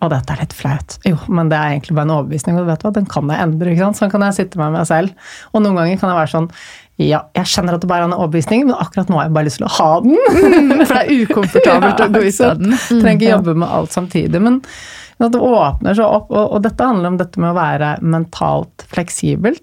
Og 0.03 0.11
dette 0.12 0.34
er 0.34 0.43
litt 0.43 0.57
flaut. 0.57 0.97
Jo, 1.07 1.20
men 1.30 1.53
det 1.53 1.61
er 1.61 1.76
egentlig 1.76 1.95
bare 1.97 2.09
en 2.11 2.16
overbevisning, 2.16 2.59
og 2.59 2.66
vet 2.66 2.82
hva, 2.82 2.93
den 2.99 3.07
kan 3.11 3.30
jeg 3.30 3.45
endre. 3.47 3.70
ikke 3.72 3.87
sant? 3.87 4.01
Sånn 4.01 4.12
kan 4.12 4.26
jeg 4.26 4.39
sitte 4.41 4.59
med 4.61 4.74
meg 4.74 4.91
selv. 4.91 5.30
Og 5.55 5.62
noen 5.62 5.78
ganger 5.78 6.03
kan 6.03 6.12
jeg 6.12 6.20
være 6.24 6.34
sånn 6.34 6.51
ja, 6.97 7.26
jeg 7.37 7.49
skjønner 7.53 7.76
at 7.76 7.82
det 7.84 7.89
bare 7.91 8.07
er 8.07 8.09
en 8.09 8.16
overbevisning, 8.16 8.62
men 8.70 8.78
akkurat 8.80 9.11
nå 9.12 9.18
har 9.18 9.26
jeg 9.26 9.34
bare 9.37 9.47
lyst 9.51 9.59
til 9.61 9.66
å 9.68 9.72
ha 9.74 9.89
den. 10.01 10.14
For 10.89 10.95
det 10.97 11.03
er 11.03 11.26
ukomfortabelt 11.26 11.99
ja, 12.01 12.07
å 12.07 12.14
gå 12.14 12.22
ut 12.24 12.39
av 12.47 12.62
den. 12.62 12.72
Mm, 12.72 13.03
Trenger 13.03 13.18
ikke 13.20 13.34
jobbe 13.34 13.55
med 13.61 13.74
alt 13.78 13.93
samtidig. 13.93 14.41
Men 14.43 14.62
det 15.19 15.41
åpner 15.41 15.97
seg 15.97 16.05
opp, 16.05 16.29
og, 16.33 16.45
og, 16.45 16.59
dette 16.64 16.85
handler 16.85 17.14
om 17.14 17.21
dette 17.21 17.41
med 17.41 17.55
å 17.55 17.57
være 17.57 17.95
mentalt 18.05 18.85
fleksibel. 18.91 19.57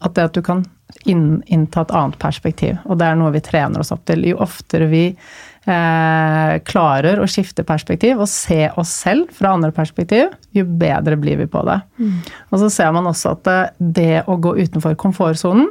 At 0.00 0.16
det 0.16 0.30
at 0.30 0.36
du 0.36 0.44
kan 0.44 0.64
inn, 1.08 1.40
innta 1.46 1.84
et 1.84 1.94
annet 1.96 2.18
perspektiv. 2.20 2.76
Og 2.84 2.98
det 3.00 3.08
er 3.08 3.18
noe 3.18 3.32
vi 3.34 3.42
trener 3.44 3.82
oss 3.82 3.92
opp 3.94 4.04
til. 4.08 4.24
Jo 4.28 4.40
oftere 4.44 4.88
vi 4.90 5.04
eh, 5.10 6.54
klarer 6.66 7.20
å 7.20 7.28
skifte 7.30 7.64
perspektiv 7.68 8.20
og 8.20 8.28
se 8.30 8.66
oss 8.80 8.92
selv 9.04 9.32
fra 9.36 9.54
andre 9.56 9.72
perspektiv, 9.76 10.34
jo 10.56 10.66
bedre 10.66 11.18
blir 11.20 11.40
vi 11.40 11.48
på 11.50 11.64
det. 11.68 11.80
Mm. 12.00 12.16
Og 12.50 12.64
så 12.64 12.72
ser 12.72 12.92
man 12.96 13.08
også 13.10 13.36
at 13.36 13.44
det, 13.46 13.60
det 14.00 14.24
å 14.28 14.38
gå 14.40 14.56
utenfor 14.60 14.98
komfortsonen 15.00 15.70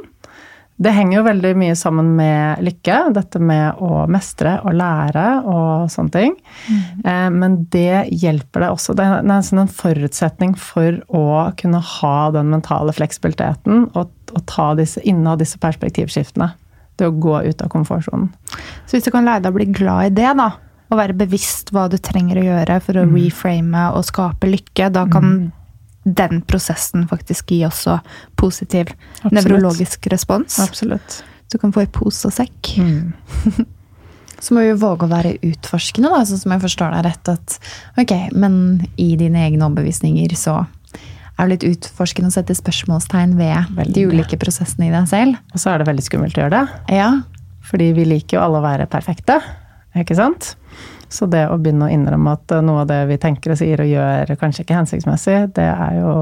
det 0.80 0.92
henger 0.96 1.18
jo 1.18 1.24
veldig 1.26 1.50
mye 1.60 1.74
sammen 1.76 2.14
med 2.16 2.62
lykke. 2.64 2.94
Dette 3.12 3.40
med 3.44 3.82
å 3.84 4.06
mestre 4.08 4.54
og 4.64 4.72
lære 4.78 5.24
og 5.44 5.90
sånne 5.92 6.14
ting. 6.14 6.36
Mm. 6.72 7.36
Men 7.36 7.58
det 7.74 8.06
hjelper 8.22 8.64
deg 8.64 8.78
også. 8.78 8.96
Det 8.96 9.04
er 9.04 9.28
nesten 9.28 9.60
en 9.60 9.68
forutsetning 9.68 10.54
for 10.56 11.02
å 11.12 11.26
kunne 11.60 11.82
ha 11.84 12.14
den 12.32 12.48
mentale 12.54 12.96
fleksibiliteten 12.96 13.90
og, 13.92 14.16
og 14.32 14.42
ta 14.48 14.70
disse, 14.80 15.04
inneha 15.04 15.36
disse 15.40 15.60
perspektivskiftene. 15.60 16.48
Det 16.96 17.10
å 17.10 17.16
gå 17.28 17.36
ut 17.44 17.60
av 17.60 17.68
komfortsonen. 17.72 18.32
Så 18.88 18.96
hvis 18.96 19.04
du 19.04 19.12
kan 19.12 19.28
lære 19.28 19.44
deg 19.44 19.52
å 19.52 19.60
bli 19.60 19.68
glad 19.76 20.08
i 20.08 20.16
det, 20.16 20.32
da, 20.40 20.48
og 20.88 20.96
være 20.96 21.20
bevisst 21.20 21.74
hva 21.76 21.90
du 21.92 22.00
trenger 22.00 22.40
å 22.40 22.48
gjøre 22.48 22.80
for 22.86 22.96
å 22.96 23.04
mm. 23.04 23.16
reframe 23.20 23.88
og 23.92 24.08
skape 24.08 24.48
lykke, 24.48 24.88
da 24.96 25.04
kan 25.12 25.28
mm 25.28 25.48
den 26.16 26.40
prosessen 26.48 27.06
faktisk 27.10 27.52
gi 27.52 27.60
også 27.66 27.98
positiv 28.40 28.90
Absolutt. 28.92 29.36
nevrologisk 29.36 30.10
respons. 30.12 30.58
Absolutt. 30.62 31.20
Du 31.50 31.58
kan 31.58 31.72
få 31.74 31.84
i 31.84 31.90
pose 31.90 32.28
og 32.28 32.34
sekk. 32.34 32.74
Mm. 32.78 33.12
så 34.44 34.56
må 34.56 34.64
vi 34.64 34.76
våge 34.78 35.06
å 35.06 35.10
være 35.10 35.36
utforskende, 35.46 36.12
da, 36.12 36.22
sånn 36.26 36.42
som 36.44 36.54
jeg 36.54 36.64
forstår 36.66 36.94
deg 36.96 37.08
rett. 37.08 37.32
At 37.32 37.56
ok, 38.00 38.14
men 38.38 38.54
i 39.00 39.12
dine 39.20 39.46
egne 39.48 39.66
overbevisninger 39.66 40.36
så 40.38 40.62
er 41.40 41.48
det 41.48 41.54
litt 41.54 41.68
utforskende 41.70 42.28
å 42.28 42.34
sette 42.34 42.54
spørsmålstegn 42.58 43.34
ved 43.38 43.72
veldig. 43.76 43.94
de 43.96 44.06
ulike 44.12 44.38
prosessene 44.40 44.90
i 44.90 44.94
deg 44.94 45.08
selv. 45.10 45.40
Og 45.54 45.62
så 45.62 45.72
er 45.72 45.80
det 45.80 45.88
veldig 45.88 46.04
skummelt 46.04 46.36
å 46.36 46.44
gjøre 46.44 46.58
det. 46.58 46.96
Ja. 47.00 47.10
Fordi 47.70 47.92
vi 47.96 48.06
liker 48.08 48.38
jo 48.38 48.44
alle 48.44 48.60
å 48.60 48.66
være 48.66 48.88
perfekte. 48.90 49.40
Ikke 49.98 50.16
sant? 50.18 50.54
Så 51.10 51.26
det 51.30 51.42
å 51.50 51.58
begynne 51.58 51.88
å 51.88 51.92
innrømme 51.92 52.36
at 52.38 52.54
eh, 52.54 52.62
noe 52.64 52.84
av 52.84 52.88
det 52.90 53.02
vi 53.10 53.18
tenker 53.20 53.54
og 53.54 53.60
sier 53.60 53.82
og 53.82 53.90
gjør 53.90 54.34
kanskje 54.40 54.64
ikke 54.64 54.78
hensiktsmessig, 54.78 55.38
det 55.56 55.66
er 55.66 55.98
jo 55.98 56.14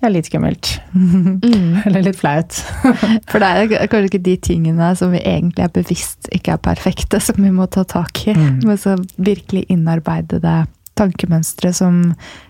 ja, 0.00 0.08
litt 0.08 0.30
skummelt. 0.30 0.72
Mm. 0.94 1.80
Eller 1.84 2.06
litt 2.06 2.18
flaut. 2.20 2.60
For 3.30 3.42
det 3.42 3.50
er 3.50 3.90
kanskje 3.90 4.12
ikke 4.12 4.22
de 4.30 4.36
tingene 4.50 4.92
som 4.96 5.12
vi 5.14 5.20
egentlig 5.20 5.66
er 5.66 5.72
bevisst 5.74 6.30
ikke 6.34 6.56
er 6.56 6.62
perfekte, 6.70 7.20
som 7.22 7.40
vi 7.42 7.52
må 7.54 7.68
ta 7.68 7.84
tak 7.88 8.22
i. 8.26 8.36
Mm. 8.36 8.60
Men 8.68 8.80
så 8.80 8.96
virkelig 9.20 9.66
innarbeidede 9.72 10.62
tankemønstre 11.00 11.72
som 11.72 12.02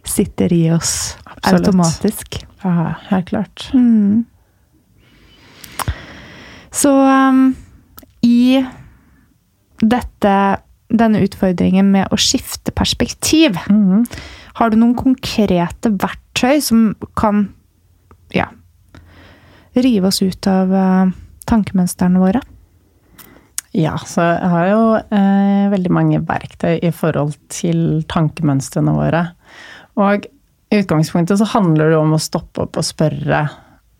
sitter 0.06 0.52
i 0.52 0.64
oss 0.74 1.16
Absolutt. 1.24 1.68
automatisk. 1.70 2.40
Ja, 2.64 2.94
helt 3.08 3.30
klart. 3.30 3.70
Mm. 3.74 4.24
Så 6.70 6.92
um, 6.92 7.54
i 8.22 8.60
dette 9.80 10.34
denne 10.90 11.22
utfordringen 11.24 11.90
med 11.94 12.10
å 12.10 12.18
skifte 12.20 12.74
perspektiv. 12.76 13.58
Mm. 13.70 14.04
Har 14.58 14.70
du 14.70 14.78
noen 14.80 14.96
konkrete 14.98 15.92
verktøy 15.94 16.60
som 16.64 16.90
kan 17.18 17.46
ja, 18.34 18.48
rive 19.78 20.10
oss 20.10 20.20
ut 20.22 20.50
av 20.50 20.74
uh, 20.74 21.12
tankemønstrene 21.50 22.22
våre? 22.22 22.42
Ja, 23.76 23.94
så 24.02 24.24
jeg 24.26 24.50
har 24.50 24.64
jo 24.66 24.82
eh, 24.98 25.66
veldig 25.70 25.92
mange 25.94 26.18
verktøy 26.26 26.80
i 26.82 26.90
forhold 26.90 27.36
til 27.54 28.00
tankemønstrene 28.10 28.94
våre. 28.96 29.20
Og 29.94 30.26
i 30.26 30.80
utgangspunktet 30.80 31.38
så 31.38 31.46
handler 31.52 31.92
det 31.92 32.00
om 32.00 32.16
å 32.16 32.22
stoppe 32.22 32.64
opp 32.64 32.80
og 32.80 32.86
spørre 32.86 33.44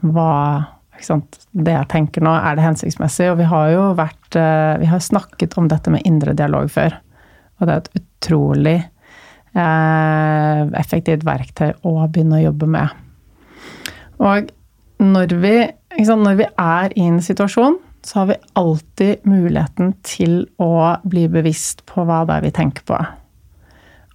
hva 0.03 0.33
det 1.07 1.75
jeg 1.75 1.89
tenker 1.93 2.25
nå, 2.25 2.33
er 2.37 2.57
det 2.57 2.65
hensiktsmessig? 2.65 3.31
Og 3.33 3.39
vi 3.41 3.49
har 3.51 3.71
jo 3.73 3.85
vært 3.99 4.39
eh, 4.39 4.79
Vi 4.83 4.89
har 4.91 5.03
snakket 5.05 5.57
om 5.59 5.69
dette 5.71 5.93
med 5.93 6.07
indre 6.09 6.35
dialog 6.37 6.71
før. 6.73 6.97
Og 7.59 7.67
det 7.67 7.75
er 7.75 7.83
et 7.83 8.01
utrolig 8.01 8.79
eh, 8.79 10.63
effektivt 10.81 11.27
verktøy 11.29 11.73
å 11.89 11.95
begynne 12.07 12.41
å 12.41 12.47
jobbe 12.49 12.71
med. 12.71 12.97
Og 14.21 14.51
når 15.01 15.37
vi, 15.41 15.55
sant, 16.05 16.25
når 16.25 16.43
vi 16.43 16.49
er 16.61 16.97
i 16.97 17.07
en 17.09 17.23
situasjon, 17.25 17.79
så 18.05 18.21
har 18.21 18.31
vi 18.31 18.41
alltid 18.57 19.27
muligheten 19.29 19.95
til 20.07 20.45
å 20.61 20.97
bli 21.05 21.27
bevisst 21.33 21.85
på 21.89 22.05
hva 22.09 22.23
det 22.29 22.39
er 22.39 22.47
vi 22.47 22.55
tenker 22.57 22.87
på. 22.89 23.01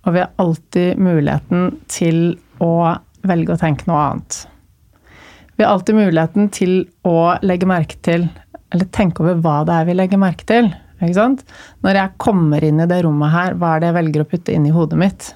Og 0.05 0.13
vi 0.13 0.21
har 0.21 0.33
alltid 0.41 1.01
muligheten 1.01 1.79
til 1.89 2.37
å 2.61 2.95
velge 3.25 3.55
å 3.55 3.61
tenke 3.61 3.87
noe 3.89 4.03
annet. 4.09 4.41
Vi 5.55 5.63
har 5.63 5.71
alltid 5.71 5.95
muligheten 5.95 6.49
til 6.51 6.73
å 7.07 7.37
legge 7.45 7.67
merke 7.69 7.95
til, 8.03 8.27
eller 8.75 8.89
tenke 8.95 9.23
over 9.23 9.39
hva 9.39 9.61
det 9.67 9.77
er 9.77 9.87
vi 9.87 9.95
legger 9.95 10.19
merke 10.19 10.47
til. 10.49 10.67
Ikke 10.99 11.15
sant? 11.15 11.43
Når 11.83 11.99
jeg 11.99 12.15
kommer 12.21 12.63
inn 12.63 12.81
i 12.83 12.87
det 12.89 13.01
rommet 13.05 13.31
her, 13.31 13.55
hva 13.59 13.75
er 13.75 13.83
det 13.83 13.89
jeg 13.91 13.97
velger 13.99 14.23
å 14.23 14.29
putte 14.31 14.55
inn 14.55 14.67
i 14.67 14.73
hodet 14.75 14.99
mitt? 14.99 15.29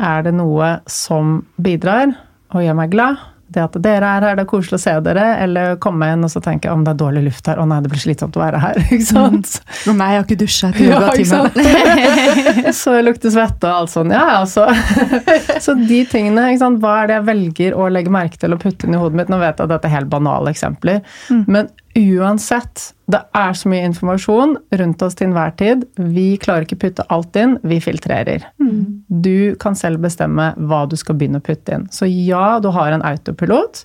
Er 0.00 0.24
det 0.24 0.34
noe 0.36 0.76
som 0.90 1.38
bidrar 1.60 2.12
og 2.52 2.64
gjør 2.64 2.78
meg 2.80 2.92
glad? 2.92 3.20
Det 3.46 3.62
at 3.62 3.76
dere 3.78 4.08
er 4.08 4.24
her, 4.26 4.36
det 4.38 4.42
er 4.42 4.48
koselig 4.50 4.78
å 4.80 4.82
se 4.82 4.92
dere, 5.06 5.24
eller 5.44 5.76
komme 5.82 6.08
inn 6.10 6.26
og 6.26 6.32
så 6.32 6.42
tenke 6.42 6.70
om 6.72 6.82
det 6.86 6.92
er 6.94 6.98
dårlig 6.98 7.22
luft 7.28 7.46
her, 7.46 7.60
å 7.62 7.66
nei, 7.68 7.78
det 7.84 7.92
blir 7.92 8.02
slitsomt 8.02 8.36
å 8.38 8.42
være 8.42 8.60
her. 8.62 8.80
ikke 8.96 9.06
sant? 9.06 9.52
Mm. 9.86 9.92
Nei, 10.00 10.08
jeg 10.12 10.20
har 10.20 10.26
ikke 10.26 10.38
dusja 10.42 10.72
etter 10.72 10.88
yogatimen. 10.90 11.52
Ja, 12.66 12.72
så 12.82 12.96
lukter 13.04 13.32
svette 13.32 13.68
og 13.68 13.84
alt 13.84 13.92
sånn. 13.92 14.12
Ja, 14.14 14.40
altså. 14.40 14.66
så 15.62 15.76
de 15.78 16.02
tingene, 16.10 16.48
ikke 16.52 16.62
sant? 16.64 16.80
hva 16.82 16.98
er 17.02 17.10
det 17.10 17.18
jeg 17.18 17.26
velger 17.30 17.76
å 17.78 17.88
legge 17.92 18.12
merke 18.12 18.40
til 18.40 18.56
og 18.56 18.62
putte 18.62 18.88
inn 18.88 18.96
i 18.96 19.00
hodet 19.00 19.20
mitt? 19.20 19.32
Nå 19.32 19.38
vet 19.40 19.54
jeg 19.54 19.68
at 19.68 19.74
dette 19.74 19.88
er 19.88 19.94
helt 19.94 20.10
banale 20.12 20.52
eksempler, 20.52 21.02
mm. 21.30 21.44
men 21.46 21.70
uansett, 21.96 22.92
det 23.10 23.20
er 23.36 23.54
så 23.56 23.70
mye 23.70 23.86
informasjon 23.88 24.56
rundt 24.80 25.02
oss 25.04 25.16
til 25.16 25.30
enhver 25.30 25.54
tid. 25.58 25.84
Vi 25.96 26.36
klarer 26.42 26.66
ikke 26.66 26.78
putte 26.84 27.06
alt 27.12 27.36
inn, 27.40 27.56
vi 27.64 27.78
filtrerer. 27.82 28.44
Mm. 28.60 29.04
Du 29.08 29.56
kan 29.62 29.78
selv 29.78 30.02
bestemme 30.04 30.50
hva 30.56 30.84
du 30.90 30.96
skal 31.00 31.16
begynne 31.18 31.40
å 31.40 31.46
putte 31.46 31.76
inn. 31.76 31.86
Så 31.94 32.08
ja, 32.10 32.58
du 32.60 32.68
har 32.74 32.92
en 32.92 33.04
autopilot, 33.06 33.84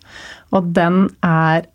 og 0.51 0.71
den 0.75 1.05
er 1.25 1.67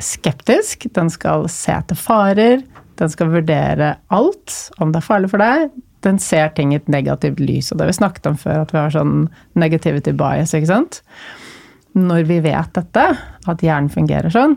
skeptisk. 0.00 0.88
Den 0.96 1.10
skal 1.12 1.48
se 1.52 1.74
etter 1.74 1.98
farer. 1.98 2.64
Den 3.00 3.12
skal 3.12 3.32
vurdere 3.32 3.94
alt, 4.12 4.56
om 4.78 4.92
det 4.92 5.00
er 5.00 5.08
farlig 5.08 5.32
for 5.32 5.42
deg. 5.42 5.70
Den 6.04 6.20
ser 6.22 6.52
ting 6.56 6.72
i 6.72 6.78
et 6.80 6.88
negativt 6.92 7.40
lys, 7.42 7.70
og 7.70 7.78
det 7.78 7.86
har 7.86 7.92
vi 7.92 8.00
snakket 8.00 8.30
om 8.30 8.40
før, 8.40 8.62
at 8.62 8.72
vi 8.72 8.80
har 8.80 8.92
sånn 8.94 9.28
negativity 9.58 10.14
bias, 10.16 10.54
ikke 10.56 10.70
sant. 10.70 11.02
Når 11.98 12.28
vi 12.28 12.38
vet 12.44 12.72
dette, 12.76 13.06
at 13.50 13.64
hjernen 13.64 13.92
fungerer 13.92 14.32
sånn, 14.32 14.56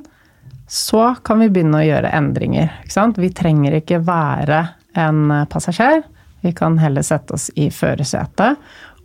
så 0.68 1.16
kan 1.26 1.42
vi 1.44 1.50
begynne 1.54 1.82
å 1.82 1.86
gjøre 1.86 2.14
endringer. 2.16 2.72
Vi 3.18 3.30
trenger 3.36 3.78
ikke 3.78 4.02
være 4.06 4.64
en 5.00 5.32
passasjer. 5.52 6.04
Vi 6.44 6.52
kan 6.56 6.78
heller 6.82 7.06
sette 7.06 7.38
oss 7.38 7.50
i 7.56 7.70
førersetet 7.72 8.60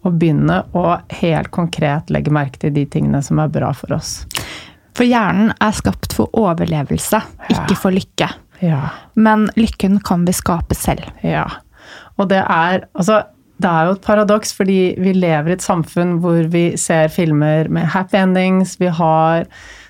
og 0.06 0.16
begynne 0.18 0.62
å 0.78 0.98
helt 1.20 1.50
konkret 1.54 2.10
legge 2.14 2.32
merke 2.34 2.60
til 2.62 2.74
de 2.74 2.84
tingene 2.90 3.20
som 3.24 3.40
er 3.42 3.50
bra 3.52 3.72
for 3.76 3.94
oss. 3.96 4.20
For 4.98 5.06
hjernen 5.06 5.52
er 5.62 5.74
skapt 5.76 6.14
for 6.16 6.30
overlevelse, 6.38 7.20
ikke 7.52 7.78
for 7.78 7.94
lykke. 7.94 8.30
Ja. 8.64 8.88
Men 9.14 9.46
lykken 9.58 10.00
kan 10.06 10.24
vi 10.26 10.34
skape 10.34 10.74
selv. 10.74 11.06
Ja. 11.22 11.46
Og 12.18 12.30
det 12.32 12.42
er 12.42 12.88
altså 12.92 13.22
det 13.58 13.66
er 13.66 13.88
jo 13.88 13.96
et 13.96 14.04
paradoks, 14.06 14.52
fordi 14.54 14.78
vi 15.02 15.12
lever 15.16 15.50
i 15.50 15.56
et 15.56 15.64
samfunn 15.64 16.20
hvor 16.22 16.46
vi 16.52 16.76
ser 16.78 17.10
filmer 17.10 17.66
med 17.74 17.88
happy 17.90 18.20
endings. 18.20 18.76
Vi 18.78 18.90
har 18.94 19.48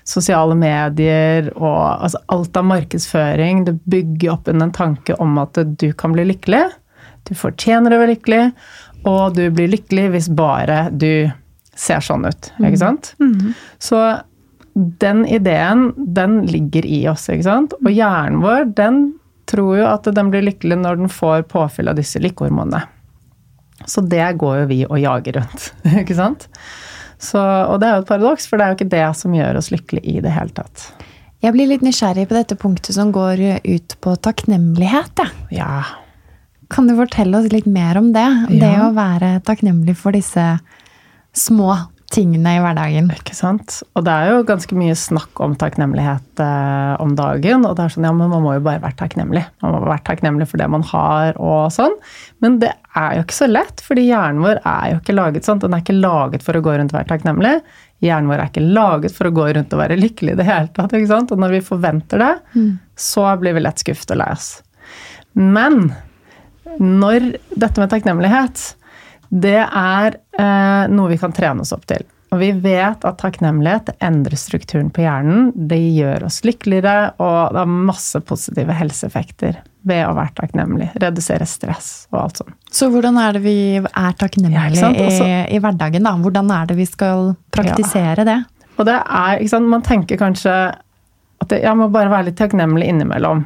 sosiale 0.09 0.55
medier 0.57 1.51
og 1.55 2.05
altså 2.05 2.21
alt 2.33 2.57
av 2.57 2.67
markedsføring. 2.69 3.65
Det 3.67 3.75
bygger 3.89 4.33
opp 4.33 4.49
en 4.49 4.71
tanke 4.75 5.17
om 5.21 5.37
at 5.41 5.59
du 5.79 5.91
kan 5.97 6.15
bli 6.15 6.25
lykkelig. 6.31 6.63
Du 7.29 7.35
fortjener 7.37 7.93
å 7.93 7.99
være 8.01 8.15
lykkelig, 8.15 8.43
og 9.09 9.37
du 9.37 9.45
blir 9.53 9.69
lykkelig 9.71 10.07
hvis 10.15 10.31
bare 10.33 10.87
du 10.89 11.29
ser 11.79 12.03
sånn 12.03 12.25
ut. 12.27 12.51
Ikke 12.57 12.89
mm. 12.89 12.99
Mm. 13.21 13.53
Så 13.79 14.01
den 15.03 15.25
ideen, 15.27 15.89
den 15.97 16.41
ligger 16.47 16.85
i 16.85 17.03
oss, 17.11 17.27
ikke 17.29 17.47
sant? 17.47 17.75
Og 17.83 17.91
hjernen 17.91 18.41
vår, 18.43 18.69
den 18.77 19.01
tror 19.49 19.79
jo 19.79 19.87
at 19.89 20.07
den 20.15 20.29
blir 20.31 20.45
lykkelig 20.45 20.77
når 20.79 21.01
den 21.01 21.11
får 21.11 21.47
påfyll 21.51 21.91
av 21.91 21.99
disse 21.99 22.21
lykkehormonene. 22.21 22.83
Så 23.87 24.03
det 24.05 24.25
går 24.41 24.61
jo 24.61 24.69
vi 24.69 24.79
og 24.87 24.99
jager 24.99 25.39
rundt, 25.39 25.71
ikke 26.03 26.17
sant? 26.17 26.49
Så, 27.19 27.39
og 27.39 27.81
det 27.81 27.89
er 27.89 27.97
jo 27.97 28.03
et 28.05 28.09
paradoks, 28.09 28.47
for 28.47 28.59
det 28.59 28.65
er 28.65 28.71
jo 28.71 28.79
ikke 28.79 28.93
det 28.95 29.05
som 29.19 29.35
gjør 29.35 29.59
oss 29.59 29.71
lykkelige 29.73 30.07
i 30.07 30.21
det 30.23 30.31
hele 30.31 30.55
tatt. 30.55 30.85
Jeg 31.43 31.55
blir 31.55 31.69
litt 31.69 31.83
nysgjerrig 31.83 32.27
på 32.27 32.35
dette 32.35 32.55
punktet 32.59 32.95
som 32.95 33.13
går 33.15 33.41
ut 33.63 33.95
på 34.03 34.15
takknemlighet. 34.27 35.23
Ja. 35.23 35.31
ja. 35.55 35.73
Kan 36.71 36.87
du 36.87 36.95
fortelle 36.97 37.39
oss 37.39 37.51
litt 37.51 37.67
mer 37.69 37.99
om 37.99 38.11
det? 38.15 38.27
Ja. 38.53 38.59
Det 38.63 38.73
å 38.83 38.89
være 38.95 39.31
takknemlig 39.47 39.95
for 39.99 40.15
disse 40.15 40.45
små 41.35 41.75
tingene 42.13 42.55
i 42.57 42.61
hverdagen. 42.63 43.09
Ikke 43.13 43.35
sant? 43.37 43.79
Og 43.97 44.05
det 44.05 44.13
er 44.13 44.31
jo 44.31 44.45
ganske 44.47 44.75
mye 44.77 44.95
snakk 44.97 45.39
om 45.43 45.55
takknemlighet 45.59 46.41
eh, 46.43 46.93
om 47.03 47.13
dagen. 47.17 47.65
Og 47.67 47.75
det 47.77 47.85
er 47.85 47.93
sånn, 47.93 48.07
ja, 48.07 48.13
men 48.15 48.31
man 48.31 48.43
må 48.45 48.55
jo 48.57 48.63
bare 48.65 48.81
være 48.83 48.97
takknemlig. 49.01 49.43
Man 49.63 49.75
må 49.75 49.81
være 49.85 50.05
takknemlig 50.09 50.49
for 50.49 50.61
det 50.61 50.69
man 50.73 50.85
har 50.89 51.37
og 51.37 51.69
sånn. 51.75 51.93
Men 52.43 52.57
det 52.63 52.71
er 52.97 53.19
jo 53.19 53.25
ikke 53.25 53.37
så 53.39 53.49
lett, 53.49 53.83
fordi 53.85 54.07
hjernen 54.07 54.43
vår 54.45 54.61
er 54.63 54.93
jo 54.93 55.01
ikke 55.01 55.17
laget 55.17 55.49
sånn. 55.49 55.61
Den 55.61 55.77
er 55.77 55.85
ikke 55.85 55.99
laget 55.99 56.45
for 56.45 56.57
å 56.57 56.63
gå 56.65 56.75
rundt 56.79 56.95
og 56.95 56.99
være 56.99 57.11
takknemlig. 57.13 57.53
Hjernen 58.05 58.31
vår 58.31 58.41
er 58.41 58.51
ikke 58.53 58.67
laget 58.79 59.15
for 59.15 59.29
å 59.29 59.35
gå 59.35 59.47
rundt 59.59 59.75
og 59.75 59.83
være 59.83 59.99
lykkelig 59.99 60.33
i 60.33 60.41
det 60.41 60.49
hele 60.49 60.73
tatt. 60.75 60.95
ikke 60.97 61.13
sant? 61.13 61.35
Og 61.35 61.43
når 61.45 61.57
vi 61.57 61.63
forventer 61.69 62.25
det, 62.25 62.33
så 62.99 63.29
blir 63.41 63.57
vi 63.57 63.65
lett 63.65 63.85
skuffet 63.85 64.15
og 64.15 64.23
lei 64.23 64.31
oss. 64.33 64.51
Men 65.37 65.91
når 66.79 67.33
dette 67.59 67.81
med 67.81 67.91
takknemlighet 67.91 68.69
det 69.29 69.59
er 69.61 70.15
eh, 70.39 70.85
noe 70.91 71.11
vi 71.11 71.17
kan 71.21 71.33
trene 71.35 71.61
oss 71.65 71.73
opp 71.75 71.85
til. 71.89 72.05
Og 72.29 72.37
vi 72.43 72.51
vet 72.61 73.05
at 73.09 73.17
takknemlighet 73.17 73.89
endrer 74.05 74.37
strukturen 74.37 74.91
på 74.93 75.01
hjernen. 75.01 75.49
Det 75.69 75.79
gjør 75.79 76.27
oss 76.27 76.43
lykkeligere, 76.45 77.15
og 77.17 77.55
det 77.55 77.63
har 77.63 77.71
masse 77.89 78.21
positive 78.21 78.75
helseeffekter 78.77 79.57
ved 79.89 80.03
å 80.05 80.13
være 80.13 80.35
takknemlig. 80.37 80.91
Redusere 81.01 81.47
stress 81.49 81.89
og 82.11 82.19
alt 82.25 82.41
sånt. 82.43 82.55
Så 82.69 82.91
hvordan 82.93 83.17
er 83.21 83.37
det 83.37 83.41
vi 83.47 83.55
er 83.79 84.17
takknemlige 84.19 84.83
ja, 84.83 84.91
i, 84.93 85.07
Også- 85.07 85.31
i 85.49 85.61
hverdagen? 85.63 86.05
da? 86.05 86.13
Hvordan 86.21 86.51
er 86.53 86.69
det 86.69 86.77
vi 86.77 86.85
skal 86.89 87.33
praktisere 87.55 88.27
det? 88.27 88.39
Og 88.77 88.85
det 88.87 88.95
er, 88.95 89.39
ikke 89.39 89.55
sant, 89.55 89.67
Man 89.67 89.81
tenker 89.83 90.19
kanskje 90.19 90.53
at 91.39 91.47
det, 91.49 91.63
jeg 91.63 91.75
må 91.79 91.89
bare 91.91 92.11
være 92.11 92.29
litt 92.29 92.37
takknemlig 92.39 92.87
innimellom. 92.91 93.45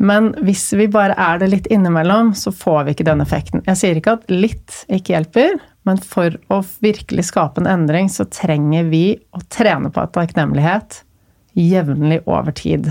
Men 0.00 0.30
hvis 0.46 0.64
vi 0.72 0.86
bare 0.88 1.12
er 1.20 1.42
det 1.42 1.50
litt 1.52 1.66
innimellom, 1.68 2.32
så 2.32 2.52
får 2.56 2.86
vi 2.86 2.94
ikke 2.94 3.04
den 3.10 3.20
effekten. 3.20 3.60
Jeg 3.66 3.76
sier 3.76 3.98
ikke 4.00 4.16
at 4.16 4.32
litt 4.32 4.78
ikke 4.88 5.12
hjelper, 5.12 5.58
men 5.88 6.00
for 6.00 6.38
å 6.48 6.62
virkelig 6.80 7.26
skape 7.28 7.60
en 7.60 7.68
endring, 7.68 8.08
så 8.12 8.24
trenger 8.32 8.88
vi 8.88 9.04
å 9.36 9.42
trene 9.52 9.92
på 9.92 10.06
takknemlighet 10.14 11.02
jevnlig 11.58 12.22
over 12.24 12.56
tid. 12.56 12.88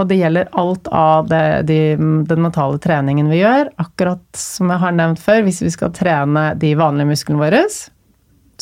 Og 0.00 0.08
det 0.08 0.18
gjelder 0.18 0.50
alt 0.58 0.88
av 0.88 1.28
det, 1.30 1.44
de, 1.68 1.78
den 2.26 2.42
mentale 2.42 2.80
treningen 2.82 3.28
vi 3.30 3.42
gjør. 3.42 3.70
Akkurat 3.82 4.24
som 4.38 4.72
jeg 4.72 4.82
har 4.82 4.94
nevnt 4.96 5.22
før, 5.22 5.44
hvis 5.46 5.62
vi 5.62 5.72
skal 5.74 5.92
trene 5.94 6.46
de 6.58 6.72
vanlige 6.80 7.12
musklene 7.12 7.42
våre, 7.42 7.62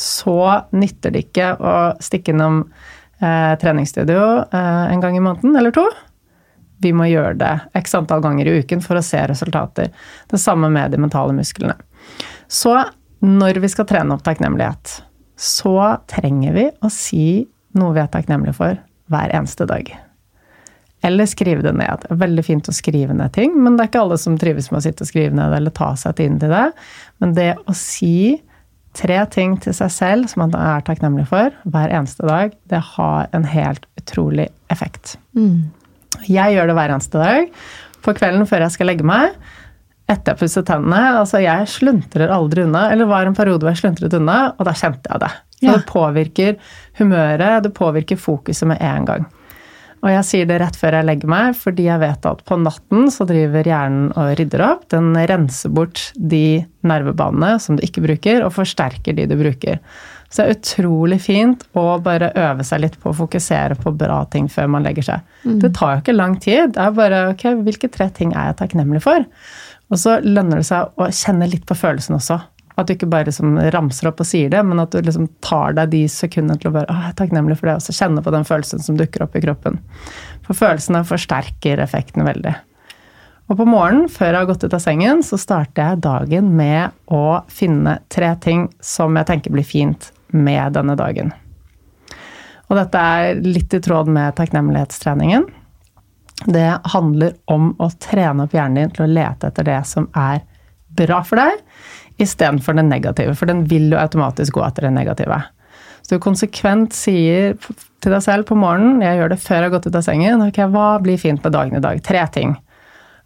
så 0.01 0.39
nytter 0.75 1.15
det 1.15 1.25
ikke 1.29 1.55
å 1.57 1.75
stikke 2.03 2.35
innom 2.35 2.65
eh, 3.23 3.55
treningsstudio 3.63 4.25
eh, 4.51 4.85
en 4.91 5.03
gang 5.05 5.17
i 5.17 5.25
måneden 5.25 5.57
eller 5.57 5.75
to. 5.77 5.87
Vi 6.81 6.93
må 6.97 7.09
gjøre 7.11 7.37
det 7.41 7.53
x 7.79 7.95
antall 7.99 8.23
ganger 8.25 8.49
i 8.49 8.59
uken 8.63 8.83
for 8.85 8.99
å 8.99 9.05
se 9.05 9.21
resultater. 9.29 9.91
Det 10.31 10.41
samme 10.41 10.71
med 10.73 10.95
de 10.95 11.01
mentale 11.01 11.35
musklene. 11.37 11.77
Så 12.49 12.75
når 13.21 13.61
vi 13.61 13.69
skal 13.69 13.89
trene 13.89 14.17
opp 14.17 14.25
takknemlighet, 14.25 15.01
så 15.41 15.77
trenger 16.11 16.57
vi 16.57 16.69
å 16.81 16.93
si 16.93 17.25
noe 17.77 17.95
vi 17.97 18.03
er 18.03 18.13
takknemlige 18.13 18.57
for 18.57 18.79
hver 19.11 19.33
eneste 19.37 19.67
dag. 19.69 19.89
Eller 21.05 21.29
skrive 21.29 21.65
det 21.65 21.73
ned. 21.77 22.05
Veldig 22.11 22.45
fint 22.45 22.69
å 22.69 22.75
skrive 22.77 23.15
ned 23.17 23.33
ting, 23.33 23.55
men 23.57 23.77
det 23.77 23.87
er 23.87 23.91
ikke 23.93 24.03
alle 24.05 24.19
som 24.21 24.37
trives 24.41 24.69
med 24.73 24.83
å 24.83 24.85
sitte 24.85 25.07
og 25.07 25.09
skrive 25.09 25.37
ned 25.37 25.57
eller 25.57 25.73
ta 25.77 25.95
seg 25.97 26.21
inn 26.25 26.37
til 26.43 26.53
det. 26.53 26.67
Men 27.23 27.37
det 27.37 27.51
å 27.65 27.77
si 27.77 28.41
tre 28.97 29.21
ting 29.33 29.57
til 29.63 29.75
seg 29.77 29.93
selv 29.95 30.31
som 30.33 30.45
man 30.45 30.57
er 30.59 30.85
takknemlig 30.85 31.29
for 31.31 31.55
hver 31.73 31.93
eneste 31.95 32.27
dag, 32.29 32.57
det 32.69 32.83
har 32.95 33.31
en 33.37 33.47
helt 33.49 33.87
utrolig 34.01 34.51
effekt. 34.73 35.17
Jeg 36.27 36.57
gjør 36.57 36.71
det 36.71 36.77
hver 36.79 36.95
eneste 36.97 37.23
dag. 37.23 37.51
På 38.05 38.15
kvelden 38.17 38.47
før 38.49 38.65
jeg 38.67 38.77
skal 38.77 38.91
legge 38.91 39.07
meg. 39.07 39.35
Etter 40.11 40.35
jeg 40.35 40.41
pusset 40.43 40.67
tennene. 40.67 41.03
Altså, 41.21 41.41
jeg 41.45 41.69
sluntrer 41.71 42.33
aldri 42.35 42.65
unna. 42.67 42.89
Eller 42.93 43.11
var 43.11 43.29
en 43.29 43.37
periode 43.37 43.63
hvor 43.63 43.75
jeg 43.75 43.83
sluntret 43.85 44.17
unna, 44.19 44.39
og 44.57 44.67
da 44.67 44.75
kjente 44.77 45.11
jeg 45.13 45.25
det. 45.27 45.33
Så 45.61 45.67
Ja. 45.67 45.75
Det 45.77 45.87
påvirker 45.91 46.57
humøret, 46.99 47.63
det 47.63 47.75
påvirker 47.77 48.17
fokuset 48.17 48.67
med 48.67 48.81
en 48.81 49.05
gang. 49.05 49.27
Og 50.01 50.09
jeg 50.09 50.25
sier 50.25 50.47
det 50.49 50.57
rett 50.63 50.77
før 50.81 50.97
jeg 50.97 51.05
legger 51.05 51.29
meg, 51.29 51.57
fordi 51.61 51.85
jeg 51.85 52.01
vet 52.01 52.25
at 52.31 52.41
på 52.49 52.57
natten 52.57 53.11
så 53.13 53.27
driver 53.29 53.69
hjernen 53.69 54.07
og 54.17 54.31
rydder 54.39 54.63
opp. 54.65 54.87
Den 54.89 55.13
renser 55.13 55.69
bort 55.77 56.07
de 56.17 56.65
nervebanene 56.81 57.59
som 57.61 57.77
du 57.77 57.85
ikke 57.85 58.01
bruker, 58.07 58.41
og 58.47 58.55
forsterker 58.57 59.13
de 59.19 59.27
du 59.29 59.37
bruker. 59.37 59.77
Så 60.31 60.45
det 60.45 60.47
er 60.47 60.59
utrolig 60.61 61.19
fint 61.25 61.65
å 61.75 61.97
bare 62.03 62.29
øve 62.39 62.63
seg 62.67 62.85
litt 62.85 62.95
på 63.03 63.11
å 63.11 63.17
fokusere 63.19 63.75
på 63.81 63.91
bra 63.99 64.21
ting 64.31 64.47
før 64.53 64.69
man 64.71 64.87
legger 64.87 65.09
seg. 65.09 65.33
Det 65.43 65.73
tar 65.75 65.97
jo 65.97 66.03
ikke 66.05 66.15
lang 66.15 66.37
tid. 66.39 66.77
Det 66.77 66.85
er 66.85 66.95
bare 66.95 67.25
ok, 67.33 67.45
hvilke 67.67 67.91
tre 67.91 68.07
ting 68.15 68.31
er 68.31 68.53
jeg 68.53 68.61
takknemlig 68.61 69.03
for? 69.03 69.27
Og 69.91 69.99
så 69.99 70.21
lønner 70.23 70.63
det 70.63 70.69
seg 70.69 70.95
å 70.95 71.11
kjenne 71.11 71.51
litt 71.51 71.67
på 71.67 71.75
følelsen 71.75 72.15
også. 72.21 72.39
At 72.79 72.87
du 72.87 72.95
ikke 72.95 73.11
bare 73.11 73.27
liksom 73.27 73.59
ramser 73.75 74.09
opp 74.13 74.23
og 74.23 74.29
sier 74.31 74.53
det, 74.53 74.63
men 74.65 74.79
at 74.81 74.95
du 74.95 75.03
liksom 75.03 75.27
tar 75.45 75.75
deg 75.77 75.91
de 75.97 76.05
sekundene 76.09 76.63
til 76.63 76.71
å 76.71 76.79
Å, 76.79 76.87
jeg 76.87 77.11
er 77.11 77.19
takknemlig 77.19 77.59
for 77.59 77.73
det, 77.73 77.75
og 77.81 77.85
så 77.85 77.97
kjenne 77.99 78.23
på 78.23 78.33
den 78.33 78.47
følelsen 78.47 78.87
som 78.87 78.97
dukker 78.97 79.27
opp 79.27 79.35
i 79.35 79.43
kroppen. 79.43 79.81
For 80.47 80.57
følelsene 80.57 81.03
forsterker 81.11 81.83
effekten 81.83 82.23
veldig. 82.25 82.55
Og 83.51 83.59
på 83.59 83.67
morgenen, 83.67 84.07
før 84.07 84.31
jeg 84.31 84.39
har 84.39 84.49
gått 84.53 84.63
ut 84.63 84.79
av 84.79 84.83
sengen, 84.87 85.27
så 85.27 85.35
starter 85.43 85.91
jeg 85.91 86.03
dagen 86.07 86.55
med 86.55 86.95
å 87.11 87.43
finne 87.51 87.99
tre 88.15 88.31
ting 88.39 88.69
som 88.79 89.19
jeg 89.19 89.27
tenker 89.27 89.59
blir 89.59 89.67
fint 89.67 90.13
med 90.33 90.77
denne 90.77 90.97
dagen. 90.99 91.33
Og 92.71 92.79
dette 92.79 93.01
er 93.01 93.41
litt 93.43 93.75
i 93.75 93.81
tråd 93.83 94.11
med 94.13 94.37
takknemlighetstreningen. 94.39 95.49
Det 96.47 96.69
handler 96.93 97.35
om 97.51 97.73
å 97.83 97.91
trene 98.01 98.47
opp 98.47 98.55
hjernen 98.57 98.79
din 98.79 98.93
til 98.95 99.05
å 99.05 99.11
lete 99.11 99.51
etter 99.51 99.67
det 99.67 99.81
som 99.91 100.07
er 100.17 100.45
bra 100.97 101.21
for 101.27 101.41
deg, 101.41 101.59
istedenfor 102.23 102.79
det 102.79 102.87
negative. 102.87 103.35
For 103.39 103.51
den 103.51 103.65
vil 103.69 103.91
jo 103.93 103.99
automatisk 104.01 104.57
gå 104.57 104.65
etter 104.65 104.89
det 104.89 104.95
negative. 104.97 105.43
Så 106.01 106.17
du 106.17 106.23
konsekvent 106.23 106.95
sier 106.97 107.59
til 108.01 108.15
deg 108.15 108.23
selv 108.25 108.49
på 108.49 108.57
morgenen, 108.59 109.03
jeg 109.05 109.19
gjør 109.19 109.35
det 109.35 109.43
før 109.43 109.59
jeg 109.59 109.67
har 109.67 109.75
gått 109.77 109.91
ut 109.91 109.99
av 110.01 110.07
sengen, 110.07 110.47
ok, 110.47 110.63
hva 110.73 110.89
blir 111.03 111.21
fint 111.21 111.43
med 111.45 111.55
dagen 111.55 111.77
i 111.77 111.85
dag? 111.85 112.01
Tre 112.07 112.25
ting. 112.35 112.57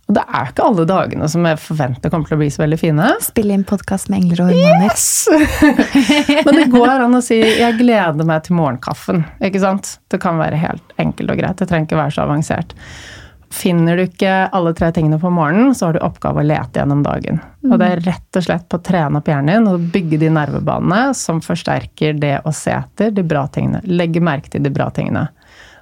Og 0.05 0.17
det 0.19 0.25
er 0.37 0.51
ikke 0.51 0.67
alle 0.67 0.85
dagene 0.89 1.29
som 1.33 1.47
jeg 1.49 1.61
forventer 1.63 2.13
kommer 2.13 2.29
til 2.29 2.37
å 2.37 2.41
bli 2.43 2.51
så 2.53 2.61
veldig 2.65 2.79
fine. 2.81 3.09
Spille 3.25 3.57
inn 3.57 3.65
podkast 3.65 4.11
med 4.13 4.21
engler 4.21 4.45
og 4.45 4.53
hormoner. 4.53 4.99
Men 6.49 6.61
det 6.61 6.69
går 6.75 7.05
an 7.07 7.17
å 7.17 7.23
si 7.25 7.41
'jeg 7.41 7.79
gleder 7.81 8.29
meg 8.29 8.45
til 8.45 8.59
morgenkaffen'. 8.59 9.25
ikke 9.41 9.65
sant? 9.65 9.99
Det 10.13 10.21
kan 10.21 10.37
være 10.37 10.61
helt 10.61 10.97
enkelt 11.01 11.31
og 11.31 11.41
greit. 11.41 11.57
Det 11.57 11.69
trenger 11.69 11.89
ikke 11.89 12.03
være 12.03 12.17
så 12.19 12.27
avansert. 12.29 12.75
Finner 13.55 13.97
du 13.97 14.03
ikke 14.03 14.33
alle 14.53 14.73
tre 14.75 14.91
tingene 14.93 15.17
på 15.23 15.31
morgenen, 15.31 15.75
så 15.75 15.87
har 15.87 15.95
du 15.95 16.03
oppgave 16.03 16.43
å 16.43 16.47
lete 16.47 16.81
gjennom 16.81 17.05
dagen. 17.07 17.39
Og 17.71 17.79
det 17.79 17.87
er 17.87 18.03
rett 18.03 18.37
og 18.37 18.45
slett 18.45 18.67
på 18.69 18.81
å 18.81 18.83
trene 18.85 19.21
opp 19.21 19.31
hjernen 19.31 19.53
din 19.55 19.71
og 19.71 19.87
bygge 19.95 20.19
de 20.25 20.31
nervebanene 20.35 21.15
som 21.15 21.41
forsterker 21.41 22.19
det 22.19 22.41
å 22.45 22.53
se 22.53 22.75
etter 22.75 23.15
de 23.15 23.23
bra 23.23 23.47
tingene. 23.47 23.81
Legge 23.87 24.21
merke 24.21 24.51
til 24.51 24.65
de 24.67 24.75
bra 24.75 24.91
tingene. 24.91 25.29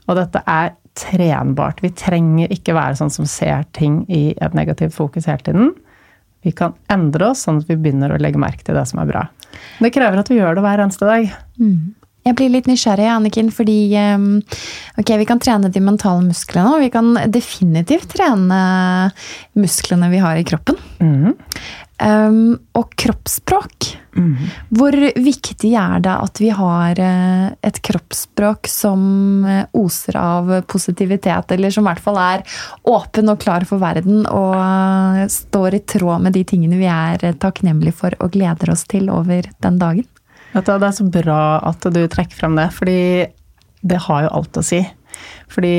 Og 0.06 0.18
dette 0.18 0.42
er 0.46 0.74
trenbart. 0.98 1.80
Vi 1.84 1.92
trenger 1.96 2.52
ikke 2.52 2.76
være 2.76 2.98
sånn 2.98 3.12
som 3.12 3.28
ser 3.28 3.64
ting 3.76 4.02
i 4.12 4.32
et 4.36 4.56
negativt 4.56 4.94
fokus 4.96 5.28
hele 5.30 5.44
tiden. 5.46 5.72
Vi 6.42 6.52
kan 6.56 6.74
endre 6.92 7.30
oss 7.32 7.46
sånn 7.46 7.62
at 7.62 7.70
vi 7.70 7.78
begynner 7.78 8.12
å 8.12 8.20
legge 8.20 8.40
merke 8.40 8.66
til 8.66 8.76
det 8.76 8.84
som 8.90 9.00
er 9.02 9.08
bra. 9.08 9.26
Det 9.78 9.92
krever 9.94 10.20
at 10.20 10.30
vi 10.30 10.40
gjør 10.40 10.58
det 10.58 10.64
hver 10.64 10.82
eneste 10.84 11.08
dag. 11.08 11.28
Jeg 12.22 12.36
blir 12.38 12.52
litt 12.54 12.68
nysgjerrig, 12.70 13.08
Anniken, 13.10 13.48
fordi 13.50 13.96
um, 13.98 14.26
ok, 15.00 15.08
vi 15.18 15.26
kan 15.26 15.40
trene 15.42 15.70
de 15.74 15.80
mentale 15.82 16.22
musklene, 16.22 16.76
og 16.76 16.84
vi 16.84 16.90
kan 16.94 17.16
definitivt 17.34 18.12
trene 18.14 18.60
musklene 19.58 20.10
vi 20.12 20.20
har 20.22 20.38
i 20.38 20.44
kroppen. 20.46 20.78
Um, 22.02 22.56
og 22.74 22.90
kroppsspråk. 22.98 23.92
Hvor 24.76 24.94
viktig 25.24 25.70
er 25.78 26.00
det 26.04 26.12
at 26.12 26.40
vi 26.42 26.50
har 26.52 26.98
eh, 27.00 27.46
et 27.64 27.78
kroppsspråk 27.86 28.68
som 28.68 29.44
eh, 29.48 29.62
oser 29.78 30.18
av 30.20 30.50
positivitet, 30.68 31.54
eller 31.54 31.72
som 31.72 31.86
i 31.86 31.88
hvert 31.88 32.02
fall 32.04 32.18
er 32.20 32.44
åpen 32.92 33.32
og 33.32 33.40
klar 33.40 33.64
for 33.68 33.80
verden 33.80 34.26
og 34.26 34.56
eh, 34.58 35.24
står 35.32 35.78
i 35.78 35.82
tråd 35.94 36.26
med 36.26 36.36
de 36.36 36.44
tingene 36.48 36.80
vi 36.80 36.90
er 36.92 37.38
takknemlige 37.40 37.96
for 38.02 38.18
og 38.20 38.34
gleder 38.36 38.74
oss 38.74 38.84
til 38.90 39.08
over 39.12 39.48
den 39.64 39.80
dagen? 39.80 40.08
Det 40.52 40.68
er 40.68 40.92
så 40.92 41.08
bra 41.08 41.42
at 41.70 41.88
du 41.88 42.02
trekker 42.12 42.36
frem 42.36 42.58
det, 42.60 42.68
fordi 42.76 43.00
det 43.80 44.02
har 44.04 44.26
jo 44.26 44.34
alt 44.42 44.60
å 44.60 44.66
si. 44.66 44.82
Fordi 45.52 45.72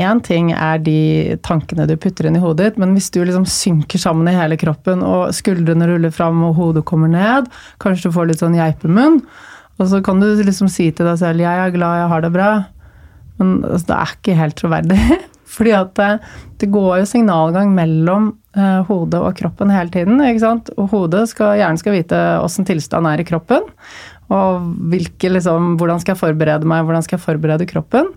én 0.00 0.20
ting 0.24 0.52
er 0.56 0.80
de 0.82 1.36
tankene 1.44 1.86
du 1.88 1.96
putter 2.00 2.28
inn 2.28 2.38
i 2.38 2.42
hodet 2.42 2.70
ditt, 2.72 2.80
men 2.80 2.94
hvis 2.96 3.10
du 3.12 3.20
liksom 3.22 3.46
synker 3.48 4.00
sammen 4.00 4.30
i 4.30 4.36
hele 4.36 4.58
kroppen, 4.60 5.04
og 5.04 5.34
skuldrene 5.36 5.88
ruller 5.90 6.14
fram 6.14 6.40
og 6.48 6.56
hodet 6.60 6.86
kommer 6.88 7.12
ned, 7.12 7.50
kanskje 7.82 8.08
du 8.08 8.16
får 8.16 8.30
litt 8.30 8.44
sånn 8.44 8.56
geipemunn, 8.56 9.20
og 9.80 9.88
så 9.90 10.02
kan 10.04 10.20
du 10.22 10.28
liksom 10.38 10.70
si 10.70 10.90
til 10.90 11.08
deg 11.08 11.18
selv 11.18 11.40
'jeg 11.40 11.66
er 11.66 11.74
glad, 11.74 12.00
jeg 12.00 12.08
har 12.08 12.20
det 12.22 12.32
bra', 12.32 12.66
men 13.38 13.64
altså, 13.64 13.86
det 13.86 13.96
er 13.96 14.16
ikke 14.16 14.38
helt 14.38 14.56
troverdig. 14.56 15.00
Fordi 15.52 15.72
at 15.76 15.94
det, 15.98 16.10
det 16.62 16.70
går 16.72 17.02
jo 17.02 17.08
signalgang 17.10 17.74
mellom 17.76 18.30
eh, 18.56 18.80
hodet 18.88 19.20
og 19.20 19.34
kroppen 19.36 19.72
hele 19.72 19.92
tiden. 19.92 20.20
ikke 20.20 20.40
sant? 20.40 20.70
Og 20.78 20.88
hodet 20.94 21.26
skal, 21.28 21.58
hjernen 21.60 21.80
skal 21.80 21.96
vite 21.98 22.20
åssen 22.40 22.64
tilstand 22.68 23.08
er 23.10 23.20
i 23.20 23.26
kroppen. 23.28 23.66
Og 24.32 24.72
hvilke, 24.92 25.28
liksom, 25.34 25.76
hvordan 25.80 26.00
skal 26.00 26.14
jeg 26.14 26.22
forberede 26.22 26.68
meg, 26.68 26.86
hvordan 26.86 27.04
skal 27.04 27.18
jeg 27.18 27.26
forberede 27.26 27.68
kroppen. 27.68 28.08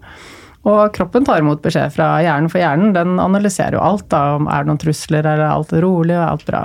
Og 0.65 0.93
kroppen 0.95 1.25
tar 1.25 1.43
imot 1.43 1.61
beskjed 1.61 1.93
fra 1.93 2.15
hjernen, 2.25 2.49
for 2.49 2.61
hjernen 2.61 2.95
den 2.95 3.19
analyserer 3.21 3.77
jo 3.77 3.83
alt. 3.85 4.07
da, 4.09 4.35
om 4.39 4.47
Er 4.49 4.63
det 4.63 4.71
noen 4.71 4.81
trusler, 4.81 5.21
eller 5.21 5.45
er 5.45 5.53
alt 5.53 5.73
rolig, 5.73 6.17
og 6.17 6.25
alt 6.25 6.45
bra. 6.47 6.63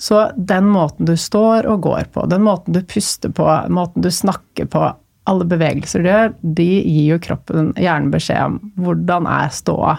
Så 0.00 0.30
den 0.36 0.68
måten 0.68 1.08
du 1.08 1.16
står 1.16 1.66
og 1.68 1.82
går 1.84 2.12
på, 2.12 2.26
den 2.28 2.44
måten 2.44 2.72
du 2.76 2.80
puster 2.84 3.32
på, 3.32 3.46
måten 3.68 4.04
du 4.04 4.10
snakker 4.10 4.68
på, 4.72 4.92
alle 5.28 5.44
bevegelser 5.44 6.00
du 6.00 6.08
gjør, 6.08 6.32
de 6.56 6.68
gir 6.80 7.10
jo 7.12 7.18
kroppen 7.22 7.74
hjernen 7.76 8.08
beskjed 8.12 8.40
om 8.40 8.56
hvordan 8.80 9.28
er 9.28 9.52
ståa. 9.52 9.98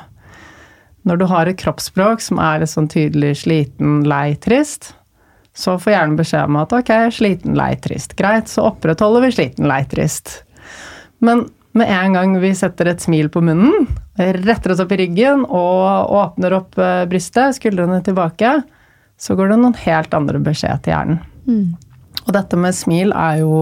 Når 1.08 1.22
du 1.22 1.26
har 1.30 1.50
et 1.50 1.60
kroppsspråk 1.62 2.22
som 2.22 2.42
er 2.42 2.62
litt 2.62 2.74
sånn 2.74 2.90
tydelig 2.92 3.36
sliten, 3.44 4.02
lei, 4.10 4.34
trist, 4.42 4.96
så 5.58 5.78
får 5.82 5.96
hjernen 5.96 6.18
beskjed 6.20 6.50
om 6.50 6.60
at 6.62 6.74
ok, 6.76 6.92
sliten, 7.14 7.56
lei, 7.58 7.74
trist. 7.82 8.18
Greit, 8.20 8.50
så 8.52 8.72
opprettholder 8.72 9.26
vi 9.26 9.34
sliten, 9.38 9.70
lei, 9.70 9.82
trist. 9.90 10.42
Men 11.22 11.46
med 11.78 11.92
en 11.92 12.16
gang 12.18 12.34
vi 12.42 12.52
setter 12.58 12.92
et 12.92 13.04
smil 13.04 13.30
på 13.32 13.44
munnen, 13.46 13.88
retter 14.18 14.74
oss 14.74 14.82
opp 14.84 14.92
i 14.92 15.00
ryggen 15.04 15.46
og 15.48 16.12
åpner 16.18 16.58
opp 16.58 16.80
eh, 16.82 17.06
brystet, 17.10 17.58
skuldrene 17.58 18.02
tilbake, 18.06 18.58
så 19.22 19.38
går 19.38 19.54
det 19.54 19.62
noen 19.62 19.78
helt 19.86 20.14
andre 20.18 20.42
beskjed 20.44 20.84
til 20.84 20.96
hjernen. 20.96 21.22
Mm. 21.48 21.72
Og 22.26 22.34
dette 22.36 22.60
med 22.60 22.76
smil 22.78 23.16
er 23.16 23.42
jo 23.42 23.56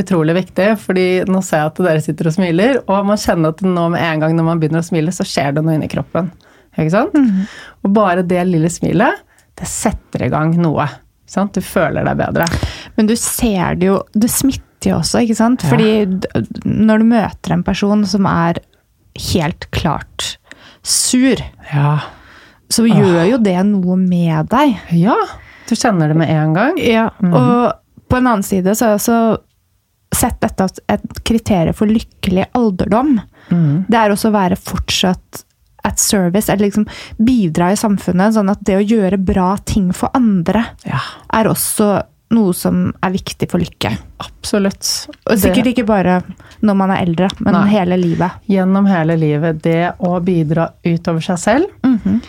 utrolig 0.00 0.36
viktig, 0.36 0.68
fordi 0.80 1.06
nå 1.28 1.42
ser 1.44 1.64
jeg 1.64 1.72
at 1.72 1.82
dere 1.84 2.04
sitter 2.04 2.30
og 2.30 2.36
smiler, 2.36 2.80
og 2.86 3.08
man 3.08 3.20
kjenner 3.20 3.52
at 3.52 3.64
nå 3.66 3.88
med 3.92 4.04
en 4.04 4.22
gang 4.24 4.36
når 4.36 4.46
man 4.46 4.62
begynner 4.62 4.84
å 4.84 4.86
smile, 4.86 5.12
så 5.12 5.26
skjer 5.26 5.56
det 5.56 5.64
noe 5.66 5.76
inni 5.76 5.90
kroppen. 5.90 6.30
Ikke 6.78 6.92
sant? 6.94 7.16
Mm. 7.16 7.44
Og 7.84 7.94
bare 7.96 8.24
det 8.26 8.46
lille 8.48 8.70
smilet, 8.72 9.24
det 9.58 9.68
setter 9.68 10.24
i 10.24 10.32
gang 10.32 10.54
noe. 10.60 10.86
Sant? 11.30 11.54
Du 11.54 11.64
føler 11.64 12.06
deg 12.06 12.18
bedre. 12.18 12.46
Men 12.96 13.10
du 13.10 13.14
ser 13.18 13.76
det 13.78 13.90
jo 13.90 14.00
Det 14.12 14.30
smitter 14.32 14.66
jo 14.88 14.96
også, 15.00 15.24
ikke 15.24 15.36
sant? 15.38 15.64
Ja. 15.64 15.72
Fordi 15.72 16.64
når 16.64 17.02
du 17.02 17.10
møter 17.10 17.54
en 17.54 17.66
person 17.66 18.04
som 18.08 18.28
er 18.30 18.62
helt 19.32 19.68
klart 19.74 20.36
sur, 20.86 21.42
ja. 21.72 21.92
så 22.72 22.86
gjør 22.88 23.22
jo 23.34 23.42
det 23.44 23.58
noe 23.68 23.98
med 24.00 24.48
deg. 24.52 24.78
Ja. 24.96 25.18
Du 25.68 25.76
kjenner 25.76 26.10
det 26.10 26.16
med 26.18 26.32
en 26.32 26.56
gang. 26.56 26.80
Ja, 26.82 27.10
mm. 27.20 27.34
Og 27.36 28.08
på 28.10 28.18
en 28.18 28.26
annen 28.26 28.46
side 28.46 28.74
så 28.74 28.86
har 28.88 28.96
jeg 28.96 29.02
også 29.02 29.20
sett 30.20 30.40
dette 30.42 30.66
et 30.90 31.20
kriterium 31.26 31.76
for 31.76 31.90
lykkelig 31.90 32.48
alderdom. 32.58 33.18
Mm. 33.50 33.86
Det 33.86 33.98
er 33.98 34.12
også 34.12 34.30
å 34.30 34.34
være 34.34 34.58
fortsatt 34.58 35.44
at 35.86 36.00
service, 36.02 36.50
eller 36.52 36.66
liksom 36.66 36.86
bidra 37.16 37.70
i 37.72 37.78
samfunnet. 37.78 38.34
Sånn 38.36 38.50
at 38.52 38.62
det 38.66 38.76
å 38.80 38.84
gjøre 38.84 39.20
bra 39.22 39.54
ting 39.64 39.90
for 39.96 40.12
andre 40.16 40.64
ja. 40.84 41.00
er 41.36 41.48
også 41.50 41.92
noe 42.34 42.54
som 42.54 42.82
er 43.02 43.14
viktig 43.14 43.48
for 43.50 43.62
lykke. 43.62 43.92
Absolutt. 44.22 44.86
Og 45.26 45.38
sikkert 45.38 45.66
det... 45.66 45.72
ikke 45.74 45.86
bare 45.88 46.20
når 46.66 46.76
man 46.78 46.92
er 46.94 47.06
eldre, 47.06 47.30
men 47.40 47.56
Nei. 47.56 47.64
hele 47.72 47.98
livet. 48.00 48.42
Gjennom 48.50 48.86
hele 48.90 49.16
livet. 49.18 49.62
Det 49.64 49.94
å 49.98 50.12
bidra 50.24 50.70
utover 50.86 51.24
seg 51.26 51.40
selv. 51.42 51.72
Mm 51.86 51.98
-hmm. 52.04 52.20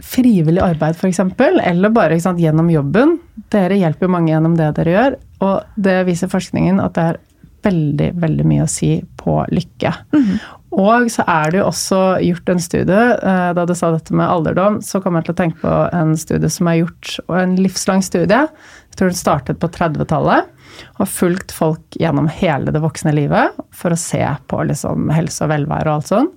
Frivillig 0.00 0.62
arbeid, 0.62 0.96
f.eks., 0.96 1.20
eller 1.64 1.88
bare 1.90 2.20
sant, 2.20 2.40
gjennom 2.40 2.70
jobben. 2.70 3.18
Dere 3.50 3.76
hjelper 3.76 4.08
mange 4.08 4.32
gjennom 4.32 4.56
det 4.56 4.70
dere 4.76 4.90
gjør, 4.90 5.16
og 5.40 5.62
det 5.76 6.06
viser 6.06 6.28
forskningen 6.28 6.80
at 6.80 6.94
det 6.94 7.02
er 7.02 7.18
veldig, 7.62 8.12
veldig 8.14 8.46
mye 8.48 8.64
å 8.64 8.70
si 8.70 9.02
på 9.16 9.44
lykke. 9.50 9.92
Mm 10.12 10.24
-hmm. 10.24 10.38
Og 10.70 11.10
så 11.10 11.24
er 11.26 11.50
det 11.50 11.58
jo 11.58 11.66
også 11.66 12.20
gjort 12.22 12.48
en 12.48 12.60
studie, 12.60 13.06
eh, 13.22 13.52
da 13.56 13.64
du 13.66 13.74
sa 13.74 13.90
dette 13.90 14.14
med 14.14 14.28
alderdom, 14.28 14.80
så 14.80 15.00
kom 15.02 15.16
jeg 15.18 15.24
til 15.24 15.34
å 15.34 15.40
tenke 15.40 15.58
på 15.64 15.72
en 15.92 16.16
studie 16.16 16.48
som 16.48 16.68
er 16.68 16.74
gjort, 16.84 17.18
og 17.26 17.40
en 17.40 17.56
livslang 17.56 18.02
studie. 18.02 18.46
Jeg 18.90 18.98
tror 18.98 19.12
den 19.12 19.18
startet 19.18 19.60
på 19.62 19.70
30-tallet. 19.72 20.48
Og 20.94 21.02
har 21.02 21.10
fulgt 21.10 21.52
folk 21.52 21.98
gjennom 21.98 22.28
hele 22.30 22.72
det 22.72 22.82
voksne 22.82 23.12
livet 23.16 23.56
for 23.74 23.92
å 23.92 23.98
se 24.00 24.22
på 24.48 24.62
liksom 24.68 25.10
helse 25.12 25.44
og 25.44 25.52
velvære 25.52 25.88
og 25.88 25.98
alt 25.98 26.10
sånn. 26.12 26.30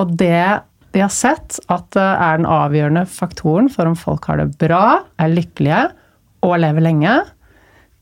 Og 0.00 0.14
det 0.18 0.42
de 0.96 1.02
har 1.04 1.12
sett 1.12 1.58
at 1.68 1.90
det 1.92 2.00
er 2.00 2.38
den 2.40 2.48
avgjørende 2.48 3.04
faktoren 3.12 3.68
for 3.70 3.90
om 3.90 3.96
folk 3.98 4.24
har 4.30 4.40
det 4.40 4.54
bra, 4.60 5.02
er 5.20 5.34
lykkelige 5.34 5.82
og 6.46 6.54
lever 6.62 6.86
lenge, 6.86 7.12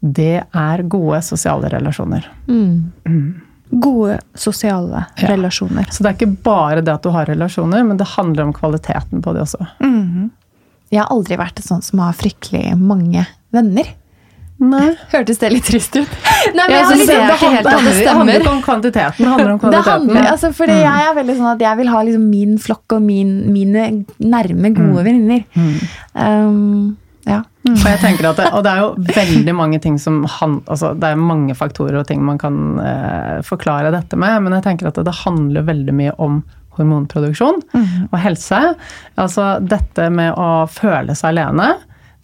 det 0.06 0.44
er 0.46 0.84
gode 0.86 1.18
sosiale 1.26 1.72
relasjoner. 1.72 2.28
Mm. 2.46 2.92
Mm 3.08 3.46
gode 3.70 4.18
sosiale 4.34 5.04
ja. 5.16 5.28
relasjoner. 5.28 5.88
Så 5.90 6.02
det 6.02 6.10
er 6.10 6.18
ikke 6.18 6.42
bare 6.46 6.82
det 6.84 6.92
at 6.92 7.02
du 7.02 7.10
har 7.14 7.26
relasjoner, 7.26 7.84
men 7.84 7.98
det 7.98 8.06
handler 8.14 8.46
om 8.46 8.52
kvaliteten 8.54 9.22
på 9.22 9.34
det 9.34 9.42
også. 9.42 9.66
Mm. 9.82 10.30
Jeg 10.92 11.02
har 11.02 11.10
aldri 11.10 11.38
vært 11.40 11.58
en 11.60 11.66
sånn 11.66 11.82
som 11.82 12.02
har 12.04 12.14
fryktelig 12.16 12.76
mange 12.78 13.24
venner. 13.54 13.94
Nei. 14.56 14.94
Hørtes 15.12 15.40
det 15.42 15.50
litt 15.52 15.66
trist 15.68 15.96
ut? 15.98 16.12
Nei, 16.56 16.64
men 16.64 16.74
jeg, 16.74 16.84
jeg, 16.84 16.98
det, 17.00 17.06
det, 17.06 17.16
det, 17.16 17.38
helt 17.42 17.70
handler, 17.70 17.96
det 18.00 18.12
handler 18.18 18.38
ikke 18.40 18.52
om 18.52 18.62
kvantiteten. 18.64 19.24
Det 19.24 19.32
handler 19.32 19.54
om 19.54 19.58
kvaliteten. 19.62 19.90
Handler, 19.92 20.28
altså, 20.32 20.52
fordi 20.56 20.76
mm. 20.76 20.84
Jeg 20.86 21.08
er 21.08 21.18
veldig 21.20 21.40
sånn 21.40 21.50
at 21.52 21.64
jeg 21.66 21.80
vil 21.80 21.90
ha 21.92 22.04
liksom 22.08 22.28
min 22.32 22.54
flokk 22.62 22.96
og 22.96 23.02
min, 23.04 23.34
mine 23.52 23.88
nærme, 24.22 24.70
gode 24.76 25.02
mm. 25.02 25.02
venninner. 25.10 25.44
Mm. 25.56 25.74
Um, 26.14 26.94
ja. 27.26 27.40
Mm. 27.66 27.74
Og 27.74 27.86
jeg 27.90 28.00
tenker 28.00 28.28
at 28.30 28.38
det, 28.38 28.50
og 28.54 28.62
det 28.64 28.72
er 28.72 28.84
jo 28.84 29.16
veldig 29.16 29.54
mange 29.58 29.80
ting 29.82 29.96
som 29.98 30.20
han, 30.36 30.60
altså 30.70 30.92
Det 30.94 31.08
er 31.10 31.18
mange 31.18 31.56
faktorer 31.58 31.98
og 31.98 32.06
ting 32.06 32.20
man 32.22 32.38
kan 32.38 32.78
uh, 32.78 33.42
forklare 33.44 33.90
dette 33.94 34.18
med, 34.20 34.38
men 34.44 34.54
jeg 34.56 34.68
tenker 34.68 34.88
at 34.88 35.00
det, 35.00 35.08
det 35.08 35.18
handler 35.24 35.66
veldig 35.66 35.96
mye 35.98 36.14
om 36.22 36.44
hormonproduksjon 36.76 37.60
mm. 37.72 38.08
og 38.10 38.16
helse. 38.20 38.62
Altså 39.20 39.56
dette 39.64 40.08
med 40.12 40.36
å 40.38 40.66
føle 40.70 41.16
seg 41.18 41.34
alene, 41.34 41.72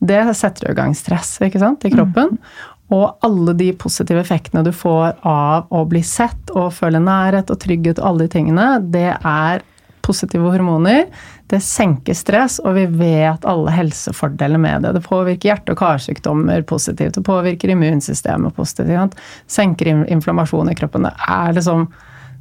det 0.02 0.20
setter 0.34 0.68
jo 0.68 0.74
i 0.74 0.78
gang 0.80 0.94
stress 0.98 1.36
ikke 1.44 1.62
sant, 1.62 1.84
i 1.86 1.92
kroppen. 1.92 2.34
Mm. 2.34 2.68
Og 2.92 3.24
alle 3.24 3.54
de 3.56 3.70
positive 3.78 4.20
effektene 4.20 4.64
du 4.66 4.72
får 4.74 5.14
av 5.24 5.70
å 5.72 5.84
bli 5.88 6.02
sett 6.04 6.50
og 6.52 6.74
føle 6.76 7.00
nærhet 7.00 7.52
og 7.52 7.60
trygghet 7.62 8.00
og 8.00 8.08
alle 8.08 8.26
de 8.26 8.34
tingene, 8.34 8.66
det 8.92 9.12
er 9.16 9.62
positive 10.02 10.50
hormoner. 10.50 11.06
Det 11.48 11.60
senker 11.62 12.16
stress, 12.16 12.58
og 12.64 12.74
vi 12.76 12.86
vet 12.98 13.46
alle 13.48 13.72
helsefordeler 13.72 14.60
med 14.60 14.84
det. 14.84 14.94
Det 14.96 15.04
påvirker 15.06 15.52
hjerte- 15.52 15.74
og 15.74 15.80
karsykdommer 15.80 16.64
positivt, 16.68 17.14
det 17.14 17.24
påvirker 17.26 17.72
immunsystemet 17.72 18.56
positivt. 18.56 19.16
Senker 19.46 19.92
inflammasjon 20.10 20.72
i 20.72 20.76
kroppen. 20.78 21.08
Det 21.08 21.14
er 21.28 21.54
liksom 21.58 21.92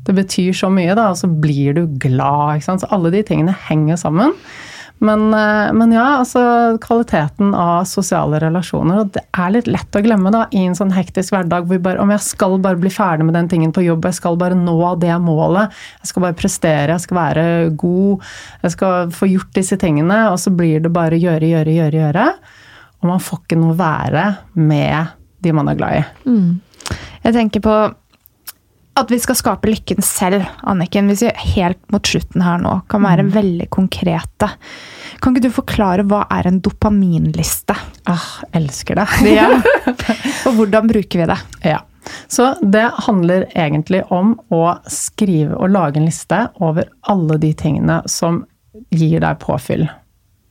Det 0.01 0.15
betyr 0.17 0.53
så 0.57 0.65
mye, 0.73 0.95
da, 0.97 1.11
og 1.11 1.17
så 1.19 1.27
blir 1.29 1.75
du 1.77 1.83
glad. 2.01 2.63
Så 2.65 2.87
alle 2.89 3.11
de 3.13 3.21
tingene 3.21 3.53
henger 3.67 3.99
sammen. 4.01 4.31
Men, 5.01 5.33
eh, 5.33 5.73
men, 5.73 5.91
ja, 5.95 6.03
altså 6.19 6.41
kvaliteten 6.81 7.55
av 7.57 7.87
sosiale 7.89 8.37
relasjoner. 8.43 8.99
Og 9.01 9.13
det 9.15 9.23
er 9.33 9.53
litt 9.55 9.69
lett 9.71 9.97
å 9.97 10.03
glemme 10.05 10.29
da, 10.33 10.43
i 10.53 10.61
en 10.67 10.77
sånn 10.77 10.93
hektisk 10.93 11.33
hverdag 11.33 11.65
hvor 11.69 11.81
bare, 11.81 11.97
om 12.03 12.13
jeg 12.13 12.21
skal 12.21 12.59
bare 12.61 12.77
bli 12.77 12.91
ferdig 12.93 13.25
med 13.25 13.33
den 13.33 13.49
tingen 13.49 13.73
på 13.73 13.81
jobb, 13.81 14.05
jeg 14.05 14.19
skal 14.19 14.37
bare 14.37 14.57
nå 14.57 14.77
det 15.01 15.15
målet, 15.25 15.73
jeg 16.03 16.11
skal 16.11 16.27
bare 16.27 16.37
prestere, 16.37 16.93
jeg 16.93 17.05
skal 17.07 17.17
være 17.17 17.45
god, 17.81 18.27
jeg 18.61 18.75
skal 18.75 19.15
få 19.15 19.31
gjort 19.31 19.57
disse 19.57 19.79
tingene, 19.81 20.19
og 20.29 20.37
så 20.43 20.53
blir 20.53 20.85
det 20.85 20.93
bare 20.93 21.17
gjøre, 21.17 21.49
gjøre, 21.49 21.77
gjøre, 21.79 22.03
gjøre. 22.05 22.27
Og 23.01 23.09
man 23.09 23.25
får 23.25 23.41
ikke 23.41 23.57
noe 23.57 23.73
være 23.79 24.27
med 24.61 25.17
de 25.41 25.55
man 25.57 25.71
er 25.71 25.81
glad 25.81 25.97
i. 25.97 26.29
Mm. 26.29 26.93
Jeg 27.25 27.33
tenker 27.33 27.65
på 27.65 27.75
at 28.99 29.11
vi 29.11 29.19
skal 29.23 29.37
skape 29.39 29.69
lykken 29.69 30.03
selv, 30.03 30.43
Anniken, 30.67 31.07
hvis 31.07 31.23
vi 31.23 31.31
helt 31.55 31.79
mot 31.93 32.07
slutten 32.07 32.43
her 32.43 32.59
nå 32.61 32.73
kan 32.91 33.05
være 33.05 33.23
mm. 33.27 33.31
veldig 33.35 33.67
konkrete. 33.71 34.49
Kan 35.21 35.35
ikke 35.35 35.47
du 35.47 35.55
forklare 35.55 36.05
hva 36.09 36.25
er 36.33 36.49
en 36.49 36.59
dopaminliste? 36.63 37.77
Ah, 38.11 38.27
elsker 38.57 38.99
det. 38.99 39.07
ja. 39.39 39.47
Og 40.49 40.59
hvordan 40.59 40.91
bruker 40.91 41.23
vi 41.23 41.29
det? 41.31 41.39
Ja. 41.73 41.79
Så 42.27 42.55
det 42.61 42.87
handler 43.05 43.45
egentlig 43.53 44.01
om 44.11 44.33
å 44.49 44.63
skrive 44.89 45.55
og 45.55 45.71
lage 45.71 46.01
en 46.01 46.09
liste 46.09 46.47
over 46.59 46.89
alle 47.11 47.37
de 47.39 47.53
tingene 47.57 48.01
som 48.09 48.43
gir 48.89 49.21
deg 49.23 49.39
påfyll. 49.43 49.85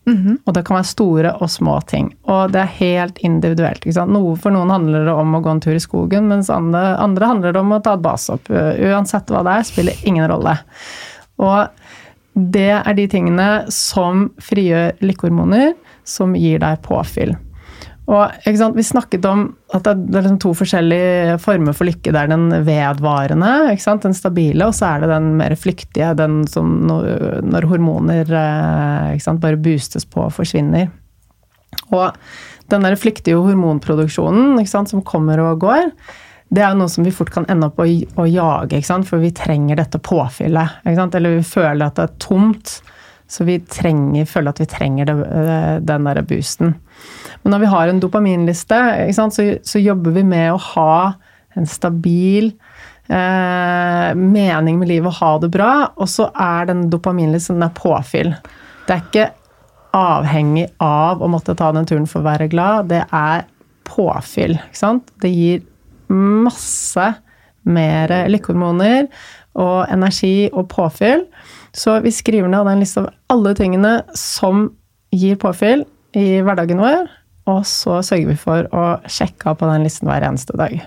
Mm 0.07 0.17
-hmm. 0.17 0.39
Og 0.47 0.55
det 0.55 0.65
kan 0.65 0.75
være 0.75 0.85
store 0.85 1.33
og 1.33 1.51
små 1.51 1.81
ting. 1.81 2.15
Og 2.23 2.53
det 2.53 2.61
er 2.61 2.77
helt 2.79 3.19
individuelt. 3.19 3.85
Noe, 4.07 4.37
for 4.37 4.51
noen 4.51 4.71
handler 4.71 5.05
det 5.05 5.13
om 5.13 5.35
å 5.35 5.41
gå 5.41 5.51
en 5.51 5.61
tur 5.61 5.75
i 5.75 5.81
skogen, 5.81 6.29
mens 6.29 6.51
andre, 6.51 6.97
andre 6.97 7.27
handler 7.27 7.53
det 7.53 7.61
om 7.61 7.73
å 7.73 7.83
ta 7.83 7.95
et 7.95 8.03
basehopp. 8.03 8.51
Uansett 8.81 9.31
hva 9.31 9.43
det 9.43 9.51
er, 9.51 9.63
spiller 9.63 9.95
ingen 10.05 10.29
rolle. 10.29 10.59
Og 11.39 11.69
det 12.35 12.83
er 12.87 12.95
de 12.95 13.07
tingene 13.09 13.65
som 13.69 14.31
frigjør 14.39 14.93
lykkehormoner, 15.01 15.75
som 16.05 16.35
gir 16.35 16.59
deg 16.59 16.83
påfyll. 16.83 17.37
Og 18.11 18.75
Vi 18.75 18.83
snakket 18.83 19.25
om 19.29 19.45
at 19.77 19.87
det 19.87 20.17
er 20.19 20.25
liksom 20.25 20.41
to 20.43 20.51
forskjellige 20.59 21.37
former 21.43 21.77
for 21.77 21.87
lykke. 21.87 22.11
Det 22.11 22.19
er 22.19 22.31
den 22.33 22.49
vedvarende, 22.67 23.51
den 24.03 24.17
stabile, 24.17 24.67
og 24.67 24.75
så 24.75 24.89
er 24.89 25.05
det 25.05 25.13
den 25.13 25.37
mer 25.39 25.55
flyktige, 25.55 26.15
den 26.19 26.43
som 26.51 26.81
når 26.89 27.69
hormoner 27.71 28.27
eh, 28.27 29.37
bare 29.39 29.61
boostes 29.63 30.05
på 30.05 30.27
og 30.27 30.35
forsvinner. 30.35 30.91
Og 31.95 32.17
den 32.71 32.83
der 32.83 32.99
flyktige 32.99 33.39
hormonproduksjonen 33.39 34.59
som 34.67 35.03
kommer 35.07 35.39
og 35.45 35.61
går, 35.63 35.93
det 36.51 36.65
er 36.67 36.75
noe 36.75 36.91
som 36.91 37.07
vi 37.07 37.15
fort 37.15 37.31
kan 37.31 37.47
ende 37.47 37.69
opp 37.71 37.79
å, 37.79 37.87
å 37.87 38.27
jage, 38.27 38.83
for 39.07 39.23
vi 39.23 39.31
trenger 39.31 39.79
dette 39.79 40.03
påfyllet. 40.03 40.83
Eller 40.85 41.37
vi 41.37 41.47
føler 41.47 41.87
at 41.87 42.01
det 42.01 42.09
er 42.09 42.19
tomt. 42.19 42.81
Så 43.31 43.47
vi 43.47 43.61
trenger, 43.63 44.27
føler 44.27 44.51
at 44.51 44.59
vi 44.59 44.67
trenger 44.67 45.07
det, 45.07 45.15
eh, 45.31 45.77
den 45.87 46.09
der 46.09 46.19
boosten. 46.27 46.75
Men 47.43 47.55
når 47.55 47.63
vi 47.63 47.73
har 47.73 47.89
en 47.89 48.01
dopaminliste, 48.03 48.79
så, 49.17 49.29
så, 49.63 49.81
jobber 49.81 50.17
vi 50.19 50.25
med 50.29 50.53
å 50.53 50.61
ha 50.75 50.97
en 51.59 51.67
stabil 51.67 52.51
eh, 53.09 54.11
mening 54.15 54.81
med 54.81 54.91
livet, 54.91 55.09
og 55.09 55.19
ha 55.21 55.33
det 55.43 55.51
bra. 55.55 55.73
Og 55.97 56.11
så 56.11 56.29
er 56.35 56.69
den 56.71 56.89
dopaminlisten 56.93 57.59
den 57.59 57.69
er 57.71 57.77
påfyll. 57.77 58.35
Det 58.87 58.97
er 58.97 59.07
ikke 59.07 59.31
avhengig 59.97 60.69
av 60.85 61.23
å 61.23 61.31
måtte 61.31 61.57
ta 61.59 61.73
den 61.75 61.89
turen 61.89 62.07
for 62.11 62.23
å 62.23 62.29
være 62.29 62.51
glad. 62.53 62.91
Det 62.93 63.03
er 63.07 63.47
påfyll. 63.89 64.59
ikke 64.61 64.83
sant? 64.83 65.11
Det 65.23 65.33
gir 65.33 65.65
masse 66.11 67.13
mer 67.71 68.13
lykkehormoner 68.31 69.09
og 69.61 69.91
energi 69.93 70.51
og 70.53 70.69
påfyll. 70.71 71.25
Så 71.77 71.99
vi 72.05 72.13
skriver 72.15 72.51
ned 72.51 72.67
den 72.67 72.83
lista 72.83 73.05
av 73.05 73.11
alle 73.31 73.55
tingene 73.59 74.01
som 74.19 74.69
gir 75.15 75.39
påfyll 75.43 75.85
i 76.19 76.41
hverdagen 76.43 76.81
vår, 76.83 77.11
og 77.51 77.67
så 77.69 78.01
sørger 78.07 78.33
vi 78.33 78.39
for 78.41 78.71
å 78.73 78.87
sjekke 79.11 79.53
av 79.53 79.61
på 79.61 79.69
den 79.71 79.87
listen 79.87 80.11
hver 80.11 80.27
eneste 80.27 80.57
dag. 80.59 80.81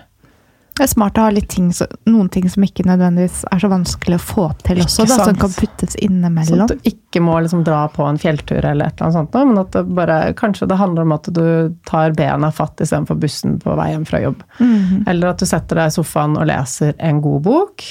Det 0.74 0.82
er 0.82 0.90
smart 0.90 1.18
å 1.20 1.28
ha 1.28 1.30
litt 1.30 1.46
ting, 1.52 1.68
noen 2.10 2.28
ting 2.34 2.48
som 2.50 2.64
ikke 2.66 2.82
nødvendigvis 2.88 3.44
er 3.54 3.60
så 3.62 3.68
vanskelig 3.70 4.16
å 4.18 4.22
få 4.22 4.46
til 4.66 4.80
også, 4.82 5.04
da, 5.06 5.18
som 5.28 5.36
kan 5.38 5.52
puttes 5.54 5.94
Sånn 5.94 6.40
Så 6.48 6.56
at 6.64 6.72
du 6.72 6.88
ikke 6.90 7.22
må 7.22 7.36
liksom 7.44 7.62
dra 7.66 7.84
på 7.94 8.02
en 8.08 8.18
fjelltur 8.18 8.58
eller 8.58 8.90
et 8.90 8.98
eller 8.98 9.06
annet 9.06 9.18
sånt, 9.20 9.38
men 9.52 9.60
at 9.62 9.70
det 9.76 9.84
bare, 9.94 10.18
kanskje 10.34 10.66
det 10.72 10.80
handler 10.80 11.06
om 11.06 11.14
at 11.14 11.30
du 11.30 11.46
tar 11.86 12.16
bena 12.18 12.50
fatt 12.50 12.82
istedenfor 12.82 13.20
bussen 13.22 13.60
på 13.62 13.76
vei 13.78 13.92
hjem 13.92 14.08
fra 14.08 14.24
jobb. 14.24 14.42
Mhm. 14.58 15.04
Eller 15.12 15.30
at 15.30 15.44
du 15.44 15.46
setter 15.46 15.78
deg 15.78 15.92
i 15.92 15.94
sofaen 15.94 16.34
og 16.40 16.48
leser 16.50 16.98
en 16.98 17.22
god 17.22 17.46
bok. 17.46 17.86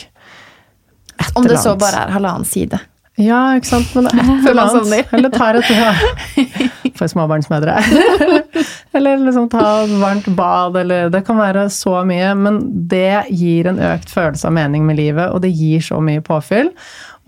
Et 1.14 1.32
Om 1.38 1.48
det 1.48 1.54
eller 1.54 1.64
så 1.64 1.78
bare 1.80 2.04
er 2.04 2.16
halvannen 2.18 2.52
side. 2.52 2.84
Ja, 3.22 3.54
ikke 3.58 3.70
sant. 3.70 3.92
Men 3.94 4.08
et 4.10 4.48
eller 4.50 4.64
annet. 4.64 5.14
Eller 5.14 5.34
tar 5.34 5.60
et 5.60 5.70
ja. 5.70 5.94
For 6.98 7.10
småbarnsmødre. 7.12 7.78
eller 8.98 9.22
liksom 9.22 9.48
ta 9.54 9.84
et 9.84 9.96
varmt 10.02 10.28
bad, 10.38 10.78
eller 10.82 11.10
Det 11.14 11.24
kan 11.28 11.38
være 11.38 11.68
så 11.74 12.00
mye, 12.10 12.34
men 12.38 12.60
det 12.90 13.26
gir 13.30 13.70
en 13.70 13.82
økt 13.82 14.12
følelse 14.14 14.50
av 14.50 14.58
mening 14.58 14.86
med 14.90 14.98
livet, 15.02 15.30
og 15.30 15.44
det 15.46 15.54
gir 15.54 15.84
så 15.86 16.02
mye 16.02 16.24
påfyll. 16.26 16.74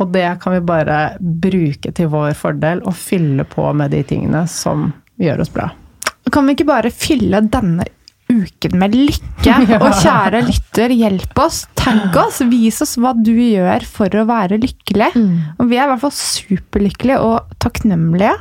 Og 0.01 0.11
det 0.11 0.27
kan 0.41 0.57
vi 0.57 0.65
bare 0.65 0.99
bruke 1.19 1.93
til 1.95 2.09
vår 2.11 2.33
fordel, 2.37 2.81
og 2.85 2.97
fylle 2.97 3.45
på 3.47 3.69
med 3.77 3.93
de 3.95 4.03
tingene 4.07 4.45
som 4.51 4.89
gjør 5.21 5.45
oss 5.45 5.53
bra. 5.53 5.69
Kan 6.33 6.47
vi 6.49 6.55
ikke 6.57 6.67
bare 6.67 6.91
fylle 6.91 7.39
denne 7.53 7.85
uken 8.31 8.77
med 8.81 8.95
lykke? 8.97 9.55
Og 9.83 9.91
kjære 10.01 10.41
lytter, 10.47 10.93
hjelp 10.95 11.41
oss. 11.43 11.63
Tagg 11.77 12.15
oss. 12.17 12.41
Vis 12.49 12.81
oss 12.85 12.95
hva 13.01 13.13
du 13.17 13.33
gjør 13.35 13.85
for 13.87 14.09
å 14.21 14.25
være 14.29 14.57
lykkelig. 14.63 15.11
Og 15.59 15.69
vi 15.69 15.77
er 15.77 15.85
i 15.85 15.91
hvert 15.93 16.03
fall 16.05 16.15
superlykkelige 16.17 17.19
og 17.21 17.55
takknemlige. 17.63 18.33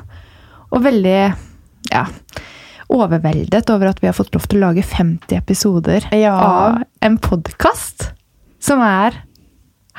Og 0.75 0.83
veldig 0.87 1.19
ja, 1.93 2.07
overveldet 2.93 3.71
over 3.73 3.91
at 3.93 4.01
vi 4.03 4.09
har 4.11 4.17
fått 4.17 4.35
lov 4.35 4.49
til 4.51 4.61
å 4.61 4.69
lage 4.69 4.83
50 4.87 5.37
episoder 5.39 6.09
Ja. 6.17 6.35
av 6.35 6.83
en 7.05 7.19
podkast 7.23 8.11
som 8.65 8.81
er 8.85 9.21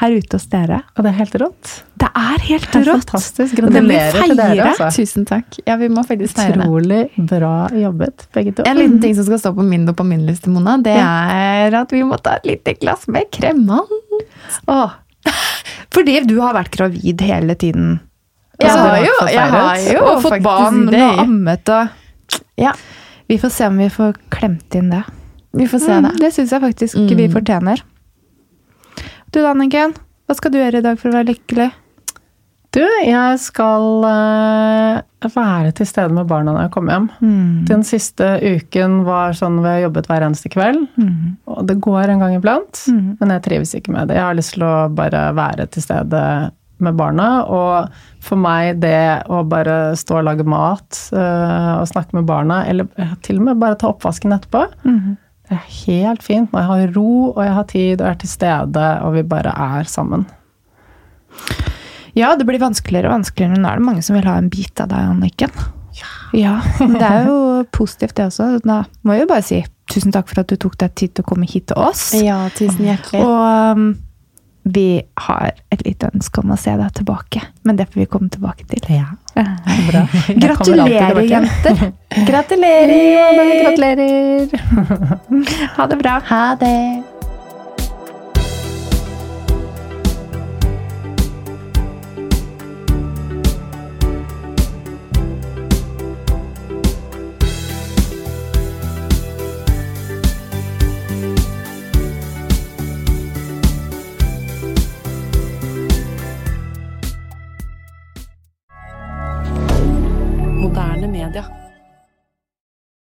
her 0.02 0.12
ute 0.12 0.36
hos 0.36 0.46
dere. 0.52 0.82
Og 0.98 1.04
det 1.06 1.12
er 1.14 1.18
helt 1.22 1.36
rått. 1.39 1.70
Det 2.02 2.08
er 2.20 2.41
helt 2.50 2.66
Det 2.72 2.80
er 2.82 2.88
rått. 2.91 3.06
fantastisk. 3.10 3.56
Gratulerer 3.56 4.12
til 4.28 4.36
dere, 4.36 4.66
altså. 4.74 4.89
Tusen 4.98 5.26
takk. 5.30 5.60
Ja, 5.66 5.78
vi 5.80 5.88
må 5.89 6.04
faktisk 6.06 6.36
feire. 6.36 6.58
Utrolig 6.66 7.10
bra 7.30 7.70
jobbet, 7.72 8.26
begge 8.36 8.54
to. 8.58 8.64
En 8.68 8.78
liten 8.78 9.00
ting 9.02 9.16
som 9.16 9.24
skal 9.30 9.39
stå 9.39 9.54
på 9.56 9.64
min 9.64 9.86
dopaminliste, 9.88 10.52
Mona, 10.52 10.76
det 10.84 10.98
er 11.00 11.74
at 11.80 11.91
vi 11.96 12.04
må 12.04 12.18
ta 12.22 12.36
et 12.41 12.46
lite 12.52 12.76
glass 12.82 13.08
med 13.08 13.30
kremmann. 13.32 13.88
Åh. 14.68 14.91
Fordi 15.96 16.20
du 16.28 16.36
har 16.43 16.54
vært 16.58 16.76
gravid 16.76 17.22
hele 17.22 17.56
tiden. 17.56 18.00
Jeg 18.60 18.70
Altså, 18.70 18.84
har 18.88 18.98
jo, 19.04 19.16
jeg 19.32 19.50
har 19.52 19.80
jo 19.93 20.04
og 20.12 20.22
fått 20.24 20.43
barn 20.43 20.88
og 20.89 21.20
ammet 21.26 21.70
og 21.70 21.88
Ja, 22.58 22.72
Vi 23.28 23.38
får 23.41 23.50
se 23.52 23.66
om 23.68 23.78
vi 23.82 23.88
får 23.89 24.14
klemt 24.32 24.76
inn 24.76 24.89
det. 24.93 25.04
vi 25.56 25.66
får 25.68 25.80
se 25.82 25.91
Mm, 25.91 26.04
det. 26.04 26.20
det 26.22 26.30
syns 26.34 26.52
jeg 26.52 26.62
faktisk 26.62 26.96
Mm. 26.96 27.16
vi 27.18 27.28
fortjener. 27.28 27.82
Du 29.36 29.42
da, 29.44 29.50
Anniken? 29.52 29.92
Hva 30.30 30.36
skal 30.38 30.54
du 30.54 30.62
gjøre 30.62 30.80
i 30.80 30.86
dag 30.86 30.96
for 31.00 31.12
å 31.12 31.18
være 31.18 31.34
lykkelig? 31.34 31.68
Du, 32.76 32.82
jeg 33.08 33.38
skal 33.40 34.04
eh, 34.08 35.28
være 35.32 35.72
til 35.78 35.88
stede 35.88 36.12
med 36.16 36.28
barna 36.28 36.52
når 36.56 36.66
jeg 36.66 36.72
kommer 36.74 36.96
hjem. 36.96 37.06
Mm. 37.24 37.52
Den 37.70 37.84
siste 37.88 38.30
uken 38.44 38.98
var 39.08 39.36
sånn 39.38 39.62
vi 39.64 39.70
har 39.70 39.82
jobbet 39.86 40.08
hver 40.12 40.26
eneste 40.28 40.52
kveld. 40.52 40.82
Mm. 41.00 41.38
Og 41.52 41.62
det 41.70 41.78
går 41.84 42.12
en 42.16 42.24
gang 42.26 42.36
iblant, 42.40 42.82
Mm. 42.92 43.16
men 43.20 43.34
jeg 43.36 43.46
trives 43.48 43.76
ikke 43.80 43.94
med 43.96 44.08
det. 44.12 44.18
Jeg 44.20 44.26
har 44.28 44.36
lyst 44.40 44.56
til 44.58 44.66
å 44.68 44.74
bare 44.96 45.22
være 45.38 45.68
til 45.72 45.84
stede 45.86 46.24
med 46.84 46.98
barna. 47.00 47.28
Og 47.48 48.24
for 48.24 48.40
meg 48.40 48.82
det 48.84 49.24
å 49.32 49.44
bare 49.48 49.96
stå 50.00 50.20
og 50.20 50.26
lage 50.28 50.44
mat 50.48 51.00
eh, 51.16 51.72
og 51.80 51.88
snakke 51.92 52.18
med 52.20 52.28
barna, 52.28 52.64
eller 52.68 52.88
til 53.24 53.40
og 53.40 53.48
med 53.52 53.60
bare 53.64 53.80
ta 53.80 53.92
oppvasken 53.94 54.36
etterpå, 54.36 54.66
Mm. 54.84 55.16
Det 55.50 55.58
er 55.58 55.70
helt 55.86 56.26
fint. 56.26 56.52
Når 56.52 56.64
jeg 56.64 56.72
har 56.72 56.96
ro, 56.96 57.12
og 57.36 57.41
jeg 57.43 57.54
har 57.54 57.70
tid, 57.70 58.02
og 58.02 58.10
er 58.10 58.20
til 58.22 58.32
stede, 58.32 58.88
og 59.06 59.16
vi 59.18 59.24
bare 59.30 59.54
er 59.54 59.89
sammen. 59.89 60.26
Ja, 62.16 62.32
det 62.39 62.48
blir 62.48 62.62
vanskeligere 62.62 63.12
og 63.12 63.18
vanskeligere, 63.20 63.54
men 63.54 63.66
nå 63.66 63.72
er 63.72 63.82
det 63.82 63.88
mange 63.89 64.04
som 64.06 64.16
vil 64.16 64.28
ha 64.30 64.38
en 64.39 64.52
bit 64.52 64.80
av 64.82 64.89
deg, 64.91 65.10
Anniken. 65.12 65.52
Ja, 65.96 66.12
ja. 66.36 66.56
det 66.80 67.04
er 67.08 67.30
jo 67.30 67.39
positivt, 67.76 68.16
det 68.18 68.30
også. 68.30 68.56
Da 68.64 68.84
må 69.04 69.16
jeg 69.16 69.26
jo 69.26 69.32
bare 69.32 69.46
si 69.46 69.62
tusen 69.91 70.16
takk 70.16 70.32
for 70.32 70.41
at 70.41 70.50
du 70.50 70.58
tok 70.60 70.78
deg 70.82 70.96
tid 70.98 71.14
til 71.16 71.26
å 71.26 71.30
komme 71.30 71.48
hit 71.50 71.68
til 71.70 71.80
oss. 71.80 72.08
Ja, 72.18 72.46
tusen 72.58 72.88
hjertelig. 72.88 73.22
Og 73.22 73.78
um, 73.78 73.89
vi 74.66 75.01
har 75.28 75.51
et 75.70 75.82
lite 75.86 76.09
ønske 76.09 76.41
om 76.41 76.53
å 76.55 76.57
se 76.57 76.74
deg 76.80 76.93
tilbake, 76.97 77.41
men 77.70 77.78
det 77.78 77.86
får 77.91 78.01
vi 78.01 78.05
komme 78.09 78.32
tilbake 78.34 78.66
til. 78.72 78.82
Ja, 78.89 79.11
bra. 79.91 80.05
Gratulerer, 80.41 81.22
jenter! 81.30 81.91
Gratulerer! 82.30 83.61
Gratulerer! 83.61 84.47
Ha 85.78 85.86
det 85.91 85.97
bra. 86.01 86.18
Ha 86.32 86.45
det. 86.59 87.14